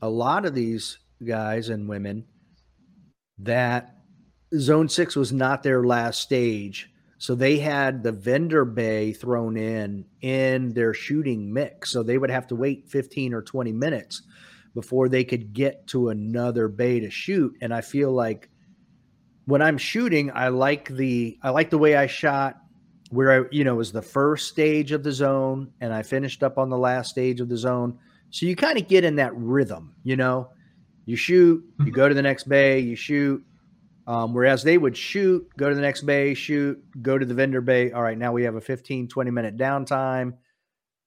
a 0.00 0.08
lot 0.08 0.44
of 0.44 0.54
these 0.54 0.98
guys 1.26 1.68
and 1.68 1.88
women 1.88 2.26
that 3.38 3.96
zone 4.56 4.88
six 4.88 5.16
was 5.16 5.32
not 5.32 5.64
their 5.64 5.82
last 5.82 6.22
stage. 6.22 6.90
So 7.18 7.34
they 7.34 7.58
had 7.58 8.02
the 8.02 8.12
vendor 8.12 8.64
bay 8.64 9.12
thrown 9.12 9.56
in 9.56 10.04
in 10.20 10.74
their 10.74 10.92
shooting 10.92 11.52
mix. 11.52 11.90
So 11.90 12.02
they 12.02 12.18
would 12.18 12.30
have 12.30 12.46
to 12.48 12.56
wait 12.56 12.88
15 12.88 13.32
or 13.32 13.42
20 13.42 13.72
minutes 13.72 14.22
before 14.74 15.08
they 15.08 15.24
could 15.24 15.52
get 15.54 15.86
to 15.88 16.10
another 16.10 16.68
bay 16.68 17.00
to 17.00 17.10
shoot. 17.10 17.56
And 17.62 17.72
I 17.72 17.80
feel 17.80 18.12
like 18.12 18.50
when 19.46 19.62
I'm 19.62 19.78
shooting, 19.78 20.30
I 20.34 20.48
like 20.48 20.88
the 20.88 21.38
I 21.42 21.50
like 21.50 21.70
the 21.70 21.78
way 21.78 21.96
I 21.96 22.06
shot 22.06 22.60
where 23.10 23.44
I, 23.44 23.48
you 23.50 23.64
know, 23.64 23.76
was 23.76 23.92
the 23.92 24.02
first 24.02 24.48
stage 24.48 24.92
of 24.92 25.02
the 25.02 25.12
zone 25.12 25.72
and 25.80 25.94
I 25.94 26.02
finished 26.02 26.42
up 26.42 26.58
on 26.58 26.68
the 26.68 26.78
last 26.78 27.10
stage 27.10 27.40
of 27.40 27.48
the 27.48 27.56
zone. 27.56 27.98
So 28.30 28.44
you 28.46 28.56
kind 28.56 28.76
of 28.78 28.88
get 28.88 29.04
in 29.04 29.16
that 29.16 29.34
rhythm, 29.34 29.94
you 30.02 30.16
know. 30.16 30.50
You 31.06 31.14
shoot, 31.14 31.64
you 31.78 31.84
mm-hmm. 31.84 31.94
go 31.94 32.08
to 32.08 32.14
the 32.14 32.22
next 32.22 32.48
bay, 32.48 32.80
you 32.80 32.96
shoot. 32.96 33.42
Um, 34.06 34.34
whereas 34.34 34.62
they 34.62 34.78
would 34.78 34.96
shoot, 34.96 35.48
go 35.56 35.68
to 35.68 35.74
the 35.74 35.80
next 35.80 36.02
bay, 36.02 36.34
shoot, 36.34 36.80
go 37.02 37.18
to 37.18 37.26
the 37.26 37.34
vendor 37.34 37.60
bay. 37.60 37.90
All 37.90 38.02
right, 38.02 38.16
now 38.16 38.32
we 38.32 38.44
have 38.44 38.54
a 38.54 38.60
15, 38.60 39.08
20 39.08 39.30
minute 39.30 39.56
downtime, 39.56 40.34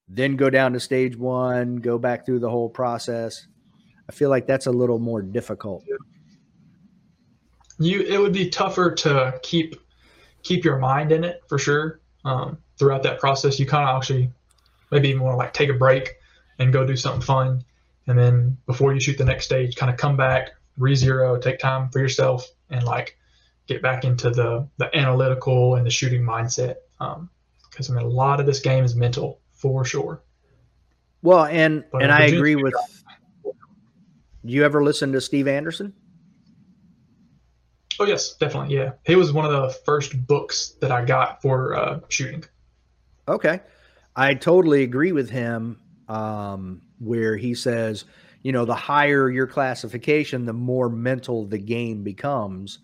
then 0.06 0.36
go 0.36 0.50
down 0.50 0.74
to 0.74 0.80
stage 0.80 1.16
one, 1.16 1.76
go 1.76 1.98
back 1.98 2.26
through 2.26 2.40
the 2.40 2.50
whole 2.50 2.68
process. 2.68 3.46
I 4.08 4.12
feel 4.12 4.28
like 4.28 4.46
that's 4.46 4.66
a 4.66 4.70
little 4.70 4.98
more 4.98 5.22
difficult. 5.22 5.84
You, 7.78 8.02
it 8.02 8.20
would 8.20 8.32
be 8.32 8.50
tougher 8.50 8.90
to 8.96 9.38
keep 9.42 9.76
keep 10.42 10.64
your 10.64 10.78
mind 10.78 11.12
in 11.12 11.24
it 11.24 11.42
for 11.48 11.58
sure. 11.58 12.00
Um, 12.24 12.58
throughout 12.78 13.02
that 13.04 13.20
process, 13.20 13.58
you 13.58 13.66
kind 13.66 13.88
of 13.88 13.96
actually 13.96 14.30
maybe 14.90 15.14
more 15.14 15.36
like 15.36 15.52
take 15.54 15.70
a 15.70 15.74
break 15.74 16.16
and 16.58 16.72
go 16.72 16.84
do 16.84 16.96
something 16.96 17.22
fun. 17.22 17.64
And 18.06 18.18
then 18.18 18.58
before 18.66 18.92
you 18.92 19.00
shoot 19.00 19.16
the 19.16 19.24
next 19.24 19.44
stage, 19.44 19.76
kind 19.76 19.90
of 19.90 19.96
come 19.96 20.16
back, 20.16 20.50
re-zero, 20.76 21.38
take 21.38 21.58
time 21.58 21.90
for 21.90 22.00
yourself, 22.00 22.48
and 22.70 22.84
like 22.84 23.16
get 23.66 23.82
back 23.82 24.04
into 24.04 24.30
the 24.30 24.68
the 24.78 24.94
analytical 24.96 25.76
and 25.76 25.86
the 25.86 25.90
shooting 25.90 26.22
mindset. 26.22 26.76
Because 26.98 27.90
um, 27.90 27.96
I 27.96 28.00
mean, 28.00 28.06
a 28.06 28.14
lot 28.14 28.40
of 28.40 28.46
this 28.46 28.60
game 28.60 28.84
is 28.84 28.94
mental 28.94 29.40
for 29.52 29.84
sure. 29.84 30.22
Well, 31.22 31.44
and 31.44 31.84
but 31.90 32.02
and 32.02 32.12
I 32.12 32.26
agree 32.26 32.56
with. 32.56 32.74
You 34.42 34.64
ever 34.64 34.82
listen 34.82 35.12
to 35.12 35.20
Steve 35.20 35.46
Anderson? 35.46 35.92
Oh 37.98 38.06
yes, 38.06 38.34
definitely. 38.36 38.74
Yeah, 38.74 38.92
he 39.04 39.16
was 39.16 39.32
one 39.32 39.44
of 39.44 39.52
the 39.52 39.68
first 39.84 40.26
books 40.26 40.76
that 40.80 40.90
I 40.90 41.04
got 41.04 41.42
for 41.42 41.74
uh, 41.74 42.00
shooting. 42.08 42.44
Okay, 43.28 43.60
I 44.16 44.34
totally 44.34 44.82
agree 44.82 45.12
with 45.12 45.28
him 45.28 45.78
um, 46.08 46.80
where 46.98 47.36
he 47.36 47.54
says, 47.54 48.06
you 48.42 48.52
know, 48.52 48.64
the 48.64 48.74
higher 48.74 49.30
your 49.30 49.46
classification, 49.46 50.46
the 50.46 50.52
more 50.52 50.88
mental 50.88 51.44
the 51.44 51.58
game 51.58 52.02
becomes. 52.02 52.78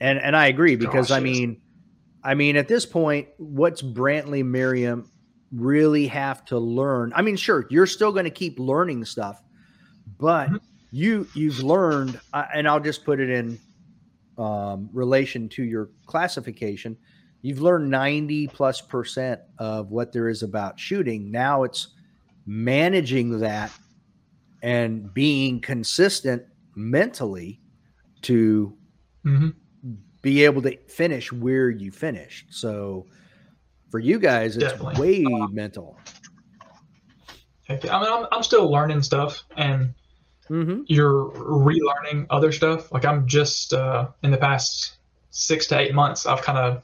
And 0.00 0.18
and 0.18 0.36
I 0.36 0.46
agree 0.46 0.76
because 0.76 1.08
Gosh, 1.08 1.16
I 1.18 1.20
mean, 1.20 1.60
I 2.24 2.34
mean, 2.34 2.56
at 2.56 2.68
this 2.68 2.84
point, 2.84 3.28
what's 3.38 3.82
Brantley 3.82 4.44
Merriam 4.44 5.10
really 5.52 6.06
have 6.08 6.44
to 6.46 6.58
learn? 6.58 7.12
I 7.14 7.22
mean, 7.22 7.36
sure, 7.36 7.66
you're 7.70 7.86
still 7.86 8.12
going 8.12 8.24
to 8.24 8.30
keep 8.30 8.58
learning 8.58 9.04
stuff, 9.04 9.42
but 10.18 10.48
mm-hmm. 10.48 10.56
you 10.90 11.26
you've 11.34 11.60
learned, 11.60 12.20
uh, 12.32 12.46
and 12.54 12.68
I'll 12.68 12.80
just 12.80 13.04
put 13.04 13.20
it 13.20 13.30
in 13.30 13.58
um, 14.38 14.90
relation 14.92 15.48
to 15.50 15.62
your 15.62 15.90
classification. 16.06 16.96
You've 17.42 17.60
learned 17.60 17.90
90 17.90 18.48
plus 18.48 18.80
percent 18.80 19.40
of 19.58 19.90
what 19.90 20.12
there 20.12 20.28
is 20.28 20.42
about 20.42 20.78
shooting. 20.78 21.30
Now 21.30 21.64
it's 21.64 21.88
managing 22.46 23.40
that 23.40 23.72
and 24.62 25.12
being 25.12 25.60
consistent 25.60 26.44
mentally 26.74 27.60
to 28.22 28.76
mm-hmm. 29.24 29.50
be 30.22 30.44
able 30.44 30.62
to 30.62 30.76
finish 30.88 31.32
where 31.32 31.68
you 31.68 31.90
finished. 31.90 32.46
So 32.50 33.06
For 33.90 33.98
you 33.98 34.18
guys, 34.18 34.56
it's 34.56 34.64
Definitely. 34.72 35.24
way 35.24 35.24
Uh, 35.24 35.48
mental. 35.48 35.98
I 37.68 37.74
mean, 37.74 37.90
I'm, 37.92 38.26
I'm 38.32 38.42
still 38.42 38.70
learning 38.70 39.02
stuff, 39.02 39.44
and 39.56 39.94
Mm-hmm. 40.50 40.82
you're 40.86 41.30
relearning 41.30 42.26
other 42.28 42.52
stuff. 42.52 42.92
Like 42.92 43.06
I'm 43.06 43.26
just 43.26 43.72
uh, 43.72 44.08
in 44.22 44.30
the 44.30 44.36
past 44.36 44.96
six 45.30 45.66
to 45.68 45.78
eight 45.78 45.94
months, 45.94 46.26
I've 46.26 46.42
kind 46.42 46.58
of 46.58 46.82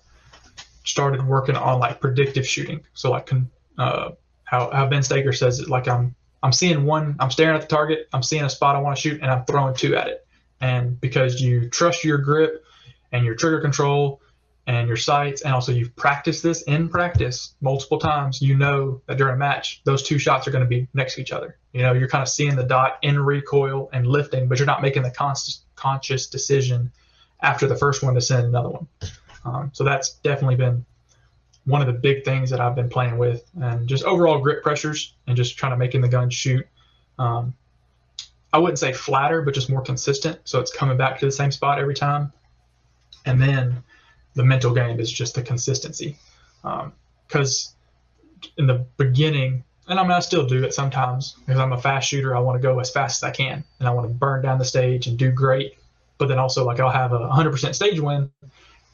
started 0.85 1.27
working 1.27 1.57
on 1.57 1.81
like 1.81 2.01
predictive 2.01 2.47
shooting. 2.47 2.81
So 2.95 3.11
like 3.11 3.31
uh, 3.77 4.11
how 4.45 4.71
how 4.71 4.87
Ben 4.87 5.03
Stoeger 5.03 5.37
says 5.37 5.59
it, 5.61 5.69
like 5.69 5.87
I'm 5.89 6.15
I'm 6.43 6.53
seeing 6.53 6.85
one, 6.85 7.17
I'm 7.19 7.31
staring 7.31 7.57
at 7.57 7.63
the 7.63 7.67
target, 7.67 8.09
I'm 8.13 8.23
seeing 8.23 8.45
a 8.45 8.51
spot 8.51 8.77
I 8.77 8.81
want 8.81 8.97
to 8.97 9.03
shoot, 9.03 9.21
and 9.21 9.31
I'm 9.31 9.45
throwing 9.45 9.75
two 9.75 9.97
at 9.97 10.09
it. 10.09 10.27
And 10.61 11.01
because 11.01 11.41
you 11.41 11.69
trust 11.69 12.05
your 12.05 12.19
grip 12.19 12.65
and 13.13 13.25
your 13.25 13.35
trigger 13.35 13.61
control 13.61 14.21
and 14.67 14.87
your 14.87 14.97
sights, 14.97 15.43
and 15.43 15.55
also 15.55 15.73
you've 15.73 15.97
practiced 15.97 16.43
this 16.43 16.63
in 16.63 16.89
practice 16.89 17.55
multiple 17.61 17.99
times, 17.99 18.43
you 18.43 18.57
know 18.57 19.01
that 19.07 19.17
during 19.17 19.35
a 19.35 19.39
match, 19.39 19.81
those 19.85 20.03
two 20.03 20.19
shots 20.19 20.47
are 20.47 20.51
going 20.51 20.65
to 20.65 20.69
be 20.69 20.87
next 20.95 21.15
to 21.15 21.21
each 21.21 21.33
other. 21.33 21.57
You 21.73 21.83
know, 21.83 21.93
you're 21.93 22.09
kind 22.09 22.23
of 22.23 22.29
seeing 22.29 22.55
the 22.55 22.65
dot 22.65 22.99
in 23.03 23.19
recoil 23.19 23.89
and 23.93 24.07
lifting, 24.07 24.49
but 24.49 24.59
you're 24.59 24.67
not 24.67 24.83
making 24.83 25.03
the 25.03 25.11
conscious 25.11 25.65
conscious 25.75 26.27
decision 26.27 26.93
after 27.41 27.67
the 27.67 27.77
first 27.77 28.03
one 28.03 28.15
to 28.15 28.21
send 28.21 28.47
another 28.47 28.69
one. 28.69 28.89
Um, 29.45 29.71
so 29.73 29.85
that's 29.85 30.15
definitely 30.15 30.57
been 30.57 30.85
one 31.69 31.83
of 31.83 31.87
the 31.87 31.93
big 31.93 32.25
things 32.25 32.49
that 32.49 32.61
I've 32.61 32.75
been 32.75 32.89
playing 32.89 33.19
with, 33.19 33.45
and 33.61 33.87
just 33.87 34.03
overall 34.05 34.39
grip 34.39 34.63
pressures 34.63 35.15
and 35.27 35.37
just 35.37 35.59
trying 35.59 35.73
to 35.73 35.77
making 35.77 36.01
the 36.01 36.09
gun 36.09 36.31
shoot. 36.31 36.67
Um, 37.19 37.55
I 38.55 38.59
wouldn't 38.59 38.79
say 38.79 38.95
flatter, 38.95 39.43
but 39.43 39.53
just 39.53 39.69
more 39.69 39.83
consistent. 39.83 40.41
So 40.45 40.61
it's 40.61 40.73
coming 40.73 40.97
back 40.97 41.21
to 41.21 41.27
the 41.27 41.33
same 41.33 41.53
spot 41.53 41.79
every 41.79 41.95
time. 41.95 42.33
And 43.27 43.41
then 43.41 43.83
the 44.35 44.45
mental 44.45 44.73
game 44.73 44.99
is 44.99 45.13
just 45.13 45.35
the 45.35 45.43
consistency. 45.43 46.17
Because 47.27 47.75
in 48.57 48.67
the 48.67 48.87
beginning, 48.97 49.63
and 49.89 50.01
I 50.01 50.03
mean, 50.03 50.13
I 50.13 50.21
still 50.21 50.47
do 50.47 50.65
it 50.65 50.73
sometimes 50.73 51.37
because 51.45 51.61
I'm 51.61 51.75
a 51.75 51.81
fast 51.81 52.09
shooter. 52.09 52.35
I 52.35 52.41
want 52.41 52.57
to 52.57 52.67
go 52.67 52.79
as 52.79 52.91
fast 52.91 53.23
as 53.23 53.29
I 53.29 53.31
can 53.31 53.63
and 53.79 53.87
I 53.87 53.91
want 53.91 54.09
to 54.09 54.15
burn 54.15 54.41
down 54.41 54.59
the 54.59 54.65
stage 54.65 55.07
and 55.07 55.19
do 55.19 55.31
great. 55.31 55.75
But 56.17 56.29
then 56.29 56.39
also, 56.39 56.65
like, 56.65 56.81
I'll 56.81 56.91
have 56.91 57.13
a 57.13 57.19
100% 57.19 57.75
stage 57.75 58.01
win 58.01 58.31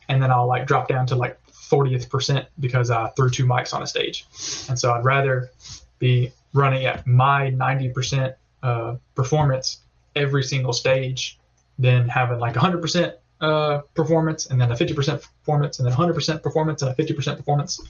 and 0.08 0.22
then 0.22 0.30
I'll 0.30 0.46
like 0.46 0.66
drop 0.66 0.88
down 0.88 1.06
to 1.06 1.14
like 1.14 1.38
40th 1.70 2.08
percent 2.10 2.46
because 2.60 2.90
I 2.90 3.08
threw 3.10 3.30
two 3.30 3.46
mics 3.46 3.74
on 3.74 3.82
a 3.82 3.86
stage. 3.86 4.26
And 4.68 4.78
so 4.78 4.92
I'd 4.92 5.04
rather 5.04 5.50
be 5.98 6.32
running 6.52 6.86
at 6.86 7.06
my 7.06 7.50
90% 7.50 8.34
uh, 8.62 8.96
performance 9.14 9.80
every 10.16 10.42
single 10.42 10.72
stage 10.72 11.38
than 11.78 12.08
having 12.08 12.38
like 12.38 12.54
100% 12.54 13.14
uh, 13.40 13.78
performance 13.94 14.46
and 14.46 14.60
then 14.60 14.70
a 14.70 14.74
50% 14.74 15.22
performance 15.22 15.78
and 15.78 15.88
then 15.88 15.94
100% 15.94 16.42
performance 16.42 16.82
and 16.82 16.90
a 16.90 16.94
50% 16.94 17.36
performance. 17.36 17.80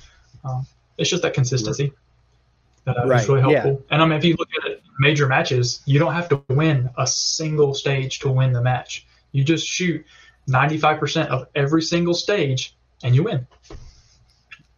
Um, 0.45 0.67
it's 0.99 1.11
just 1.11 1.23
that 1.23 1.35
consistency 1.35 1.93
that 2.85 2.99
uh, 2.99 3.07
Right, 3.07 3.21
is 3.21 3.29
really 3.29 3.53
yeah. 3.53 3.61
helpful. 3.61 3.85
And 3.91 4.03
I 4.03 4.07
mean, 4.07 4.19
if 4.19 4.25
you 4.25 4.37
look 4.39 4.49
at 4.63 4.71
it, 4.71 4.83
major 4.99 5.27
matches, 5.27 5.81
you 5.87 5.99
don't 5.99 6.15
have 6.15 6.29
to 6.31 6.43
win 6.49 6.91
a 6.97 7.07
single 7.07 7.75
stage 7.75 8.21
to 8.21 8.31
win 8.31 8.53
the 8.53 8.63
match. 8.63 9.07
You 9.33 9.45
just 9.45 9.67
shoot 9.67 10.05
95% 10.49 11.27
of 11.27 11.49
every 11.55 11.83
single 11.83 12.15
stage 12.15 12.77
and 13.05 13.15
you 13.15 13.23
win. 13.23 13.47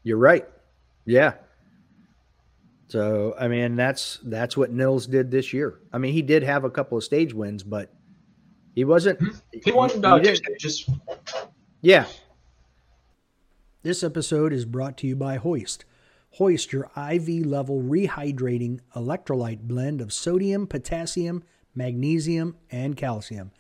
You're 0.03 0.19
right. 0.19 0.47
Yeah. 1.07 1.35
So 2.89 3.35
I 3.39 3.49
mean 3.49 3.77
that's 3.77 4.21
that's 4.25 4.57
what 4.57 4.71
Nils 4.71 5.07
did 5.07 5.31
this 5.31 5.53
year. 5.53 5.81
I 5.93 5.99
mean 5.99 6.13
he 6.13 6.23
did 6.23 6.43
have 6.43 6.65
a 6.65 6.71
couple 6.71 6.99
of 6.99 7.05
stage 7.05 7.33
wins, 7.33 7.63
but 7.63 7.93
he 8.75 8.85
wasn't. 8.85 9.19
He 9.53 9.73
won 9.73 9.89
he 9.91 10.05
uh, 10.05 10.19
two 10.19 10.37
stages. 10.37 10.89
Yeah, 11.81 12.07
This 13.83 14.03
episode 14.03 14.53
is 14.53 14.65
brought 14.65 14.97
to 14.99 15.07
you 15.07 15.15
by 15.15 15.37
Hoist. 15.37 15.85
Hoist, 16.33 16.73
your 16.73 16.91
IV 16.97 17.47
level 17.47 17.81
rehydrating 17.81 18.81
electrolyte 18.95 19.61
blend 19.61 20.01
of 20.01 20.13
sodium, 20.13 20.67
potassium, 20.67 21.45
magnesium, 21.75 22.57
and 22.71 22.97
calcium. 22.97 23.53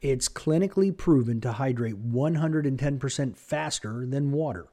It's 0.00 0.28
clinically 0.28 0.96
proven 0.96 1.40
to 1.40 1.52
hydrate 1.52 2.10
110% 2.12 3.36
faster 3.36 4.06
than 4.06 4.30
water. 4.30 4.68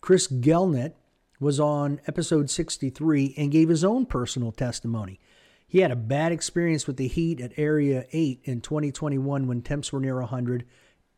Chris 0.00 0.28
Gelnet 0.28 0.92
was 1.40 1.58
on 1.58 2.00
episode 2.06 2.50
63 2.50 3.34
and 3.36 3.50
gave 3.50 3.68
his 3.68 3.82
own 3.82 4.04
personal 4.04 4.52
testimony. 4.52 5.18
He 5.66 5.78
had 5.78 5.90
a 5.90 5.96
bad 5.96 6.32
experience 6.32 6.86
with 6.86 6.98
the 6.98 7.08
heat 7.08 7.40
at 7.40 7.52
Area 7.56 8.04
8 8.12 8.40
in 8.44 8.60
2021 8.60 9.46
when 9.46 9.62
temps 9.62 9.90
were 9.90 10.00
near 10.00 10.20
100 10.20 10.66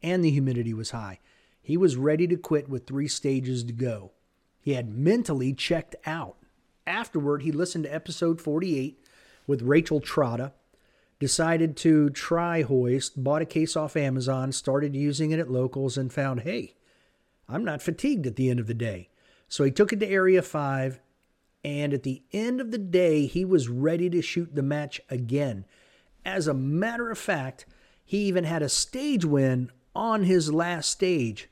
and 0.02 0.24
the 0.24 0.30
humidity 0.30 0.72
was 0.72 0.92
high. 0.92 1.18
He 1.60 1.76
was 1.76 1.96
ready 1.96 2.28
to 2.28 2.36
quit 2.36 2.68
with 2.68 2.86
three 2.86 3.08
stages 3.08 3.64
to 3.64 3.72
go. 3.72 4.12
He 4.60 4.74
had 4.74 4.96
mentally 4.96 5.54
checked 5.54 5.96
out. 6.06 6.36
Afterward, 6.86 7.42
he 7.42 7.50
listened 7.50 7.84
to 7.84 7.94
episode 7.94 8.40
48 8.40 9.02
with 9.46 9.62
Rachel 9.62 10.00
Trotta, 10.00 10.52
decided 11.24 11.74
to 11.74 12.10
try 12.10 12.60
Hoist, 12.60 13.24
bought 13.24 13.40
a 13.40 13.46
case 13.46 13.76
off 13.76 13.96
Amazon, 13.96 14.52
started 14.52 14.94
using 14.94 15.30
it 15.30 15.38
at 15.38 15.50
locals, 15.50 15.96
and 15.96 16.12
found, 16.12 16.40
hey, 16.40 16.74
I'm 17.48 17.64
not 17.64 17.80
fatigued 17.80 18.26
at 18.26 18.36
the 18.36 18.50
end 18.50 18.60
of 18.60 18.66
the 18.66 18.74
day. 18.74 19.08
So 19.48 19.64
he 19.64 19.70
took 19.70 19.90
it 19.90 20.00
to 20.00 20.06
Area 20.06 20.42
5, 20.42 21.00
and 21.64 21.94
at 21.94 22.02
the 22.02 22.22
end 22.34 22.60
of 22.60 22.72
the 22.72 22.78
day, 22.78 23.24
he 23.24 23.42
was 23.42 23.70
ready 23.70 24.10
to 24.10 24.20
shoot 24.20 24.54
the 24.54 24.62
match 24.62 25.00
again. 25.08 25.64
As 26.26 26.46
a 26.46 26.52
matter 26.52 27.10
of 27.10 27.16
fact, 27.16 27.64
he 28.04 28.18
even 28.24 28.44
had 28.44 28.60
a 28.60 28.68
stage 28.68 29.24
win 29.24 29.70
on 29.96 30.24
his 30.24 30.52
last 30.52 30.90
stage. 30.90 31.48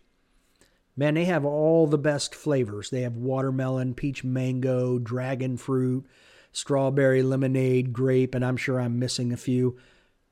Man, 0.98 1.14
they 1.14 1.24
have 1.24 1.46
all 1.46 1.86
the 1.86 1.96
best 1.96 2.34
flavors. 2.34 2.90
They 2.90 3.00
have 3.00 3.16
watermelon, 3.16 3.94
peach 3.94 4.22
mango, 4.22 4.98
dragon 4.98 5.56
fruit, 5.56 6.04
strawberry 6.52 7.22
lemonade, 7.22 7.92
grape, 7.92 8.34
and 8.34 8.44
I'm 8.44 8.56
sure 8.56 8.80
I'm 8.80 8.98
missing 8.98 9.32
a 9.32 9.36
few. 9.36 9.78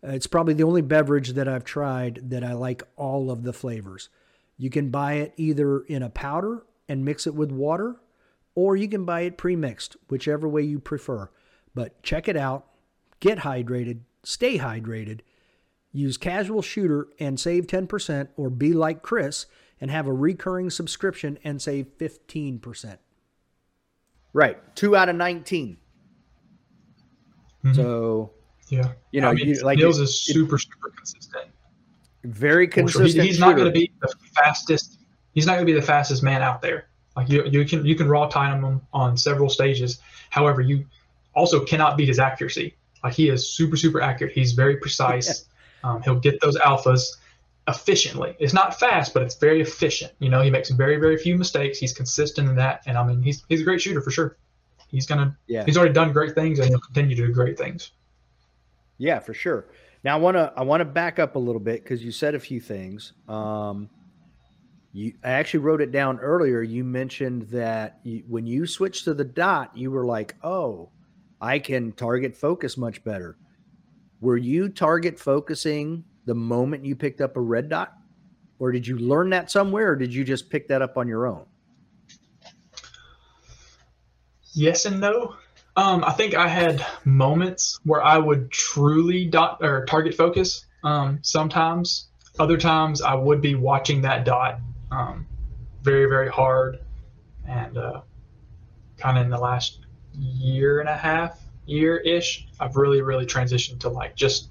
Uh, 0.06 0.10
It's 0.12 0.26
probably 0.26 0.54
the 0.54 0.64
only 0.64 0.82
beverage 0.82 1.30
that 1.30 1.48
I've 1.48 1.64
tried 1.64 2.30
that 2.30 2.44
I 2.44 2.52
like 2.52 2.82
all 2.96 3.30
of 3.30 3.42
the 3.42 3.52
flavors. 3.52 4.08
You 4.56 4.70
can 4.70 4.90
buy 4.90 5.14
it 5.14 5.32
either 5.36 5.80
in 5.80 6.02
a 6.02 6.10
powder 6.10 6.64
and 6.88 7.04
mix 7.04 7.26
it 7.26 7.34
with 7.34 7.50
water, 7.50 7.96
or 8.54 8.76
you 8.76 8.88
can 8.88 9.04
buy 9.04 9.22
it 9.22 9.38
pre-mixed, 9.38 9.96
whichever 10.08 10.46
way 10.48 10.62
you 10.62 10.78
prefer. 10.78 11.30
But 11.74 12.02
check 12.02 12.28
it 12.28 12.36
out. 12.36 12.66
Get 13.20 13.38
hydrated, 13.38 14.00
stay 14.22 14.58
hydrated. 14.58 15.20
Use 15.92 16.16
Casual 16.16 16.62
Shooter 16.62 17.08
and 17.18 17.40
save 17.40 17.66
10%, 17.66 18.28
or 18.36 18.50
be 18.50 18.72
like 18.72 19.02
Chris 19.02 19.46
and 19.80 19.90
have 19.90 20.06
a 20.06 20.12
recurring 20.12 20.70
subscription 20.70 21.38
and 21.42 21.60
save 21.60 21.96
15%. 21.98 22.98
right. 24.32 24.76
Two 24.76 24.94
out 24.94 25.08
of 25.08 25.16
19 25.16 25.78
Mhm. 27.64 27.74
So 27.76 28.30
Yeah. 28.68 28.92
you 29.12 29.20
know, 29.20 29.28
I 29.30 29.34
mean, 29.34 29.48
you, 29.48 29.54
like 29.62 29.78
Nils 29.78 29.98
is 29.98 30.22
super, 30.22 30.58
super 30.58 30.90
consistent. 30.96 31.44
very 32.24 32.66
For 32.66 32.72
sure. 32.72 32.84
He- 32.86 32.92
consistent. 32.94 33.24
he's 33.26 33.38
not 33.40 33.56
going 33.56 33.66
to 33.66 33.72
be 33.72 33.90
the 34.00 34.12
fastest. 34.34 34.98
He's 35.32 35.46
not 35.46 35.54
going 35.54 35.66
to 35.66 35.72
be 35.72 35.78
the 35.78 35.86
fastest 35.86 36.22
man 36.22 36.42
out 36.42 36.60
there. 36.62 36.88
Like 37.16 37.28
you, 37.28 37.44
you 37.46 37.64
can 37.64 37.84
you 37.84 37.94
can 37.94 38.08
raw 38.08 38.26
time 38.28 38.62
him 38.64 38.80
on 38.92 39.16
several 39.16 39.48
stages. 39.48 39.98
However, 40.30 40.60
you 40.60 40.84
also 41.34 41.64
cannot 41.64 41.96
beat 41.96 42.08
his 42.08 42.18
accuracy. 42.18 42.76
Like 43.02 43.14
he 43.14 43.28
is 43.30 43.48
super 43.48 43.76
super 43.76 44.00
accurate. 44.00 44.32
He's 44.32 44.52
very 44.52 44.76
precise. 44.76 45.46
Um, 45.82 46.02
he'll 46.02 46.20
get 46.20 46.40
those 46.40 46.56
alphas 46.58 47.02
efficiently. 47.68 48.36
It's 48.38 48.52
not 48.52 48.78
fast, 48.78 49.14
but 49.14 49.22
it's 49.22 49.36
very 49.36 49.60
efficient. 49.60 50.12
You 50.18 50.28
know, 50.28 50.42
he 50.42 50.50
makes 50.50 50.70
very 50.70 50.96
very 50.96 51.16
few 51.16 51.36
mistakes. 51.36 51.78
He's 51.78 51.92
consistent 51.92 52.48
in 52.48 52.56
that, 52.56 52.82
and 52.86 52.96
I 52.98 53.06
mean, 53.06 53.22
he's 53.22 53.42
he's 53.48 53.60
a 53.62 53.64
great 53.64 53.80
shooter 53.80 54.00
for 54.02 54.10
sure. 54.10 54.36
He's 54.90 55.06
gonna. 55.06 55.36
Yeah. 55.46 55.64
He's 55.64 55.76
already 55.76 55.94
done 55.94 56.12
great 56.12 56.34
things, 56.34 56.58
and 56.58 56.68
he'll 56.68 56.80
continue 56.80 57.14
to 57.16 57.26
do 57.26 57.32
great 57.32 57.56
things. 57.56 57.92
Yeah, 58.98 59.18
for 59.18 59.32
sure. 59.32 59.66
Now 60.02 60.16
I 60.16 60.20
want 60.20 60.36
to 60.36 60.52
I 60.56 60.62
want 60.62 60.80
to 60.80 60.84
back 60.84 61.18
up 61.18 61.36
a 61.36 61.38
little 61.38 61.60
bit 61.60 61.82
because 61.82 62.04
you 62.04 62.12
said 62.12 62.34
a 62.34 62.40
few 62.40 62.60
things. 62.60 63.12
Um, 63.28 63.88
you 64.92 65.14
I 65.22 65.30
actually 65.30 65.60
wrote 65.60 65.80
it 65.80 65.92
down 65.92 66.18
earlier. 66.20 66.62
You 66.62 66.84
mentioned 66.84 67.42
that 67.50 68.00
you, 68.02 68.24
when 68.26 68.46
you 68.46 68.66
switched 68.66 69.04
to 69.04 69.14
the 69.14 69.24
dot, 69.24 69.76
you 69.76 69.90
were 69.90 70.04
like, 70.04 70.34
"Oh, 70.42 70.90
I 71.40 71.58
can 71.58 71.92
target 71.92 72.36
focus 72.36 72.76
much 72.76 73.04
better." 73.04 73.36
Were 74.20 74.36
you 74.36 74.68
target 74.68 75.18
focusing 75.18 76.04
the 76.26 76.34
moment 76.34 76.84
you 76.84 76.94
picked 76.94 77.20
up 77.20 77.36
a 77.36 77.40
red 77.40 77.68
dot, 77.68 77.94
or 78.58 78.72
did 78.72 78.86
you 78.86 78.98
learn 78.98 79.30
that 79.30 79.50
somewhere, 79.50 79.92
or 79.92 79.96
did 79.96 80.12
you 80.12 80.24
just 80.24 80.50
pick 80.50 80.68
that 80.68 80.82
up 80.82 80.98
on 80.98 81.08
your 81.08 81.26
own? 81.26 81.46
Yes 84.52 84.84
and 84.84 85.00
no. 85.00 85.36
Um, 85.76 86.04
I 86.04 86.12
think 86.12 86.34
I 86.34 86.48
had 86.48 86.84
moments 87.04 87.78
where 87.84 88.02
I 88.02 88.18
would 88.18 88.50
truly 88.50 89.26
dot 89.26 89.58
or 89.60 89.84
target 89.84 90.14
focus. 90.14 90.66
Um, 90.82 91.20
sometimes, 91.22 92.08
other 92.38 92.56
times 92.56 93.02
I 93.02 93.14
would 93.14 93.40
be 93.40 93.54
watching 93.54 94.02
that 94.02 94.24
dot 94.24 94.60
um, 94.90 95.26
very, 95.82 96.06
very 96.06 96.28
hard, 96.28 96.80
and 97.46 97.78
uh, 97.78 98.00
kind 98.98 99.18
of 99.18 99.24
in 99.24 99.30
the 99.30 99.38
last 99.38 99.80
year 100.12 100.80
and 100.80 100.88
a 100.88 100.96
half, 100.96 101.40
year 101.66 101.96
ish, 101.96 102.48
I've 102.58 102.76
really, 102.76 103.00
really 103.00 103.26
transitioned 103.26 103.80
to 103.80 103.88
like 103.88 104.16
just 104.16 104.48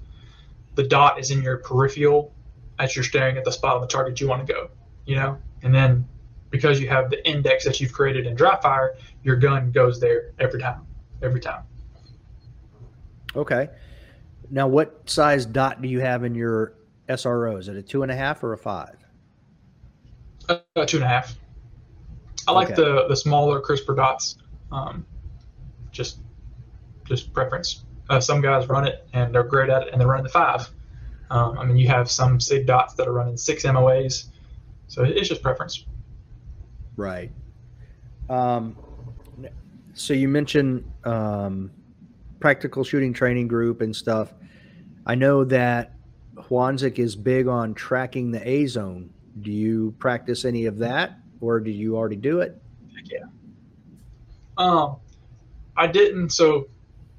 the 0.74 0.82
dot 0.82 1.18
is 1.18 1.30
in 1.30 1.42
your 1.42 1.58
peripheral 1.58 2.32
as 2.78 2.96
you're 2.96 3.04
staring 3.04 3.36
at 3.36 3.44
the 3.44 3.52
spot 3.52 3.74
on 3.76 3.82
the 3.82 3.86
target 3.86 4.20
you 4.20 4.28
want 4.28 4.46
to 4.46 4.52
go, 4.52 4.70
you 5.04 5.16
know, 5.16 5.38
and 5.62 5.74
then 5.74 6.08
because 6.50 6.80
you 6.80 6.88
have 6.88 7.10
the 7.10 7.26
index 7.28 7.64
that 7.64 7.80
you've 7.80 7.92
created 7.92 8.26
in 8.26 8.34
dry 8.34 8.58
fire, 8.60 8.96
your 9.22 9.36
gun 9.36 9.70
goes 9.70 10.00
there 10.00 10.32
every 10.38 10.60
time, 10.60 10.86
every 11.22 11.40
time. 11.40 11.62
Okay. 13.36 13.68
Now, 14.50 14.66
what 14.66 15.08
size 15.08 15.46
dot 15.46 15.80
do 15.80 15.88
you 15.88 16.00
have 16.00 16.24
in 16.24 16.34
your 16.34 16.74
SRO? 17.08 17.58
Is 17.58 17.68
it 17.68 17.76
a 17.76 17.82
two 17.82 18.02
and 18.02 18.10
a 18.10 18.16
half 18.16 18.42
or 18.42 18.52
a 18.52 18.58
five? 18.58 18.96
Uh, 20.48 20.58
two 20.86 20.96
and 20.96 21.04
a 21.04 21.08
half. 21.08 21.36
I 22.48 22.52
like 22.52 22.70
Okay. 22.72 22.82
the 22.82 23.06
the 23.08 23.16
smaller, 23.16 23.60
crisper 23.60 23.94
dots. 23.94 24.38
Um, 24.72 25.06
just 25.92 26.18
just 27.04 27.32
preference. 27.32 27.84
Uh, 28.08 28.18
some 28.18 28.40
guys 28.40 28.68
run 28.68 28.88
it 28.88 29.06
and 29.12 29.32
they're 29.32 29.44
great 29.44 29.70
at 29.70 29.82
it, 29.82 29.92
and 29.92 30.00
they 30.00 30.04
run 30.06 30.24
the 30.24 30.28
five. 30.28 30.68
Um, 31.30 31.56
I 31.58 31.64
mean, 31.64 31.76
you 31.76 31.86
have 31.86 32.10
some 32.10 32.40
SIG 32.40 32.66
dots 32.66 32.94
that 32.94 33.06
are 33.06 33.12
running 33.12 33.36
six 33.36 33.62
MOAs, 33.64 34.26
so 34.88 35.04
it's 35.04 35.28
just 35.28 35.42
preference. 35.42 35.86
Right. 36.96 37.30
Um, 38.28 38.76
so 39.94 40.14
you 40.14 40.28
mentioned 40.28 40.90
um, 41.04 41.70
practical 42.38 42.84
shooting 42.84 43.12
training 43.12 43.48
group 43.48 43.80
and 43.80 43.94
stuff. 43.94 44.32
I 45.06 45.14
know 45.14 45.44
that 45.44 45.92
Hwansik 46.36 46.98
is 46.98 47.16
big 47.16 47.48
on 47.48 47.74
tracking 47.74 48.30
the 48.30 48.46
A 48.48 48.66
zone. 48.66 49.10
Do 49.42 49.50
you 49.50 49.94
practice 49.98 50.44
any 50.44 50.66
of 50.66 50.78
that, 50.78 51.18
or 51.40 51.60
did 51.60 51.72
you 51.72 51.96
already 51.96 52.16
do 52.16 52.40
it? 52.40 52.60
Yeah. 53.04 53.24
Um, 54.58 54.96
I 55.76 55.86
didn't. 55.86 56.30
So, 56.30 56.68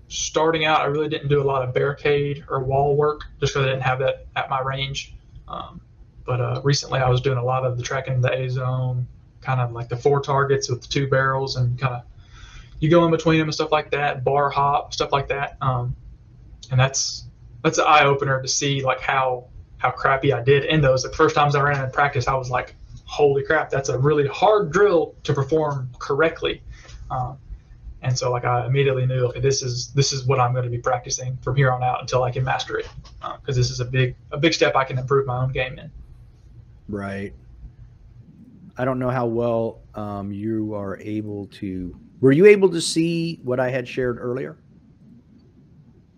starting 0.07 0.65
out, 0.65 0.81
I 0.81 0.85
really 0.85 1.09
didn't 1.09 1.29
do 1.29 1.41
a 1.41 1.43
lot 1.43 1.67
of 1.67 1.73
barricade 1.73 2.45
or 2.49 2.63
wall 2.63 2.95
work 2.95 3.21
just 3.39 3.53
because 3.53 3.67
I 3.67 3.69
didn't 3.69 3.83
have 3.83 3.99
that 3.99 4.27
at 4.35 4.49
my 4.49 4.61
range. 4.61 5.15
Um, 5.47 5.81
but 6.25 6.39
uh, 6.39 6.61
recently, 6.63 6.99
I 6.99 7.09
was 7.09 7.21
doing 7.21 7.37
a 7.37 7.43
lot 7.43 7.65
of 7.65 7.77
the 7.77 7.83
tracking 7.83 8.21
the 8.21 8.31
A 8.31 8.49
zone, 8.49 9.07
kind 9.41 9.59
of 9.59 9.71
like 9.71 9.89
the 9.89 9.97
four 9.97 10.21
targets 10.21 10.69
with 10.69 10.87
two 10.87 11.07
barrels, 11.07 11.55
and 11.55 11.79
kind 11.79 11.95
of 11.95 12.03
you 12.79 12.89
go 12.89 13.05
in 13.05 13.11
between 13.11 13.39
them 13.39 13.47
and 13.47 13.53
stuff 13.53 13.71
like 13.71 13.91
that, 13.91 14.23
bar 14.23 14.49
hop, 14.49 14.93
stuff 14.93 15.11
like 15.11 15.27
that. 15.29 15.57
Um, 15.61 15.95
and 16.71 16.79
that's 16.79 17.25
that's 17.63 17.77
an 17.77 17.85
eye 17.87 18.05
opener 18.05 18.41
to 18.41 18.47
see 18.47 18.83
like 18.83 19.01
how 19.01 19.45
how 19.77 19.91
crappy 19.91 20.33
I 20.33 20.43
did 20.43 20.65
in 20.65 20.81
those. 20.81 21.03
The 21.03 21.11
first 21.11 21.35
times 21.35 21.55
I 21.55 21.61
ran 21.61 21.83
in 21.83 21.91
practice, 21.91 22.27
I 22.27 22.35
was 22.35 22.49
like, 22.49 22.75
"Holy 23.05 23.43
crap, 23.43 23.69
that's 23.69 23.89
a 23.89 23.97
really 23.97 24.27
hard 24.27 24.71
drill 24.71 25.15
to 25.23 25.33
perform 25.33 25.89
correctly." 25.99 26.61
Um, 27.09 27.37
and 28.01 28.17
so 28.17 28.31
like 28.31 28.45
I 28.45 28.65
immediately 28.65 29.05
knew 29.05 29.25
okay 29.27 29.39
this 29.39 29.61
is 29.61 29.91
this 29.93 30.11
is 30.11 30.25
what 30.25 30.39
I'm 30.39 30.53
going 30.53 30.63
to 30.63 30.69
be 30.69 30.79
practicing 30.79 31.37
from 31.37 31.55
here 31.55 31.71
on 31.71 31.83
out 31.83 32.01
until 32.01 32.23
I 32.23 32.31
can 32.31 32.43
master 32.43 32.77
it 32.77 32.87
because 33.39 33.55
this 33.55 33.69
is 33.69 33.79
a 33.79 33.85
big 33.85 34.15
a 34.31 34.37
big 34.37 34.53
step 34.53 34.75
I 34.75 34.83
can 34.83 34.97
improve 34.97 35.27
my 35.27 35.43
own 35.43 35.51
game 35.51 35.77
in. 35.77 35.91
Right. 36.89 37.33
I 38.81 38.83
don't 38.85 38.97
know 38.97 39.11
how 39.11 39.27
well 39.27 39.83
um, 39.93 40.31
you 40.31 40.73
are 40.73 40.97
able 40.97 41.45
to. 41.59 41.95
Were 42.19 42.31
you 42.31 42.47
able 42.47 42.67
to 42.69 42.81
see 42.81 43.39
what 43.43 43.59
I 43.59 43.69
had 43.69 43.87
shared 43.87 44.17
earlier 44.19 44.57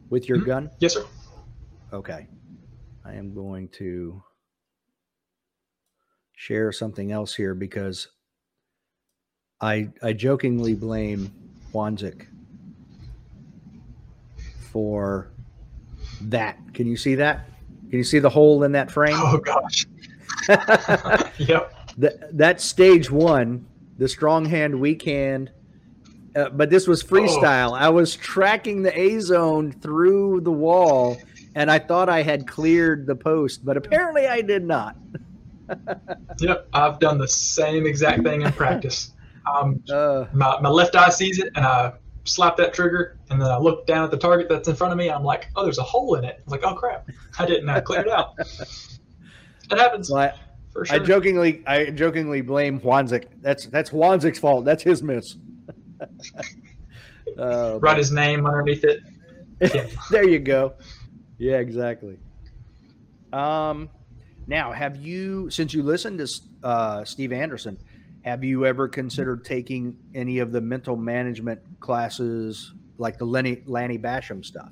with 0.09 0.29
your 0.29 0.37
Mhm. 0.37 0.45
gun? 0.45 0.71
Yes, 0.79 0.93
sir. 0.93 1.03
Okay. 1.91 2.25
I 3.03 3.15
am 3.15 3.33
going 3.33 3.67
to 3.79 4.23
share 6.31 6.71
something 6.71 7.11
else 7.11 7.35
here 7.35 7.53
because 7.53 8.07
I 9.59 9.89
I 10.01 10.13
jokingly 10.13 10.73
blame 10.73 11.33
Hwansik 11.73 12.27
for 14.71 15.33
that. 16.21 16.57
Can 16.73 16.87
you 16.87 16.95
see 16.95 17.15
that? 17.15 17.45
Can 17.89 17.97
you 17.97 18.05
see 18.05 18.19
the 18.19 18.29
hole 18.29 18.63
in 18.63 18.71
that 18.71 18.89
frame? 18.89 19.17
Oh 19.17 19.37
gosh. 19.37 19.85
yep. 21.39 21.73
That 21.97 22.37
that's 22.37 22.63
stage 22.63 23.09
one, 23.09 23.65
the 23.97 24.07
strong 24.07 24.45
hand, 24.45 24.79
weak 24.79 25.03
hand. 25.03 25.51
Uh, 26.35 26.49
but 26.49 26.69
this 26.69 26.87
was 26.87 27.03
freestyle. 27.03 27.77
I 27.77 27.89
was 27.89 28.15
tracking 28.15 28.81
the 28.81 28.97
A 28.99 29.19
zone 29.19 29.71
through 29.71 30.41
the 30.41 30.51
wall, 30.51 31.17
and 31.53 31.69
I 31.69 31.77
thought 31.77 32.09
I 32.09 32.23
had 32.23 32.47
cleared 32.47 33.05
the 33.05 33.15
post, 33.15 33.63
but 33.63 33.77
apparently 33.77 34.27
I 34.27 34.41
did 34.41 34.65
not. 34.65 34.97
Yep. 36.39 36.67
I've 36.73 36.99
done 36.99 37.17
the 37.17 37.27
same 37.27 37.87
exact 37.87 38.23
thing 38.23 38.41
in 38.41 38.51
practice. 38.51 39.13
Um, 39.51 39.81
Uh, 39.89 40.25
my, 40.33 40.59
my 40.59 40.69
left 40.69 40.95
eye 40.95 41.09
sees 41.09 41.39
it 41.39 41.51
and 41.55 41.65
I 41.65 41.93
slap 42.25 42.57
that 42.57 42.73
trigger 42.73 43.17
and 43.29 43.41
then 43.41 43.49
I 43.49 43.57
look 43.57 43.85
down 43.85 44.03
at 44.03 44.11
the 44.11 44.17
target 44.17 44.47
that's 44.49 44.67
in 44.67 44.75
front 44.75 44.91
of 44.91 44.97
me. 44.97 45.09
I'm 45.09 45.23
like, 45.23 45.49
oh, 45.55 45.63
there's 45.63 45.77
a 45.77 45.83
hole 45.83 46.15
in 46.15 46.23
it. 46.25 46.41
I'm 46.45 46.51
like, 46.51 46.63
oh 46.63 46.73
crap, 46.75 47.09
I 47.39 47.45
didn't 47.45 47.69
uh, 47.69 47.81
clear 47.81 48.01
it 48.01 48.09
out. 48.09 48.37
It 49.71 49.79
happens 49.79 50.09
so 50.09 50.17
I, 50.17 50.33
for 50.73 50.85
I 50.89 50.99
jokingly, 50.99 51.63
I 51.67 51.91
jokingly 51.91 52.41
blame 52.41 52.79
Hwansik. 52.79 53.25
That's 53.41 53.67
that's 53.67 53.91
Hwansik's 53.91 54.39
fault. 54.39 54.65
That's 54.65 54.83
his 54.83 55.03
miss. 55.03 55.37
uh, 57.37 57.79
Write 57.79 57.97
his 57.97 58.11
name 58.11 58.45
underneath 58.45 58.83
it. 58.83 59.01
there 60.11 60.27
you 60.27 60.39
go. 60.39 60.73
Yeah, 61.37 61.57
exactly. 61.57 62.17
Um, 63.31 63.89
now, 64.47 64.71
have 64.71 64.97
you, 64.97 65.49
since 65.49 65.73
you 65.73 65.83
listened 65.83 66.19
to 66.19 66.67
uh, 66.67 67.05
Steve 67.05 67.31
Anderson, 67.31 67.77
have 68.23 68.43
you 68.43 68.65
ever 68.65 68.87
considered 68.87 69.45
taking 69.45 69.97
any 70.15 70.39
of 70.39 70.51
the 70.51 70.61
mental 70.61 70.95
management 70.95 71.61
classes, 71.79 72.73
like 72.97 73.17
the 73.17 73.25
Lenny 73.25 73.61
Lanny 73.65 73.97
Basham 73.97 74.43
stuff? 74.43 74.69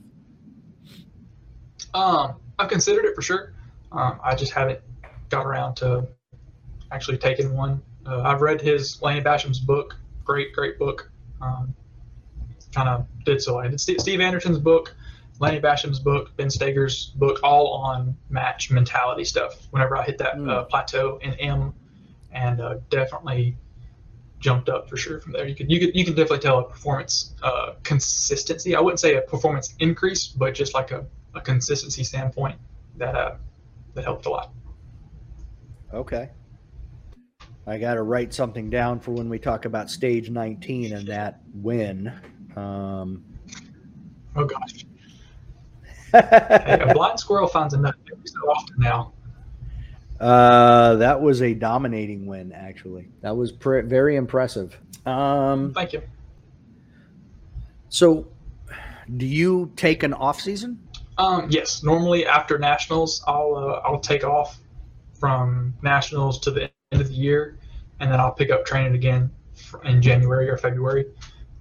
Um, 1.94 2.36
I've 2.58 2.70
considered 2.70 3.06
it 3.06 3.16
for 3.16 3.22
sure. 3.22 3.54
Um, 3.92 4.20
I 4.24 4.36
just 4.36 4.54
haven't 4.54 4.80
got 5.32 5.46
around 5.46 5.76
to 5.76 6.08
actually 6.92 7.18
taking 7.18 7.56
one. 7.56 7.82
Uh, 8.06 8.22
I've 8.22 8.42
read 8.42 8.62
his 8.62 9.02
Lanny 9.02 9.22
Basham's 9.22 9.60
book. 9.60 9.96
Great, 10.24 10.54
great 10.54 10.78
book. 10.78 11.10
Um, 11.42 11.74
kind 12.74 12.90
of 12.90 13.08
did 13.26 13.42
so. 13.42 13.60
I 13.60 13.68
did 13.68 13.80
Steve, 13.80 14.00
Steve 14.00 14.20
Anderson's 14.22 14.60
book, 14.60 14.94
Lanny 15.40 15.60
Basham's 15.60 16.00
book, 16.00 16.36
Ben 16.38 16.48
Stoeger's 16.48 17.08
book, 17.16 17.40
all 17.44 17.74
on 17.74 18.16
match 18.30 18.70
mentality 18.72 19.24
stuff. 19.24 19.68
Whenever 19.72 19.98
I 19.98 20.04
hit 20.04 20.18
that 20.20 20.36
Mm. 20.36 20.50
uh, 20.50 20.64
plateau 20.66 21.18
in 21.22 21.34
M, 21.36 21.74
and 22.32 22.62
uh, 22.62 22.76
definitely 22.90 23.58
jumped 24.40 24.70
up 24.70 24.90
for 24.90 24.98
sure 24.98 25.20
from 25.20 25.34
there. 25.34 25.48
You 25.48 25.56
could 25.56 25.70
you 25.72 25.80
could 25.80 25.96
you 25.96 26.04
can 26.06 26.14
definitely 26.16 26.40
tell 26.40 26.60
a 26.60 26.64
performance 26.64 27.34
uh, 27.44 27.74
consistency. 27.84 28.76
I 28.76 28.80
wouldn't 28.80 29.00
say 29.00 29.16
a 29.16 29.22
performance 29.22 29.74
increase, 29.80 30.28
but 30.28 30.54
just 30.54 30.74
like 30.74 30.92
a, 30.92 31.06
a 31.36 31.42
consistency 31.42 32.04
standpoint 32.04 32.58
that 32.98 33.16
uh, 33.16 33.36
that 33.96 34.04
helped 34.04 34.26
a 34.26 34.30
lot. 34.30 34.52
Okay. 35.94 36.30
I 37.68 37.78
got 37.78 37.94
to 37.96 38.02
write 38.04 38.34
something 38.34 38.70
down 38.70 39.00
for 39.00 39.12
when 39.12 39.30
we 39.30 39.38
talk 39.38 39.66
about 39.66 39.90
stage 39.90 40.30
19 40.30 40.94
and 40.94 41.08
that 41.08 41.42
win. 41.54 42.12
Um, 42.56 43.24
Oh 44.34 44.46
gosh, 44.46 44.86
hey, 46.14 46.80
a 46.82 46.94
blind 46.94 47.20
squirrel 47.20 47.48
finds 47.48 47.74
a 47.74 47.78
nut 47.78 47.96
every 48.10 48.26
so 48.26 48.40
often 48.50 48.76
now. 48.80 49.12
uh, 50.22 50.96
that 50.96 51.22
was 51.22 51.42
a 51.42 51.54
dominating 51.54 52.26
win, 52.26 52.54
actually. 52.54 53.10
That 53.22 53.36
was 53.36 53.52
pre- 53.52 53.82
very 53.82 54.16
impressive. 54.16 54.80
Um, 55.06 55.74
Thank 55.74 55.92
you. 55.92 56.02
So, 57.90 58.30
do 59.18 59.26
you 59.26 59.70
take 59.76 60.04
an 60.04 60.14
off 60.14 60.40
season? 60.40 60.80
Um, 61.18 61.48
yes, 61.50 61.84
normally 61.84 62.26
after 62.26 62.58
nationals, 62.58 63.22
I'll 63.28 63.54
uh, 63.56 63.82
I'll 63.86 64.00
take 64.00 64.24
off 64.24 64.61
from 65.22 65.76
nationals 65.84 66.40
to 66.40 66.52
the 66.52 66.64
end 66.92 67.02
of 67.02 67.08
the 67.08 67.14
year, 67.14 67.60
and 68.00 68.12
then 68.12 68.20
I'll 68.20 68.34
pick 68.34 68.50
up 68.50 68.66
training 68.66 68.96
again 68.96 69.30
in 69.86 70.02
January 70.02 70.50
or 70.50 70.58
February. 70.58 71.06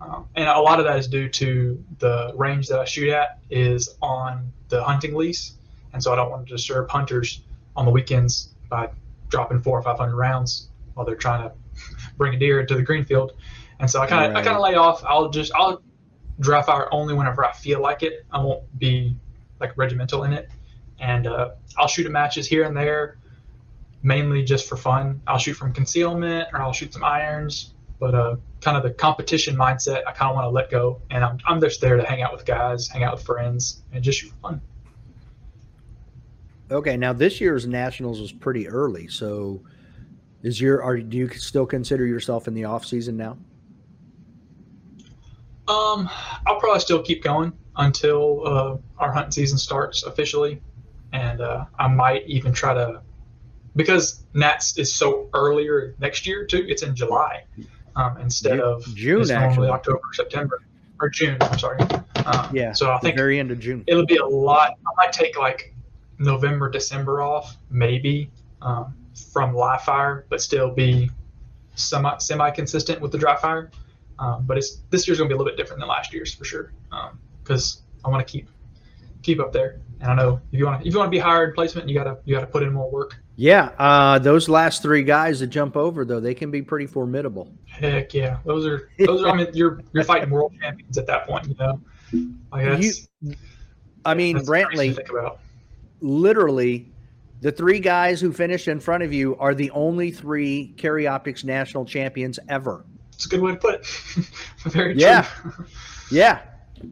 Um, 0.00 0.26
and 0.34 0.48
a 0.48 0.58
lot 0.58 0.80
of 0.80 0.86
that 0.86 0.98
is 0.98 1.06
due 1.06 1.28
to 1.28 1.84
the 1.98 2.32
range 2.34 2.68
that 2.68 2.80
I 2.80 2.86
shoot 2.86 3.10
at 3.10 3.38
is 3.50 3.96
on 4.00 4.50
the 4.70 4.82
hunting 4.82 5.14
lease, 5.14 5.52
and 5.92 6.02
so 6.02 6.10
I 6.10 6.16
don't 6.16 6.30
want 6.30 6.48
to 6.48 6.54
disturb 6.54 6.88
hunters 6.88 7.42
on 7.76 7.84
the 7.84 7.90
weekends 7.90 8.48
by 8.70 8.88
dropping 9.28 9.60
four 9.60 9.78
or 9.78 9.82
five 9.82 9.98
hundred 9.98 10.16
rounds 10.16 10.70
while 10.94 11.04
they're 11.04 11.14
trying 11.14 11.42
to 11.42 11.54
bring 12.16 12.34
a 12.34 12.38
deer 12.38 12.60
into 12.60 12.74
the 12.74 12.82
green 12.82 13.04
field. 13.04 13.32
And 13.78 13.90
so 13.90 14.00
I 14.00 14.06
kind 14.06 14.30
of 14.30 14.36
I 14.36 14.42
kind 14.42 14.56
of 14.56 14.62
lay 14.62 14.74
off. 14.74 15.04
I'll 15.04 15.28
just 15.28 15.52
I'll 15.54 15.82
dry 16.40 16.62
fire 16.62 16.88
only 16.92 17.12
whenever 17.12 17.44
I 17.44 17.52
feel 17.52 17.82
like 17.82 18.02
it. 18.02 18.24
I 18.32 18.42
won't 18.42 18.62
be 18.78 19.14
like 19.60 19.76
regimental 19.76 20.24
in 20.24 20.32
it, 20.32 20.48
and 20.98 21.26
uh, 21.26 21.50
I'll 21.76 21.88
shoot 21.88 22.06
at 22.06 22.12
matches 22.12 22.46
here 22.46 22.64
and 22.64 22.74
there, 22.74 23.18
mainly 24.02 24.42
just 24.42 24.68
for 24.68 24.76
fun. 24.76 25.20
I'll 25.26 25.38
shoot 25.38 25.54
from 25.54 25.72
concealment 25.72 26.48
or 26.52 26.60
I'll 26.60 26.72
shoot 26.72 26.92
some 26.92 27.04
irons, 27.04 27.74
but 27.98 28.14
uh, 28.14 28.36
kind 28.60 28.76
of 28.76 28.82
the 28.82 28.90
competition 28.90 29.56
mindset 29.56 30.02
I 30.06 30.12
kind 30.12 30.30
of 30.30 30.36
want 30.36 30.46
to 30.46 30.50
let 30.50 30.70
go, 30.70 31.00
and 31.10 31.24
I'm 31.24 31.38
I'm 31.46 31.60
just 31.60 31.80
there 31.80 31.96
to 31.96 32.04
hang 32.04 32.22
out 32.22 32.32
with 32.32 32.44
guys, 32.44 32.88
hang 32.88 33.02
out 33.02 33.16
with 33.16 33.24
friends, 33.24 33.82
and 33.92 34.02
just 34.02 34.20
shoot 34.20 34.30
for 34.30 34.50
fun. 34.50 34.60
Okay, 36.70 36.96
now 36.96 37.12
this 37.12 37.40
year's 37.40 37.66
nationals 37.66 38.20
was 38.20 38.32
pretty 38.32 38.68
early. 38.68 39.08
So, 39.08 39.60
is 40.42 40.60
your 40.60 40.82
are 40.82 40.98
do 40.98 41.16
you 41.16 41.28
still 41.30 41.66
consider 41.66 42.06
yourself 42.06 42.48
in 42.48 42.54
the 42.54 42.64
off 42.64 42.86
season 42.86 43.16
now? 43.16 43.36
Um, 45.68 46.10
I'll 46.46 46.58
probably 46.58 46.80
still 46.80 47.02
keep 47.02 47.22
going 47.22 47.52
until 47.76 48.46
uh, 48.46 48.76
our 48.98 49.12
hunting 49.12 49.30
season 49.30 49.58
starts 49.58 50.02
officially, 50.02 50.60
and 51.12 51.40
uh, 51.40 51.66
I 51.78 51.86
might 51.88 52.26
even 52.26 52.52
try 52.52 52.74
to 52.74 53.02
because 53.76 54.24
Nats 54.34 54.76
is 54.78 54.94
so 54.94 55.28
earlier 55.34 55.94
next 55.98 56.26
year 56.26 56.44
too. 56.46 56.64
It's 56.68 56.82
in 56.82 56.94
July 56.94 57.44
um, 57.96 58.16
instead 58.18 58.56
Ju- 58.58 58.62
of 58.64 58.84
June, 58.94 59.20
it's 59.22 59.30
normally 59.30 59.48
actually. 59.48 59.68
October, 59.68 60.00
September, 60.12 60.62
or 61.00 61.08
June. 61.08 61.36
I'm 61.40 61.58
sorry. 61.58 61.80
Um, 62.26 62.48
Yeah, 62.54 62.72
So 62.72 62.90
I 62.92 62.98
think 62.98 63.16
very 63.16 63.38
end 63.38 63.50
of 63.50 63.58
June. 63.60 63.84
it'll 63.86 64.06
be 64.06 64.16
a 64.16 64.26
lot. 64.26 64.72
I 64.86 64.90
might 65.06 65.12
take 65.12 65.38
like 65.38 65.74
November, 66.18 66.68
December 66.70 67.22
off, 67.22 67.56
maybe 67.70 68.30
um, 68.60 68.94
from 69.32 69.54
live 69.54 69.82
fire, 69.82 70.26
but 70.28 70.40
still 70.40 70.70
be 70.70 71.10
semi 71.76 72.16
semi 72.18 72.50
consistent 72.50 73.00
with 73.00 73.12
the 73.12 73.18
dry 73.18 73.36
fire. 73.36 73.70
Um, 74.18 74.44
but 74.46 74.58
it's 74.58 74.80
this 74.90 75.08
year's 75.08 75.16
gonna 75.18 75.28
be 75.28 75.34
a 75.34 75.36
little 75.38 75.50
bit 75.50 75.56
different 75.56 75.80
than 75.80 75.88
last 75.88 76.12
year's 76.12 76.34
for 76.34 76.44
sure, 76.44 76.72
because 77.42 77.82
I 78.04 78.10
want 78.10 78.26
to 78.26 78.30
keep 78.30 78.48
keep 79.22 79.40
up 79.40 79.52
there. 79.52 79.80
And 80.02 80.10
I 80.10 80.14
know 80.14 80.40
if 80.52 80.58
you 80.58 80.64
want 80.66 80.80
to 80.82 80.88
if 80.88 80.94
you 80.94 80.98
want 80.98 81.08
to 81.08 81.10
be 81.10 81.18
hired 81.18 81.54
placement, 81.54 81.88
you 81.88 81.94
gotta 81.94 82.18
you 82.24 82.34
gotta 82.34 82.46
put 82.46 82.62
in 82.62 82.72
more 82.72 82.90
work. 82.90 83.20
Yeah, 83.36 83.70
uh, 83.78 84.18
those 84.18 84.48
last 84.48 84.82
three 84.82 85.02
guys 85.02 85.40
that 85.40 85.48
jump 85.48 85.76
over 85.76 86.04
though, 86.04 86.20
they 86.20 86.34
can 86.34 86.50
be 86.50 86.62
pretty 86.62 86.86
formidable. 86.86 87.52
Heck 87.66 88.14
yeah, 88.14 88.38
those 88.44 88.66
are 88.66 88.88
those 88.98 89.22
are. 89.22 89.28
I 89.28 89.36
mean, 89.36 89.48
you're 89.54 89.80
you're 89.92 90.04
fighting 90.04 90.30
world 90.30 90.52
champions 90.60 90.96
at 90.98 91.06
that 91.06 91.26
point, 91.26 91.48
you 91.48 91.54
know. 91.58 91.80
Like 92.50 92.64
that's, 92.64 93.08
I 94.04 94.14
mean, 94.14 94.38
Brantley, 94.38 94.94
think 94.96 95.10
about. 95.10 95.38
literally, 96.00 96.90
the 97.40 97.52
three 97.52 97.78
guys 97.78 98.20
who 98.20 98.32
finished 98.32 98.68
in 98.68 98.80
front 98.80 99.02
of 99.02 99.12
you 99.12 99.36
are 99.36 99.54
the 99.54 99.70
only 99.72 100.10
three 100.10 100.74
Carry 100.76 101.06
Optics 101.06 101.44
national 101.44 101.84
champions 101.84 102.38
ever. 102.48 102.84
It's 103.12 103.26
a 103.26 103.28
good 103.28 103.40
way 103.40 103.52
to 103.52 103.58
put 103.58 103.74
it. 103.74 103.86
Very 104.64 104.96
Yeah. 104.96 105.22
true. 105.22 105.66
Yeah. 106.10 106.40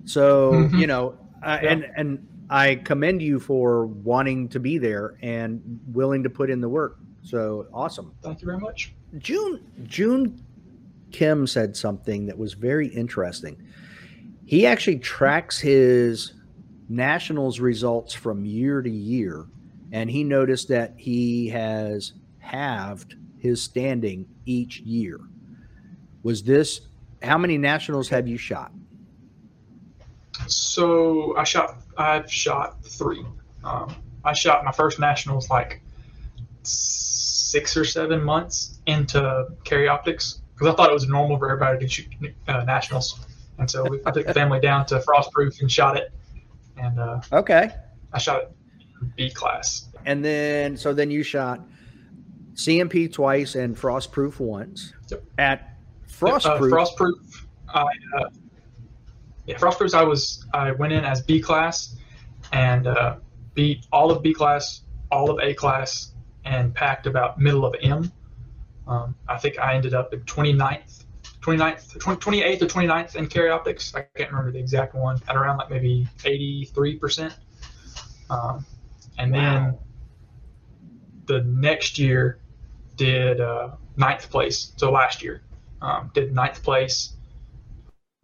So 0.05 0.53
Mhm. 0.53 0.79
you 0.79 0.87
know, 0.87 1.15
uh, 1.43 1.59
Yeah. 1.63 1.71
and 1.73 1.87
and 1.97 2.29
I 2.51 2.77
commend 2.77 3.23
you 3.23 3.39
for 3.39 3.87
wanting 3.87 4.49
to 4.51 4.61
be 4.61 4.79
there 4.79 5.19
and 5.23 5.81
willing 5.93 6.23
to 6.23 6.31
put 6.31 6.51
in 6.51 6.61
the 6.61 6.69
work. 6.69 6.99
So 7.23 7.67
awesome. 7.73 8.15
Thank 8.23 8.41
you 8.41 8.47
very 8.47 8.59
much. 8.59 8.95
June 9.19 9.65
June 9.85 10.45
Kim 11.11 11.47
said 11.47 11.77
something 11.77 12.27
that 12.27 12.37
was 12.37 12.55
very 12.55 12.89
interesting. 12.89 13.63
He 14.45 14.67
actually 14.67 14.99
tracks 14.99 15.59
his 15.59 16.35
nationals 16.89 17.61
results 17.61 18.15
from 18.15 18.45
year 18.45 18.81
to 18.81 18.91
year, 18.91 19.47
and 19.93 20.11
he 20.11 20.25
noticed 20.25 20.69
that 20.69 20.95
he 20.97 21.49
has 21.49 22.15
halved 22.39 23.17
his 23.39 23.63
standing 23.63 24.27
each 24.47 24.81
year. 24.81 25.21
Was 26.23 26.43
this 26.43 26.81
how 27.23 27.37
many 27.37 27.59
nationals 27.59 28.09
have 28.09 28.27
you 28.27 28.39
shot? 28.39 28.73
So 30.49 31.37
I 31.37 31.45
shot. 31.45 31.77
I've 31.97 32.31
shot 32.33 32.85
three. 32.85 33.25
Um, 33.65 33.95
I 34.25 34.33
shot 34.33 34.65
my 34.65 34.73
first 34.73 34.99
nationals 34.99 35.51
like 35.51 35.83
six 36.63 37.77
or 37.77 37.85
seven 37.85 38.23
months 38.23 38.81
into 38.87 39.47
carry 39.65 39.89
optics 39.89 40.41
because 40.55 40.73
I 40.73 40.77
thought 40.77 40.91
it 40.91 40.95
was 40.95 41.09
normal 41.09 41.39
for 41.39 41.51
everybody 41.51 41.87
to 41.87 41.89
shoot 41.89 42.07
uh, 42.47 42.65
nationals, 42.65 43.27
and 43.59 43.71
so 43.71 43.85
we, 43.89 44.01
I 44.05 44.11
took 44.13 44.27
the 44.27 44.35
family 44.35 44.61
down 44.61 44.87
to 44.87 44.99
Frostproof 45.01 45.61
and 45.61 45.71
shot 45.71 45.97
it, 45.97 46.13
and 46.77 46.99
uh, 46.99 47.21
Okay. 47.33 47.71
I 48.13 48.19
shot 48.19 48.43
it 48.43 48.53
B 49.17 49.31
class. 49.31 49.89
And 50.05 50.25
then 50.25 50.77
so 50.77 50.93
then 50.95 51.11
you 51.11 51.23
shot 51.23 51.61
CMP 52.55 53.13
twice 53.13 53.55
and 53.55 53.77
frostproof 53.77 54.41
once. 54.41 54.93
Yep. 55.11 55.25
At 55.39 55.61
Uh, 55.61 56.27
frostproof. 56.27 56.71
Frostproof. 56.71 57.45
I 57.69 57.85
yeah, 59.49 59.57
Frostproofs. 59.57 59.95
I 59.95 60.05
was 60.05 60.45
I 60.53 60.73
went 60.73 60.93
in 60.93 61.05
as 61.05 61.23
B 61.23 61.41
class 61.41 61.97
and 62.53 62.87
uh, 62.87 63.17
beat 63.55 63.87
all 63.91 64.11
of 64.11 64.23
B 64.23 64.35
class, 64.35 64.83
all 65.11 65.31
of 65.31 65.39
A 65.41 65.55
class, 65.55 66.13
and 66.45 66.75
packed 66.75 67.07
about 67.07 67.41
middle 67.41 67.65
of 67.65 67.75
M. 67.81 68.13
Um, 68.87 69.15
I 69.27 69.39
think 69.39 69.59
I 69.59 69.75
ended 69.75 69.95
up 69.95 70.13
at 70.13 70.25
29th, 70.27 71.05
29th, 71.41 71.99
20, 71.99 72.43
28th 72.43 72.63
or 72.63 72.67
29th 72.67 73.17
in 73.17 73.27
carry 73.27 73.51
optics. 73.51 73.95
I 73.95 74.03
can't 74.15 74.31
remember 74.31 74.53
the 74.53 74.59
exact 74.59 74.95
one. 74.95 75.19
At 75.29 75.37
around 75.37 75.57
like 75.57 75.71
maybe 75.71 76.07
83 76.25 76.97
percent. 76.97 77.35
Um, 78.29 78.67
and 79.17 79.33
then 79.35 79.73
Wow. 79.73 79.79
the 81.25 81.41
next 81.45 81.99
year 81.99 82.39
did 82.97 83.41
uh, 83.41 83.71
ninth 83.97 84.31
place. 84.31 84.73
So 84.77 84.91
last 84.91 85.23
year 85.23 85.43
um, 85.81 86.11
did 86.13 86.35
ninth 86.35 86.63
place, 86.63 87.15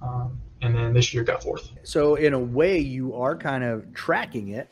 um, 0.03 0.39
and 0.65 0.75
then 0.75 0.93
this 0.93 1.13
year 1.13 1.23
got 1.25 1.43
fourth. 1.43 1.71
so 1.83 2.15
in 2.15 2.33
a 2.33 2.39
way 2.39 2.79
you 2.79 3.15
are 3.15 3.37
kind 3.37 3.63
of 3.65 3.93
tracking 3.93 4.49
it. 4.49 4.71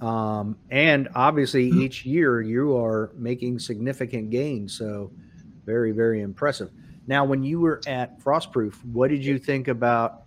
Um, 0.00 0.56
and 0.70 1.08
obviously 1.14 1.70
Mhm. 1.70 1.82
each 1.82 2.04
year 2.04 2.40
you 2.40 2.76
are 2.76 3.12
making 3.16 3.58
significant 3.58 4.30
gains. 4.30 4.76
So 4.76 5.12
very, 5.66 5.92
very 5.92 6.20
impressive. 6.20 6.70
Now, 7.06 7.24
when 7.24 7.42
you 7.42 7.60
were 7.60 7.80
at 7.86 8.18
Frostproof, 8.20 8.74
what 8.84 9.10
did 9.10 9.24
you 9.24 9.38
think 9.38 9.68
about? 9.68 10.22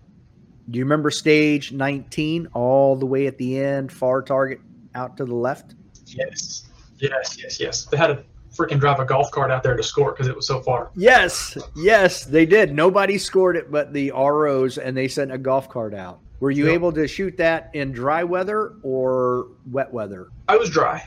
Do 0.70 0.80
you 0.80 0.86
remember 0.86 1.10
stage 1.12 1.72
19 1.72 2.48
all 2.54 2.96
the 2.96 3.06
way 3.06 3.28
at 3.28 3.38
the 3.38 3.60
end, 3.60 3.92
far 3.92 4.22
target 4.22 4.60
out 4.96 5.18
to 5.18 5.26
the 5.26 5.34
left? 5.36 5.76
Yes, 6.06 6.66
yes, 7.00 7.38
yes, 7.42 7.60
yes. 7.60 7.86
They 7.86 7.98
had 7.98 8.08
to 8.08 8.24
freaking 8.58 8.80
drive 8.80 9.00
a 9.00 9.06
golf 9.06 9.30
cart 9.32 9.52
out 9.52 9.64
there 9.64 9.76
to 9.76 9.84
score 9.84 10.12
because 10.12 10.28
it 10.28 10.36
was 10.36 10.48
so 10.48 10.60
far. 10.62 10.90
Yes, 10.96 11.58
yes, 11.76 12.26
they 12.26 12.46
did. 12.46 12.74
Nobody 12.74 13.18
scored 13.18 13.56
it 13.56 13.72
but 13.72 13.94
the 13.94 14.12
ROs, 14.12 14.78
and 14.78 14.98
they 14.98 15.08
sent 15.08 15.32
a 15.32 15.38
golf 15.38 15.70
cart 15.70 15.94
out. 15.94 16.20
Were 16.40 16.52
you 16.52 16.66
Yep. 16.66 16.74
able 16.74 16.92
to 16.94 17.08
shoot 17.08 17.38
that 17.38 17.70
in 17.74 17.92
dry 17.92 18.24
weather 18.24 18.74
or 18.84 19.48
wet 19.72 19.92
weather? 19.92 20.28
I 20.48 20.58
was 20.58 20.70
dry. 20.70 21.04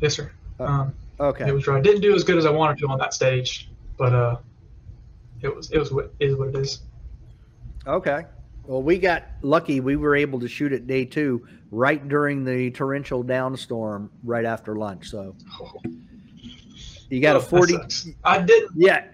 Yes, 0.00 0.14
sir. 0.14 0.30
Uh, 0.58 0.64
Um, 0.64 0.94
Okay. 1.20 1.46
It 1.46 1.52
was 1.52 1.64
dry. 1.64 1.78
Didn't 1.82 2.00
do 2.00 2.14
as 2.14 2.24
good 2.24 2.38
as 2.38 2.46
I 2.46 2.50
wanted 2.50 2.78
to 2.78 2.86
on 2.88 2.98
that 2.98 3.12
stage, 3.12 3.68
but 3.98 4.14
uh, 4.14 4.36
it 5.42 5.54
was 5.54 5.70
it 5.70 5.78
was 5.78 5.92
what 5.92 6.14
is 6.18 6.34
what 6.34 6.48
it 6.48 6.56
is. 6.56 6.80
Okay. 7.86 8.24
Well, 8.64 8.82
we 8.82 8.96
got 8.98 9.24
lucky. 9.42 9.80
We 9.80 9.96
were 9.96 10.16
able 10.16 10.40
to 10.40 10.48
shoot 10.48 10.72
it 10.72 10.86
day 10.86 11.04
two, 11.04 11.46
right 11.70 12.06
during 12.08 12.42
the 12.46 12.70
torrential 12.70 13.22
downstorm, 13.22 14.08
right 14.24 14.46
after 14.46 14.76
lunch. 14.76 15.10
So 15.10 15.34
you 17.10 17.20
got 17.20 17.36
Oh, 17.36 17.40
a 17.40 17.42
40. 17.42 17.76
I 18.24 18.40
didn't. 18.40 18.70
Yeah. 18.76 19.04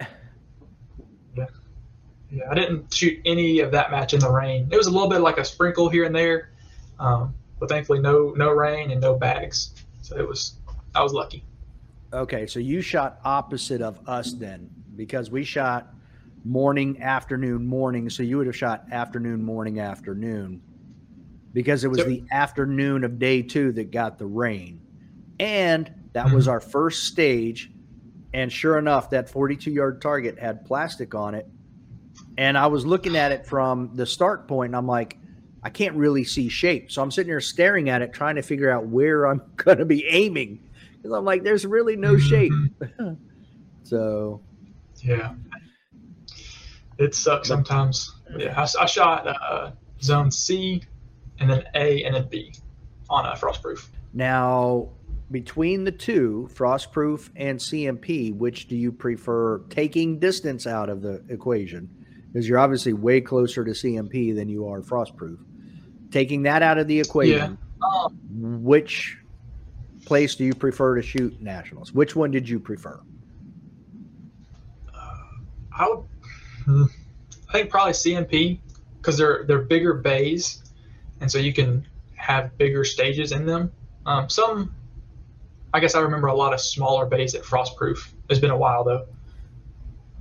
Yeah, 2.28 2.42
I 2.50 2.54
didn't 2.54 2.92
shoot 2.92 3.20
any 3.24 3.60
of 3.60 3.70
that 3.70 3.90
match 3.92 4.12
in 4.12 4.18
the 4.20 4.30
rain. 4.30 4.68
It 4.70 4.76
was 4.76 4.88
a 4.88 4.90
little 4.90 5.08
bit 5.08 5.20
like 5.20 5.38
a 5.38 5.44
sprinkle 5.44 5.88
here 5.88 6.04
and 6.04 6.14
there, 6.14 6.50
um, 6.98 7.32
but 7.60 7.68
thankfully 7.68 8.00
no 8.00 8.34
no 8.36 8.50
rain 8.50 8.90
and 8.90 9.00
no 9.00 9.14
bags. 9.14 9.72
So 10.02 10.16
it 10.18 10.26
was 10.26 10.54
I 10.94 11.02
was 11.04 11.12
lucky. 11.12 11.44
Okay. 12.12 12.46
So 12.46 12.58
you 12.58 12.80
shot 12.80 13.20
opposite 13.24 13.80
of 13.80 14.00
us 14.08 14.32
then, 14.32 14.68
because 14.96 15.30
we 15.30 15.44
shot 15.44 15.94
morning, 16.44 17.00
afternoon, 17.00 17.64
morning. 17.64 18.10
So 18.10 18.24
you 18.24 18.38
would 18.38 18.46
have 18.48 18.56
shot 18.56 18.86
afternoon, 18.90 19.42
morning, 19.42 19.78
afternoon, 19.78 20.60
because 21.52 21.84
it 21.84 21.88
was 21.88 21.98
Yep. 21.98 22.06
the 22.08 22.24
afternoon 22.32 23.04
of 23.04 23.20
day 23.20 23.40
two 23.40 23.70
that 23.72 23.92
got 23.92 24.18
the 24.18 24.26
rain. 24.26 24.80
And 25.38 25.92
that 26.12 26.30
was 26.32 26.48
our 26.48 26.60
first 26.60 27.04
stage. 27.04 27.70
And 28.34 28.52
sure 28.52 28.78
enough, 28.78 29.10
that 29.10 29.30
42 29.30 29.70
yard 29.70 30.02
target 30.02 30.38
had 30.38 30.64
plastic 30.66 31.14
on 31.14 31.34
it. 31.34 31.46
And 32.38 32.58
I 32.58 32.66
was 32.66 32.84
looking 32.84 33.16
at 33.16 33.32
it 33.32 33.46
from 33.46 33.90
the 33.94 34.04
start 34.06 34.46
point, 34.48 34.70
and 34.70 34.76
I'm 34.76 34.86
like, 34.86 35.16
I 35.62 35.70
can't 35.70 35.96
really 35.96 36.24
see 36.24 36.48
shape. 36.48 36.92
So 36.92 37.02
I'm 37.02 37.10
sitting 37.10 37.30
here 37.30 37.40
staring 37.40 37.88
at 37.88 38.02
it, 38.02 38.12
trying 38.12 38.36
to 38.36 38.42
figure 38.42 38.70
out 38.70 38.86
where 38.86 39.26
I'm 39.26 39.40
going 39.56 39.78
to 39.78 39.84
be 39.86 40.06
aiming. 40.06 40.60
Because 40.96 41.12
I'm 41.12 41.24
like, 41.24 41.42
there's 41.44 41.64
really 41.64 41.96
no 41.96 42.18
shape. 42.18 42.52
Mhm. 42.52 43.16
So, 43.84 44.40
Yeah, 44.96 45.34
it 46.98 47.14
sucks 47.14 47.46
sometimes. 47.46 48.16
Yeah, 48.36 48.60
I, 48.60 48.82
I 48.82 48.86
shot 48.86 49.26
uh, 49.28 49.70
zone 50.02 50.30
C, 50.32 50.82
and 51.38 51.48
then 51.48 51.62
A, 51.76 52.02
and 52.02 52.16
then 52.16 52.26
B 52.28 52.52
on 53.08 53.26
a 53.26 53.36
frostproof. 53.36 53.86
now 54.12 54.88
between 55.30 55.84
the 55.84 55.92
two, 55.92 56.48
Frostproof 56.52 57.30
and 57.36 57.58
CMP, 57.58 58.34
which 58.34 58.68
do 58.68 58.76
you 58.76 58.92
prefer 58.92 59.58
taking 59.70 60.18
distance 60.18 60.66
out 60.66 60.88
of 60.88 61.02
the 61.02 61.22
equation? 61.28 61.88
Because 62.32 62.48
you're 62.48 62.58
obviously 62.58 62.92
way 62.92 63.20
closer 63.20 63.64
to 63.64 63.72
CMP 63.72 64.34
than 64.34 64.48
you 64.48 64.68
are 64.68 64.80
Frostproof. 64.82 65.38
Taking 66.10 66.42
that 66.44 66.62
out 66.62 66.78
of 66.78 66.86
the 66.86 67.00
equation, 67.00 67.58
Um, 67.82 68.62
which 68.62 69.18
place 70.04 70.34
do 70.34 70.44
you 70.44 70.54
prefer 70.54 70.94
to 70.96 71.02
shoot 71.02 71.40
nationals? 71.40 71.92
Which 71.92 72.14
one 72.14 72.30
did 72.30 72.48
you 72.48 72.60
prefer? 72.60 73.00
I 75.78 75.88
would, 75.88 76.88
I 77.48 77.52
think 77.52 77.70
probably 77.70 77.92
CMP 77.92 78.60
because 78.96 79.18
they're 79.18 79.44
they're 79.46 79.62
bigger 79.62 79.92
bays, 79.94 80.62
and 81.20 81.30
so 81.30 81.38
you 81.38 81.52
can 81.52 81.86
have 82.14 82.56
bigger 82.56 82.82
stages 82.84 83.32
in 83.32 83.44
them. 83.44 83.70
Um, 84.06 84.28
some, 84.30 84.74
I 85.76 85.80
guess 85.80 85.94
I 85.94 86.00
remember 86.00 86.28
a 86.28 86.34
lot 86.34 86.52
of 86.52 86.60
smaller 86.60 87.06
bays 87.06 87.34
at 87.34 87.42
Frostproof. 87.42 88.12
It's 88.30 88.40
been 88.40 88.50
a 88.50 88.56
while 88.56 88.84
though, 88.84 89.06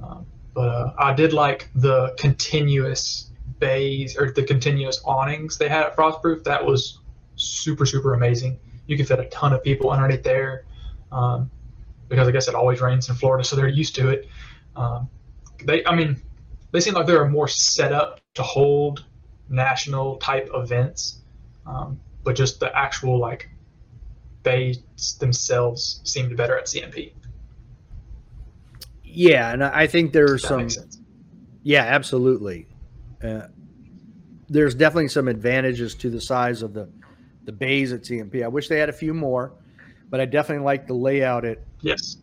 um, 0.03 0.25
but 0.53 0.69
uh, 0.69 0.93
I 0.97 1.13
did 1.13 1.33
like 1.33 1.69
the 1.75 2.13
continuous 2.17 3.31
bays 3.59 4.17
or 4.17 4.31
the 4.31 4.43
continuous 4.43 5.01
awnings 5.05 5.57
they 5.57 5.69
had 5.69 5.83
at 5.85 5.95
Frostproof. 5.95 6.43
That 6.43 6.65
was 6.65 6.99
super 7.35 7.85
super 7.85 8.13
amazing. 8.13 8.59
You 8.87 8.97
could 8.97 9.07
fit 9.07 9.19
a 9.19 9.25
ton 9.25 9.53
of 9.53 9.63
people 9.63 9.89
underneath 9.89 10.23
there. 10.23 10.65
Um, 11.11 11.49
because 12.09 12.27
I 12.27 12.31
guess 12.31 12.47
it 12.47 12.55
always 12.55 12.81
rains 12.81 13.09
in 13.09 13.15
Florida, 13.15 13.43
so 13.43 13.55
they're 13.55 13.67
used 13.67 13.95
to 13.95 14.09
it. 14.09 14.27
Um, 14.75 15.09
they, 15.63 15.85
I 15.85 15.95
mean, 15.95 16.21
they 16.71 16.79
seem 16.79 16.93
like 16.93 17.07
they're 17.07 17.27
more 17.27 17.47
set 17.47 17.91
up 17.91 18.21
to 18.35 18.43
hold 18.43 19.05
national 19.49 20.17
type 20.17 20.49
events, 20.53 21.21
um, 21.65 21.99
but 22.23 22.35
just 22.35 22.59
the 22.59 22.75
actual 22.77 23.17
like 23.17 23.49
bays 24.45 24.79
themselves 25.19 25.99
seemed 26.05 26.37
better 26.37 26.57
at 26.57 26.67
CMP. 26.67 27.11
Yeah, 29.03 29.51
and 29.51 29.63
I 29.63 29.87
think 29.87 30.13
there's 30.13 30.47
some. 30.47 30.69
Yeah, 31.63 31.83
absolutely. 31.83 32.67
Uh, 33.23 33.47
there's 34.49 34.75
definitely 34.75 35.07
some 35.07 35.27
advantages 35.27 35.95
to 35.95 36.09
the 36.09 36.21
size 36.21 36.61
of 36.61 36.73
the 36.73 36.89
the 37.45 37.51
bays 37.51 37.93
at 37.93 38.01
CMP. 38.01 38.43
I 38.43 38.47
wish 38.47 38.67
they 38.67 38.79
had 38.79 38.89
a 38.89 38.93
few 38.93 39.13
more, 39.13 39.53
but 40.09 40.19
I 40.19 40.25
definitely 40.25 40.65
like 40.65 40.87
the 40.87 40.93
layout 40.93 41.45
at 41.45 41.59
Yes. 41.81 42.17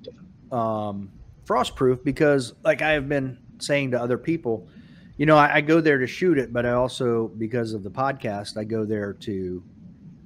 um, 0.50 1.10
Frostproof 1.46 2.02
because, 2.02 2.54
like 2.64 2.82
I 2.82 2.92
have 2.92 3.08
been 3.08 3.38
saying 3.58 3.92
to 3.92 4.00
other 4.00 4.18
people, 4.18 4.68
you 5.16 5.26
know, 5.26 5.36
I, 5.36 5.56
I 5.56 5.60
go 5.60 5.80
there 5.80 5.98
to 5.98 6.06
shoot 6.08 6.38
it, 6.38 6.52
but 6.52 6.66
I 6.66 6.72
also, 6.72 7.28
because 7.38 7.72
of 7.72 7.84
the 7.84 7.90
podcast, 7.90 8.56
I 8.56 8.64
go 8.64 8.84
there 8.84 9.12
to 9.12 9.62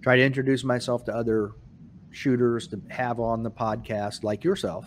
try 0.01 0.17
to 0.17 0.23
introduce 0.23 0.65
myself 0.65 1.05
to 1.05 1.15
other 1.15 1.53
shooters 2.17 2.67
to 2.69 2.81
have 2.89 3.21
on 3.21 3.43
the 3.43 3.51
podcast, 3.51 4.25
like 4.25 4.43
yourself. 4.43 4.87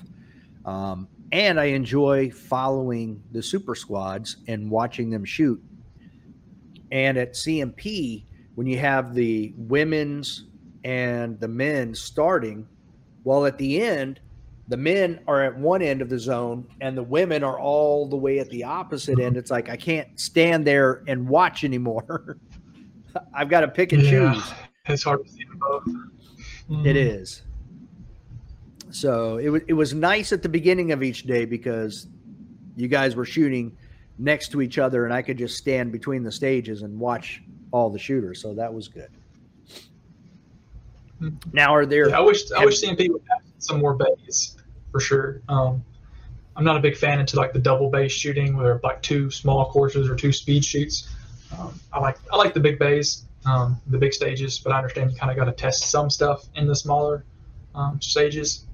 Um, 0.66 1.08
and 1.32 1.60
I 1.60 1.66
enjoy 1.66 2.32
following 2.32 3.22
the 3.32 3.42
super 3.44 3.76
squads 3.76 4.38
and 4.48 4.70
watching 4.70 5.10
them 5.12 5.24
shoot. 5.24 5.62
And 6.92 7.18
at 7.18 7.34
CMP, 7.34 8.26
when 8.56 8.66
you 8.66 8.80
have 8.80 9.14
the 9.14 9.54
women's 9.56 10.46
and 10.84 11.40
the 11.40 11.48
men 11.48 11.94
starting, 11.94 12.68
well, 13.24 13.46
at 13.46 13.58
the 13.60 13.80
end, 13.82 14.20
the 14.70 14.78
men 14.78 15.20
are 15.28 15.44
at 15.44 15.56
one 15.58 15.82
end 15.82 16.02
of 16.02 16.10
the 16.10 16.18
zone 16.20 16.68
and 16.82 16.98
the 16.98 17.04
women 17.04 17.44
are 17.44 17.60
all 17.60 18.08
the 18.08 18.16
way 18.16 18.40
at 18.40 18.50
the 18.50 18.64
opposite 18.64 19.20
end. 19.20 19.38
It's 19.38 19.52
like 19.52 19.70
I 19.70 19.78
can't 19.78 20.20
stand 20.20 20.66
there 20.66 21.04
and 21.08 21.28
watch 21.28 21.64
anymore. 21.64 22.38
I've 23.34 23.50
got 23.50 23.62
to 23.62 23.68
pick 23.68 23.94
and 23.94 24.04
Yeah. 24.04 24.34
choose. 24.34 24.52
It's 24.86 25.04
hard 25.04 25.24
to 25.26 25.32
see 25.32 25.44
them 25.44 25.60
both. 25.60 25.84
It 26.70 26.74
Mm. 26.74 26.95
is. 26.95 27.41
So 28.91 29.38
it 29.38 29.49
was 29.49 29.61
it 29.67 29.74
was 29.74 29.93
nice 29.93 30.32
at 30.32 30.41
the 30.43 30.49
beginning 30.49 30.91
of 30.91 31.01
each 31.03 31.24
day 31.24 31.45
because 31.45 32.07
you 32.76 32.88
guys 32.88 33.15
were 33.15 33.26
shooting 33.26 33.76
next 34.17 34.49
to 34.51 34.61
each 34.61 34.78
other 34.78 35.05
and 35.05 35.13
I 35.13 35.22
could 35.22 35.38
just 35.38 35.57
stand 35.57 35.91
between 35.91 36.24
the 36.24 36.32
stages 36.32 36.82
and 36.82 36.99
watch 36.99 37.41
all 37.72 37.89
the 37.89 37.99
shooters. 37.99 38.41
So 38.41 38.53
that 38.55 38.74
was 38.74 38.88
good. 38.88 39.09
Mhm. 41.22 41.53
Now 41.53 41.74
are 41.76 41.86
there 41.86 42.09
Yeah, 42.09 42.17
I 42.17 42.22
wish 42.22 42.51
I 42.51 42.63
wish 42.65 42.80
CMP 42.82 43.09
would 43.09 43.22
have 43.30 43.41
some 43.59 43.80
more 43.80 43.93
bays 43.95 44.55
for 44.91 44.99
sure. 44.99 45.41
Um, 45.49 45.84
I'm 46.55 46.63
not 46.65 46.78
a 46.78 46.80
big 46.80 46.97
fan 46.97 47.20
into 47.20 47.38
like 47.38 47.53
the 47.53 47.59
double 47.59 47.89
base 47.89 48.11
shooting 48.11 48.55
where 48.55 48.65
they're 48.65 48.80
like 48.84 49.01
two 49.01 49.30
small 49.32 49.70
courses 49.72 50.09
or 50.09 50.15
two 50.15 50.32
speed 50.32 50.63
shoots. 50.65 51.09
Um, 51.57 51.80
I 51.93 51.99
like 51.99 52.17
I 52.32 52.38
like 52.38 52.53
the 52.53 52.59
big 52.59 52.80
bays, 52.80 53.26
um, 53.50 53.82
the 53.88 53.97
big 53.97 54.14
stages, 54.14 54.60
but 54.60 54.72
I 54.72 54.78
understand 54.78 55.12
you 55.12 55.18
kind 55.18 55.32
of 55.32 55.38
got 55.38 55.45
to 55.45 55.52
test 55.52 55.89
some 55.89 56.10
stuff 56.10 56.45
in 56.56 56.68
the 56.68 56.76
smaller 56.76 57.26
um, 57.74 58.00
stages. 58.02 58.66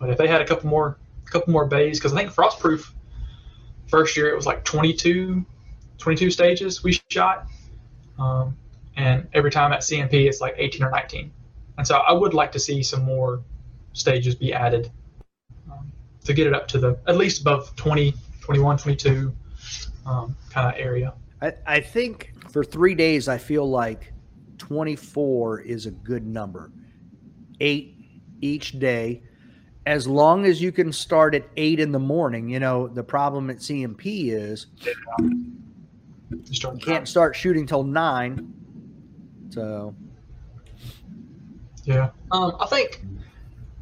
But 0.00 0.10
if 0.10 0.18
they 0.18 0.26
had 0.26 0.40
a 0.40 0.46
couple 0.46 0.70
more 0.70 0.98
a 1.26 1.30
couple 1.30 1.52
more 1.52 1.66
bays, 1.66 1.98
because 1.98 2.12
I 2.12 2.16
think 2.16 2.32
Frostproof 2.32 2.92
first 3.88 4.16
year 4.16 4.28
it 4.30 4.36
was 4.36 4.46
like 4.46 4.64
22, 4.64 5.44
22 5.98 6.30
stages 6.30 6.82
we 6.82 6.98
shot, 7.10 7.46
um, 8.18 8.56
and 8.96 9.28
every 9.34 9.50
time 9.50 9.72
at 9.72 9.80
CMP 9.80 10.26
it's 10.28 10.40
like 10.40 10.54
18 10.56 10.82
or 10.82 10.90
19. 10.90 11.30
And 11.78 11.86
so 11.86 11.96
I 11.96 12.12
would 12.12 12.34
like 12.34 12.52
to 12.52 12.58
see 12.58 12.82
some 12.82 13.02
more 13.04 13.42
stages 13.92 14.34
be 14.34 14.52
added 14.52 14.90
um, 15.70 15.92
to 16.24 16.32
get 16.32 16.46
it 16.46 16.54
up 16.54 16.68
to 16.68 16.78
the 16.78 16.98
at 17.06 17.16
least 17.16 17.42
above 17.42 17.74
20, 17.76 18.14
21, 18.40 18.78
22 18.78 19.34
um, 20.06 20.36
kind 20.50 20.74
of 20.74 20.80
area. 20.80 21.12
I, 21.40 21.52
I 21.66 21.80
think 21.80 22.32
for 22.50 22.64
three 22.64 22.94
days, 22.94 23.28
I 23.28 23.38
feel 23.38 23.68
like 23.68 24.11
24 24.66 25.60
is 25.62 25.86
a 25.86 25.90
good 25.90 26.24
number. 26.24 26.70
Eight 27.58 27.96
each 28.40 28.78
day. 28.78 29.22
As 29.86 30.06
long 30.06 30.44
as 30.44 30.62
you 30.62 30.70
can 30.70 30.92
start 30.92 31.34
at 31.34 31.42
eight 31.56 31.80
in 31.80 31.90
the 31.90 31.98
morning, 31.98 32.48
you 32.48 32.60
know, 32.60 32.86
the 32.86 33.02
problem 33.02 33.50
at 33.50 33.56
CMP 33.56 34.30
is 34.30 34.66
To 34.78 36.54
start 36.54 36.74
you 36.76 36.80
can't 36.80 37.08
start 37.08 37.34
shooting 37.34 37.66
till 37.66 37.82
nine. 37.82 38.54
So, 39.50 39.96
Yeah. 41.82 42.10
Um, 42.30 42.52
I 42.60 42.66
think 42.66 43.04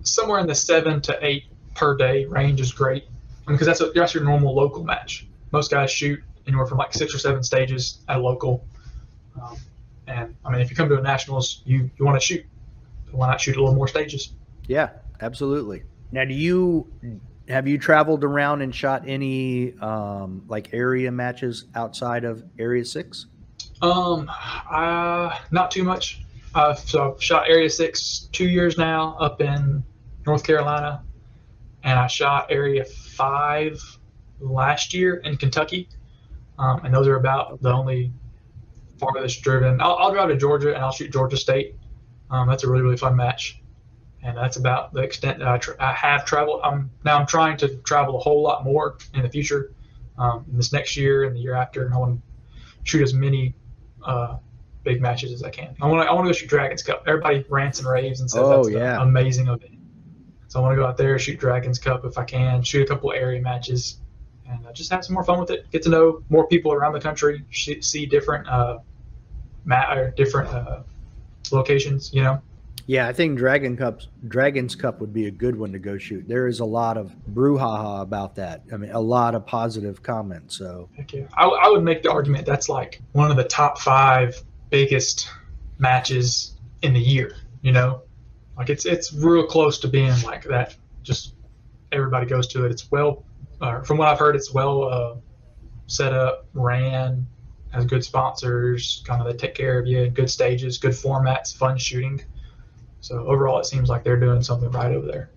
somewhere 0.02 0.40
in 0.40 0.46
the 0.46 0.54
seven 0.54 1.02
to 1.02 1.18
eight 1.20 1.44
per 1.74 1.94
day 1.94 2.24
range 2.24 2.62
is 2.62 2.72
great. 2.72 3.04
I 3.04 3.50
mean, 3.50 3.56
because 3.58 3.66
that's, 3.66 3.82
a- 3.82 3.92
that's 3.94 4.14
your 4.14 4.24
normal 4.24 4.54
local 4.54 4.82
match. 4.82 5.26
Most 5.52 5.70
guys 5.70 5.90
shoot 5.90 6.20
anywhere 6.46 6.64
from 6.66 6.78
like 6.78 6.94
six 6.94 7.14
or 7.14 7.18
seven 7.18 7.42
stages 7.42 7.98
at 8.08 8.16
a 8.16 8.20
local. 8.20 8.64
Um, 9.40 9.58
and 10.10 10.34
I 10.44 10.50
mean, 10.50 10.60
if 10.60 10.70
you 10.70 10.76
come 10.76 10.88
to 10.88 10.98
a 10.98 11.02
nationals, 11.02 11.62
you, 11.64 11.90
you 11.98 12.04
want 12.04 12.20
to 12.20 12.24
shoot. 12.24 12.44
Why 13.10 13.28
not 13.28 13.40
shoot 13.40 13.56
a 13.56 13.60
little 13.60 13.74
more 13.74 13.88
stages? 13.88 14.32
yeah, 14.66 14.90
absolutely. 15.20 15.82
Now, 16.12 16.24
do 16.24 16.34
you 16.34 16.86
have 17.48 17.66
you 17.66 17.78
traveled 17.78 18.22
around 18.22 18.62
and 18.62 18.74
shot 18.74 19.04
any 19.06 19.74
um, 19.78 20.44
like 20.48 20.72
area 20.72 21.10
matches 21.10 21.64
outside 21.74 22.24
of 22.24 22.44
Area 22.58 22.84
Six? 22.84 23.26
Um, 23.82 24.30
uh, 24.70 25.36
not 25.50 25.70
too 25.70 25.82
much. 25.82 26.22
Uh, 26.54 26.74
so 26.74 27.14
I've 27.14 27.22
shot 27.22 27.48
Area 27.48 27.70
Six 27.70 28.28
two 28.32 28.48
years 28.48 28.78
now 28.78 29.16
up 29.18 29.40
in 29.40 29.82
North 30.26 30.44
Carolina, 30.44 31.02
and 31.82 31.98
I 31.98 32.06
shot 32.06 32.46
Area 32.50 32.84
Five 32.84 33.80
last 34.40 34.94
year 34.94 35.16
in 35.16 35.36
Kentucky. 35.36 35.88
Um, 36.58 36.84
and 36.84 36.94
those 36.94 37.08
are 37.08 37.16
about 37.16 37.60
the 37.62 37.72
only 37.72 38.12
farthest 39.00 39.42
driven. 39.42 39.80
I'll, 39.80 39.96
I'll 39.96 40.12
drive 40.12 40.28
to 40.28 40.36
Georgia 40.36 40.74
and 40.74 40.84
I'll 40.84 40.92
shoot 40.92 41.10
Georgia 41.12 41.36
State. 41.36 41.74
Um, 42.30 42.48
that's 42.48 42.62
a 42.64 42.70
really 42.70 42.82
really 42.82 42.96
fun 42.96 43.16
match, 43.16 43.60
and 44.22 44.36
that's 44.36 44.56
about 44.56 44.92
the 44.92 45.00
extent 45.00 45.40
that 45.40 45.48
I, 45.48 45.58
tr- 45.58 45.72
I 45.80 45.92
have 45.94 46.24
traveled. 46.24 46.60
I'm 46.62 46.90
now 47.04 47.18
I'm 47.18 47.26
trying 47.26 47.56
to 47.58 47.68
travel 47.78 48.16
a 48.16 48.20
whole 48.20 48.42
lot 48.42 48.62
more 48.64 48.98
in 49.14 49.22
the 49.22 49.28
future, 49.28 49.72
um, 50.18 50.44
in 50.50 50.56
this 50.56 50.72
next 50.72 50.96
year 50.96 51.24
and 51.24 51.34
the 51.34 51.40
year 51.40 51.54
after, 51.54 51.84
and 51.84 51.92
I 51.92 51.98
want 51.98 52.20
to 52.20 52.22
shoot 52.84 53.02
as 53.02 53.12
many 53.12 53.54
uh, 54.04 54.36
big 54.84 55.02
matches 55.02 55.32
as 55.32 55.42
I 55.42 55.50
can. 55.50 55.74
I 55.82 55.86
want 55.88 56.06
to 56.06 56.10
I 56.10 56.14
want 56.14 56.26
to 56.26 56.28
go 56.28 56.32
shoot 56.32 56.48
Dragons 56.48 56.82
Cup. 56.84 57.02
Everybody 57.08 57.44
rants 57.48 57.80
and 57.80 57.88
raves 57.88 58.20
and 58.20 58.30
says 58.30 58.42
Oh, 58.42 58.62
that's 58.62 58.70
yeah. 58.74 58.96
an 59.02 59.08
amazing 59.08 59.48
event. 59.48 59.74
So 60.48 60.60
I 60.60 60.62
want 60.62 60.72
to 60.72 60.76
go 60.76 60.86
out 60.86 60.96
there 60.96 61.18
shoot 61.18 61.38
Dragons 61.40 61.78
Cup 61.78 62.04
if 62.04 62.16
I 62.16 62.24
can, 62.24 62.62
shoot 62.62 62.82
a 62.82 62.86
couple 62.86 63.12
area 63.12 63.40
matches, 63.40 64.00
and 64.48 64.64
uh, 64.66 64.72
just 64.72 64.90
have 64.92 65.04
some 65.04 65.14
more 65.14 65.24
fun 65.24 65.38
with 65.40 65.50
it. 65.50 65.68
Get 65.72 65.82
to 65.82 65.88
know 65.88 66.22
more 66.28 66.46
people 66.46 66.72
around 66.72 66.92
the 66.92 67.00
country, 67.00 67.44
sh- 67.50 67.80
see 67.82 68.06
different 68.06 68.48
uh, 68.48 68.78
mat 69.70 69.96
or 69.96 70.10
different 70.10 70.50
uh, 70.50 70.82
locations. 71.50 72.12
You 72.12 72.24
know, 72.24 72.42
Yeah, 72.86 73.08
I 73.08 73.14
think 73.14 73.38
Dragon 73.38 73.76
Cups 73.76 74.08
Dragons 74.28 74.74
Cup 74.74 75.00
would 75.00 75.14
be 75.14 75.26
a 75.26 75.30
good 75.30 75.56
one 75.56 75.72
to 75.72 75.78
go 75.78 75.96
shoot. 75.96 76.28
There 76.28 76.46
is 76.46 76.60
a 76.60 76.64
lot 76.64 76.98
of 76.98 77.12
brouhaha 77.32 78.02
about 78.02 78.34
that. 78.34 78.62
I 78.72 78.76
mean, 78.76 78.90
a 78.90 79.00
lot 79.00 79.34
of 79.34 79.46
positive 79.46 80.02
comments. 80.02 80.58
So 80.58 80.90
Heck 80.96 81.12
yeah. 81.14 81.26
I, 81.34 81.46
I 81.46 81.68
would 81.68 81.82
make 81.82 82.02
the 82.02 82.10
argument 82.10 82.44
that's 82.44 82.68
like 82.68 83.00
one 83.12 83.30
of 83.30 83.38
the 83.38 83.44
top 83.44 83.78
five 83.80 84.42
biggest 84.68 85.30
matches 85.78 86.54
in 86.82 86.92
the 86.92 87.00
year. 87.00 87.36
You 87.62 87.72
know, 87.72 88.02
like 88.56 88.68
it's 88.68 88.84
it's 88.84 89.12
real 89.14 89.46
close 89.46 89.78
to 89.80 89.88
being 89.88 90.20
like 90.22 90.44
that. 90.44 90.76
Just 91.02 91.34
everybody 91.92 92.26
goes 92.26 92.46
to 92.48 92.66
it. 92.66 92.72
It's 92.72 92.90
well, 92.90 93.24
uh, 93.60 93.82
from 93.82 93.98
what 93.98 94.08
I've 94.08 94.18
heard, 94.18 94.36
it's 94.36 94.52
well 94.52 94.84
uh, 94.84 95.14
set 95.86 96.12
up, 96.12 96.46
ran, 96.54 97.26
has 97.70 97.84
good 97.84 98.04
sponsors, 98.04 99.02
kind 99.06 99.20
of 99.20 99.26
they 99.26 99.36
take 99.36 99.54
care 99.54 99.78
of 99.78 99.86
you, 99.86 100.08
good 100.08 100.30
stages, 100.30 100.78
good 100.78 100.92
formats, 100.92 101.56
fun 101.56 101.78
shooting. 101.78 102.22
So 103.00 103.26
overall, 103.26 103.58
it 103.58 103.66
seems 103.66 103.88
like 103.88 104.04
they're 104.04 104.20
doing 104.20 104.42
something 104.42 104.70
right 104.70 104.92
over 104.92 105.06
there. 105.06 105.30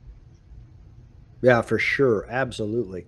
yeah, 1.41 1.61
for 1.61 1.79
sure, 1.79 2.25
absolutely. 2.29 3.05